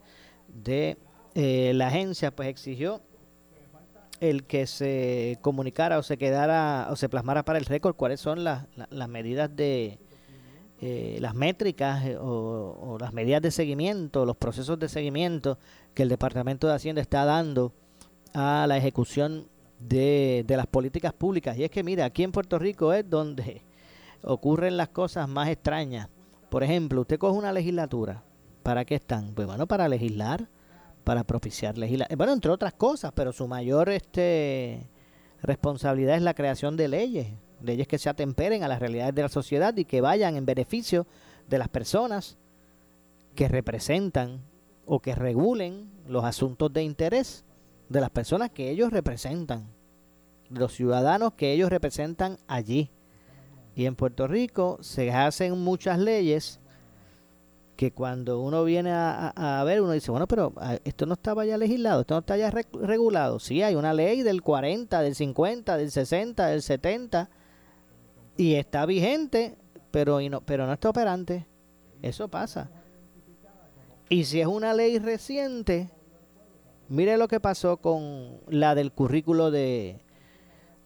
de 0.48 0.98
eh, 1.36 1.72
la 1.76 1.88
agencia, 1.88 2.32
pues 2.32 2.50
exigió 2.50 3.02
el 4.20 4.46
que 4.46 4.68
se 4.68 5.38
comunicara 5.42 6.00
o 6.00 6.04
se 6.04 6.18
quedara 6.18 6.88
o 6.90 6.96
se 6.96 7.10
plasmara 7.10 7.44
para 7.44 7.60
el 7.60 7.66
récord 7.66 7.96
cuáles 7.96 8.20
son 8.20 8.44
las, 8.44 8.66
las, 8.90 9.10
medidas 9.10 9.56
de 9.56 10.00
eh, 10.82 11.18
las 11.22 11.36
métricas 11.36 12.06
eh, 12.06 12.18
o, 12.20 12.98
las 13.00 13.14
medidas 13.14 13.42
de 13.42 13.52
seguimiento, 13.52 14.26
los 14.26 14.38
procesos 14.38 14.80
de 14.80 14.90
seguimiento 14.90 15.60
que 15.94 16.04
el 16.04 16.10
Departamento 16.10 16.68
de 16.68 16.74
Hacienda 16.74 17.02
está 17.02 17.26
dando 17.26 17.74
a 18.34 18.66
la 18.68 18.78
ejecución 18.78 19.48
de, 19.80 20.44
de 20.48 20.58
las 20.58 20.68
políticas 20.68 21.14
públicas. 21.14 21.58
Y 21.58 21.64
es 21.64 21.72
que, 21.72 21.84
mira, 21.84 22.06
aquí 22.06 22.24
en 22.24 22.32
Puerto 22.32 22.58
Rico 22.60 22.94
es 22.94 23.08
donde 23.10 23.62
ocurren 24.24 24.78
las 24.78 24.90
cosas 24.90 25.28
más 25.30 25.50
extrañas. 25.50 26.10
Por 26.50 26.64
ejemplo, 26.64 27.02
usted 27.02 27.20
coge 27.20 27.38
una 27.38 27.54
legislatura. 27.54 28.24
¿Para 28.64 28.84
qué 28.84 28.96
están? 28.96 29.34
Pues 29.34 29.48
bueno, 29.48 29.68
para 29.68 29.88
legislar 29.88 30.50
para 31.08 31.24
propiciar 31.24 31.78
legislación. 31.78 32.18
Bueno, 32.18 32.34
entre 32.34 32.52
otras 32.52 32.74
cosas, 32.74 33.14
pero 33.16 33.32
su 33.32 33.48
mayor 33.48 33.88
este, 33.88 34.90
responsabilidad 35.42 36.18
es 36.18 36.22
la 36.22 36.34
creación 36.34 36.76
de 36.76 36.90
leyes, 36.90 37.28
leyes 37.62 37.88
que 37.88 37.98
se 37.98 38.10
atemperen 38.10 38.62
a 38.62 38.68
las 38.68 38.82
realidades 38.82 39.16
de 39.16 39.22
la 39.22 39.30
sociedad 39.30 39.74
y 39.78 39.86
que 39.86 40.02
vayan 40.02 40.36
en 40.36 40.46
beneficio 40.46 41.08
de 41.48 41.60
las 41.60 41.70
personas 41.70 42.38
que 43.36 43.48
representan 43.48 44.42
o 44.86 45.00
que 45.00 45.16
regulen 45.16 45.90
los 46.10 46.26
asuntos 46.26 46.74
de 46.74 46.84
interés 46.84 47.46
de 47.88 48.02
las 48.02 48.10
personas 48.10 48.50
que 48.50 48.70
ellos 48.70 48.92
representan, 48.92 49.66
los 50.50 50.74
ciudadanos 50.74 51.36
que 51.36 51.54
ellos 51.54 51.70
representan 51.70 52.38
allí. 52.48 52.92
Y 53.76 53.86
en 53.86 53.96
Puerto 53.96 54.28
Rico 54.28 54.78
se 54.82 55.10
hacen 55.14 55.58
muchas 55.58 56.00
leyes 56.00 56.60
que 57.78 57.94
cuando 57.94 58.42
uno 58.42 58.64
viene 58.64 58.90
a, 58.92 59.64
ver, 59.64 59.82
uno 59.82 59.92
dice, 59.92 60.10
bueno, 60.12 60.28
pero 60.28 60.52
ah, 60.58 60.78
esto 60.84 61.06
no 61.06 61.14
estaba 61.14 61.46
ya 61.46 61.58
legislado, 61.58 62.02
esto 62.02 62.16
no 62.16 62.20
está 62.20 62.36
ya 62.36 62.50
regulado. 62.50 63.40
Sí, 63.40 63.62
hay 63.62 63.76
una 63.76 63.94
ley 63.94 64.24
del 64.24 64.42
40, 64.42 65.02
del 65.02 65.16
50, 65.16 65.78
del 65.78 65.92
60, 65.92 66.48
del 66.48 66.62
70, 66.64 67.30
y 68.36 68.56
está 68.56 68.86
vigente, 68.88 69.56
pero, 69.92 70.20
no, 70.20 70.42
pero 70.42 70.66
no 70.66 70.74
está 70.74 70.90
operante. 70.90 71.46
Eso 72.02 72.28
pasa. 72.28 72.70
Y 74.10 74.24
si 74.24 74.42
es 74.42 74.48
una 74.48 74.74
ley 74.74 74.98
reciente, 74.98 75.90
mire 76.90 77.16
lo 77.18 77.28
que 77.28 77.40
pasó 77.40 77.78
con 77.78 78.40
la 78.50 78.74
del 78.74 78.92
currículo 78.92 79.52
de, 79.52 80.02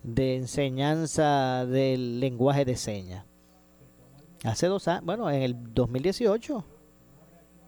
de 0.04 0.36
enseñanza 0.36 1.66
del 1.66 2.20
lenguaje 2.20 2.66
de 2.66 2.76
señas. 2.76 3.26
Hace 4.44 4.68
dos 4.68 4.88
años, 4.90 5.06
bueno, 5.06 5.30
en 5.30 5.42
el 5.42 5.74
2018 5.74 6.66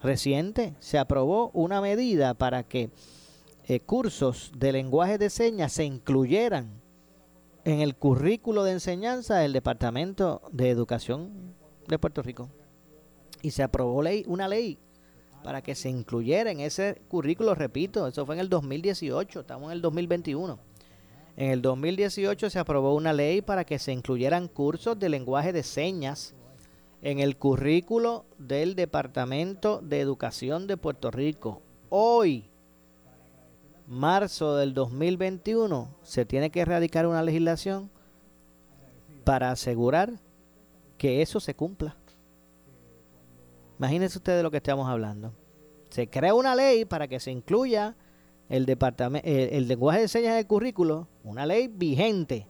reciente 0.04 0.76
se 0.80 1.00
aprobó 1.00 1.50
una 1.54 1.82
medida 1.82 2.34
para 2.34 2.64
que 2.64 2.92
eh, 3.66 3.80
cursos 3.80 4.52
de 4.56 4.74
lenguaje 4.74 5.18
de 5.18 5.30
señas 5.30 5.72
se 5.72 5.86
incluyeran 5.86 6.82
en 7.64 7.80
el 7.80 7.96
currículo 7.96 8.64
de 8.64 8.74
enseñanza 8.74 9.38
del 9.38 9.54
Departamento 9.54 10.42
de 10.52 10.70
Educación 10.70 11.56
de 11.88 11.98
Puerto 11.98 12.22
Rico. 12.22 12.50
Y 13.42 13.52
se 13.52 13.64
aprobó 13.64 14.02
ley, 14.04 14.26
una 14.28 14.48
ley 14.48 14.78
para 15.44 15.62
que 15.62 15.76
se 15.76 15.90
incluyera 15.90 16.52
en 16.52 16.60
ese 16.60 17.02
currículo, 17.08 17.56
repito, 17.56 18.08
eso 18.08 18.26
fue 18.26 18.36
en 18.36 18.42
el 18.42 18.50
2018, 18.50 19.42
estamos 19.42 19.68
en 19.68 19.72
el 19.74 19.82
2021. 19.82 20.60
En 21.36 21.52
el 21.52 21.62
2018 21.62 22.50
se 22.50 22.60
aprobó 22.60 22.94
una 22.96 23.12
ley 23.12 23.42
para 23.42 23.64
que 23.64 23.80
se 23.80 23.92
incluyeran 23.92 24.48
cursos 24.48 25.00
de 25.00 25.10
lenguaje 25.10 25.52
de 25.52 25.64
señas 25.64 26.36
en 27.04 27.20
el 27.20 27.38
currículo 27.38 28.26
del 28.38 28.76
Departamento 28.76 29.82
de 29.82 30.00
Educación 30.00 30.68
de 30.68 30.78
Puerto 30.78 31.12
Rico. 31.12 31.62
Hoy, 31.90 32.50
marzo 33.88 34.56
del 34.56 34.74
2021, 34.74 35.90
se 36.02 36.26
tiene 36.26 36.50
que 36.50 36.62
erradicar 36.62 37.06
una 37.06 37.22
legislación 37.22 37.92
para 39.26 39.52
asegurar 39.52 40.14
que 40.98 41.22
eso 41.22 41.42
se 41.42 41.54
cumpla. 41.54 41.98
Imagínense 43.78 44.18
ustedes 44.18 44.38
de 44.38 44.44
lo 44.44 44.52
que 44.52 44.58
estamos 44.58 44.88
hablando. 44.88 45.34
Se 45.90 46.10
crea 46.10 46.34
una 46.34 46.56
ley 46.56 46.86
para 46.86 47.10
que 47.10 47.20
se 47.20 47.32
incluya 47.32 47.98
el, 48.48 48.66
departamento, 48.66 49.28
el, 49.28 49.68
lenguaje 49.68 50.00
de 50.00 50.08
señas 50.08 50.32
en 50.32 50.38
el 50.38 50.48
currículo, 50.48 51.10
una 51.26 51.46
ley 51.46 51.68
vigente 51.68 52.48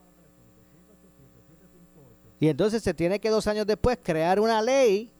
y 2.44 2.48
entonces 2.50 2.82
se 2.82 2.92
tiene 2.92 3.20
que 3.20 3.30
dos 3.30 3.46
años 3.46 3.66
después 3.66 3.98
crear 4.02 4.38
una 4.38 4.60
ley 4.60 5.10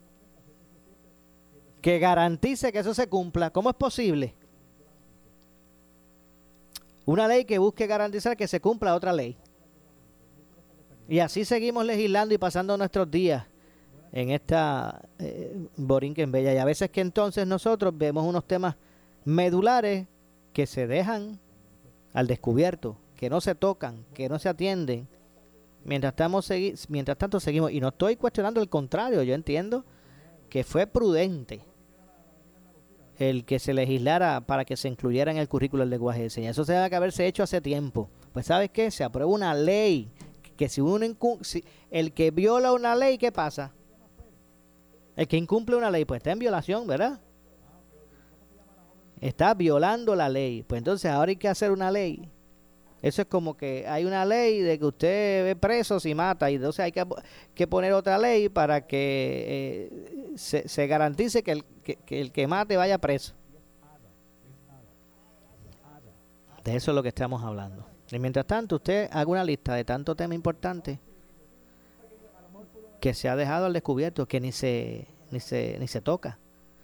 que 1.80 1.98
garantice 1.98 2.70
que 2.70 2.80
eso 2.80 2.92
se 2.92 3.08
cumpla. 3.08 3.48
¿Cómo 3.48 3.70
es 3.70 3.76
posible? 3.76 4.34
Una 7.06 7.26
ley 7.26 7.46
que 7.46 7.56
busque 7.56 7.86
garantizar 7.86 8.36
que 8.36 8.46
se 8.46 8.60
cumpla 8.60 8.94
otra 8.94 9.10
ley. 9.10 9.38
Y 11.08 11.20
así 11.20 11.46
seguimos 11.46 11.86
legislando 11.86 12.34
y 12.34 12.36
pasando 12.36 12.76
nuestros 12.76 13.10
días 13.10 13.46
en 14.12 14.28
esta 14.28 15.00
eh, 15.18 15.66
en 15.78 16.30
Bella. 16.30 16.52
Y 16.52 16.58
a 16.58 16.64
veces 16.66 16.90
que 16.90 17.00
entonces 17.00 17.46
nosotros 17.46 17.96
vemos 17.96 18.26
unos 18.26 18.46
temas 18.46 18.76
medulares 19.24 20.06
que 20.52 20.66
se 20.66 20.86
dejan 20.86 21.40
al 22.12 22.26
descubierto, 22.26 22.98
que 23.16 23.30
no 23.30 23.40
se 23.40 23.54
tocan, 23.54 24.04
que 24.12 24.28
no 24.28 24.38
se 24.38 24.50
atienden 24.50 25.08
Mientras, 25.84 26.12
estamos 26.12 26.50
mientras 26.88 27.18
tanto 27.18 27.40
seguimos, 27.40 27.70
y 27.70 27.80
no 27.80 27.88
estoy 27.88 28.16
cuestionando 28.16 28.60
el 28.60 28.68
contrario, 28.68 29.22
yo 29.22 29.34
entiendo 29.34 29.84
que 30.48 30.64
fue 30.64 30.86
prudente 30.86 31.60
el 33.18 33.44
que 33.44 33.58
se 33.58 33.74
legislara 33.74 34.40
para 34.40 34.64
que 34.64 34.76
se 34.76 34.88
incluyera 34.88 35.30
en 35.30 35.38
el 35.38 35.48
currículo 35.48 35.82
el 35.82 35.90
lenguaje 35.90 36.22
de 36.22 36.30
señas. 36.30 36.52
Eso 36.52 36.64
se 36.64 36.72
debe 36.72 36.94
haberse 36.96 37.26
hecho 37.26 37.42
hace 37.42 37.60
tiempo. 37.60 38.10
Pues 38.32 38.46
¿sabes 38.46 38.70
qué? 38.70 38.90
Se 38.90 39.04
aprueba 39.04 39.30
una 39.30 39.54
ley 39.54 40.10
que 40.56 40.68
si 40.68 40.80
uno 40.80 41.06
si 41.42 41.64
el 41.90 42.12
que 42.12 42.30
viola 42.30 42.72
una 42.72 42.94
ley, 42.94 43.18
¿qué 43.18 43.32
pasa? 43.32 43.72
El 45.16 45.28
que 45.28 45.36
incumple 45.36 45.76
una 45.76 45.90
ley, 45.90 46.04
pues 46.04 46.18
está 46.18 46.32
en 46.32 46.38
violación, 46.38 46.86
¿verdad? 46.86 47.20
Está 49.20 49.54
violando 49.54 50.14
la 50.16 50.28
ley. 50.28 50.62
Pues 50.62 50.78
entonces 50.78 51.10
ahora 51.10 51.30
hay 51.30 51.36
que 51.36 51.48
hacer 51.48 51.70
una 51.70 51.90
ley. 51.90 52.30
Eso 53.04 53.20
es 53.20 53.28
como 53.28 53.54
que 53.54 53.86
hay 53.86 54.06
una 54.06 54.24
ley 54.24 54.62
de 54.62 54.78
que 54.78 54.86
usted 54.86 55.44
ve 55.44 55.56
preso 55.56 56.00
si 56.00 56.14
mata 56.14 56.50
y 56.50 56.54
entonces 56.54 56.80
hay 56.80 56.90
que, 57.54 57.66
poner 57.66 57.92
otra 57.92 58.16
ley 58.16 58.48
para 58.48 58.86
que 58.86 59.90
eh, 60.32 60.36
se, 60.38 60.86
garantice 60.86 61.42
que 61.42 61.52
el 61.52 61.64
que, 61.82 62.30
que 62.30 62.46
mate 62.46 62.78
vaya 62.78 62.96
preso. 62.96 63.34
De 66.64 66.74
eso 66.74 66.92
es 66.92 66.94
lo 66.94 67.02
que 67.02 67.10
estamos 67.10 67.44
hablando. 67.44 67.86
Y 68.10 68.18
mientras 68.18 68.46
tanto, 68.46 68.76
usted 68.76 69.10
haga 69.12 69.30
una 69.30 69.44
lista 69.44 69.74
de 69.74 69.84
tantos 69.84 70.16
temas 70.16 70.34
importantes 70.34 70.98
que 73.02 73.12
se 73.12 73.28
ha 73.28 73.36
dejado 73.36 73.66
al 73.66 73.74
descubierto, 73.74 74.24
que 74.24 74.40
ni 74.40 74.50
se, 74.50 75.06
ni 75.30 75.40
se, 75.40 75.76
ni 75.78 75.88
se 75.88 76.00
toca, 76.00 76.38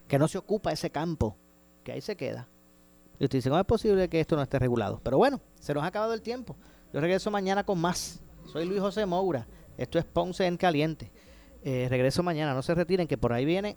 que 0.06 0.18
no 0.18 0.28
se 0.28 0.36
ocupa 0.36 0.70
ese 0.70 0.90
campo, 0.90 1.34
que 1.82 1.92
ahí 1.92 2.02
se 2.02 2.14
queda. 2.14 2.46
Y 3.20 3.24
usted 3.24 3.38
dice, 3.38 3.50
¿cómo 3.50 3.60
es 3.60 3.66
posible 3.66 4.08
que 4.08 4.18
esto 4.18 4.34
no 4.34 4.42
esté 4.42 4.58
regulado? 4.58 4.98
Pero 5.04 5.18
bueno, 5.18 5.42
se 5.60 5.74
nos 5.74 5.84
ha 5.84 5.86
acabado 5.86 6.14
el 6.14 6.22
tiempo. 6.22 6.56
Yo 6.90 7.00
regreso 7.00 7.30
mañana 7.30 7.64
con 7.64 7.78
más. 7.78 8.22
Soy 8.50 8.64
Luis 8.64 8.80
José 8.80 9.04
Moura. 9.04 9.46
Esto 9.76 9.98
es 9.98 10.06
Ponce 10.06 10.46
en 10.46 10.56
Caliente. 10.56 11.12
Eh, 11.62 11.86
regreso 11.90 12.22
mañana. 12.22 12.54
No 12.54 12.62
se 12.62 12.74
retiren, 12.74 13.06
que 13.06 13.18
por 13.18 13.34
ahí 13.34 13.44
viene 13.44 13.76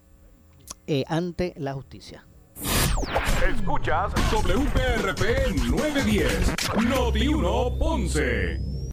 eh, 0.87 1.03
ante 1.07 1.53
la 1.57 1.73
justicia. 1.73 2.25
Escuchas 3.53 4.13
UPRP 4.33 5.21
910, 5.69 6.53
Noti 6.87 7.27
1 7.27 7.77
Ponce. 7.77 8.72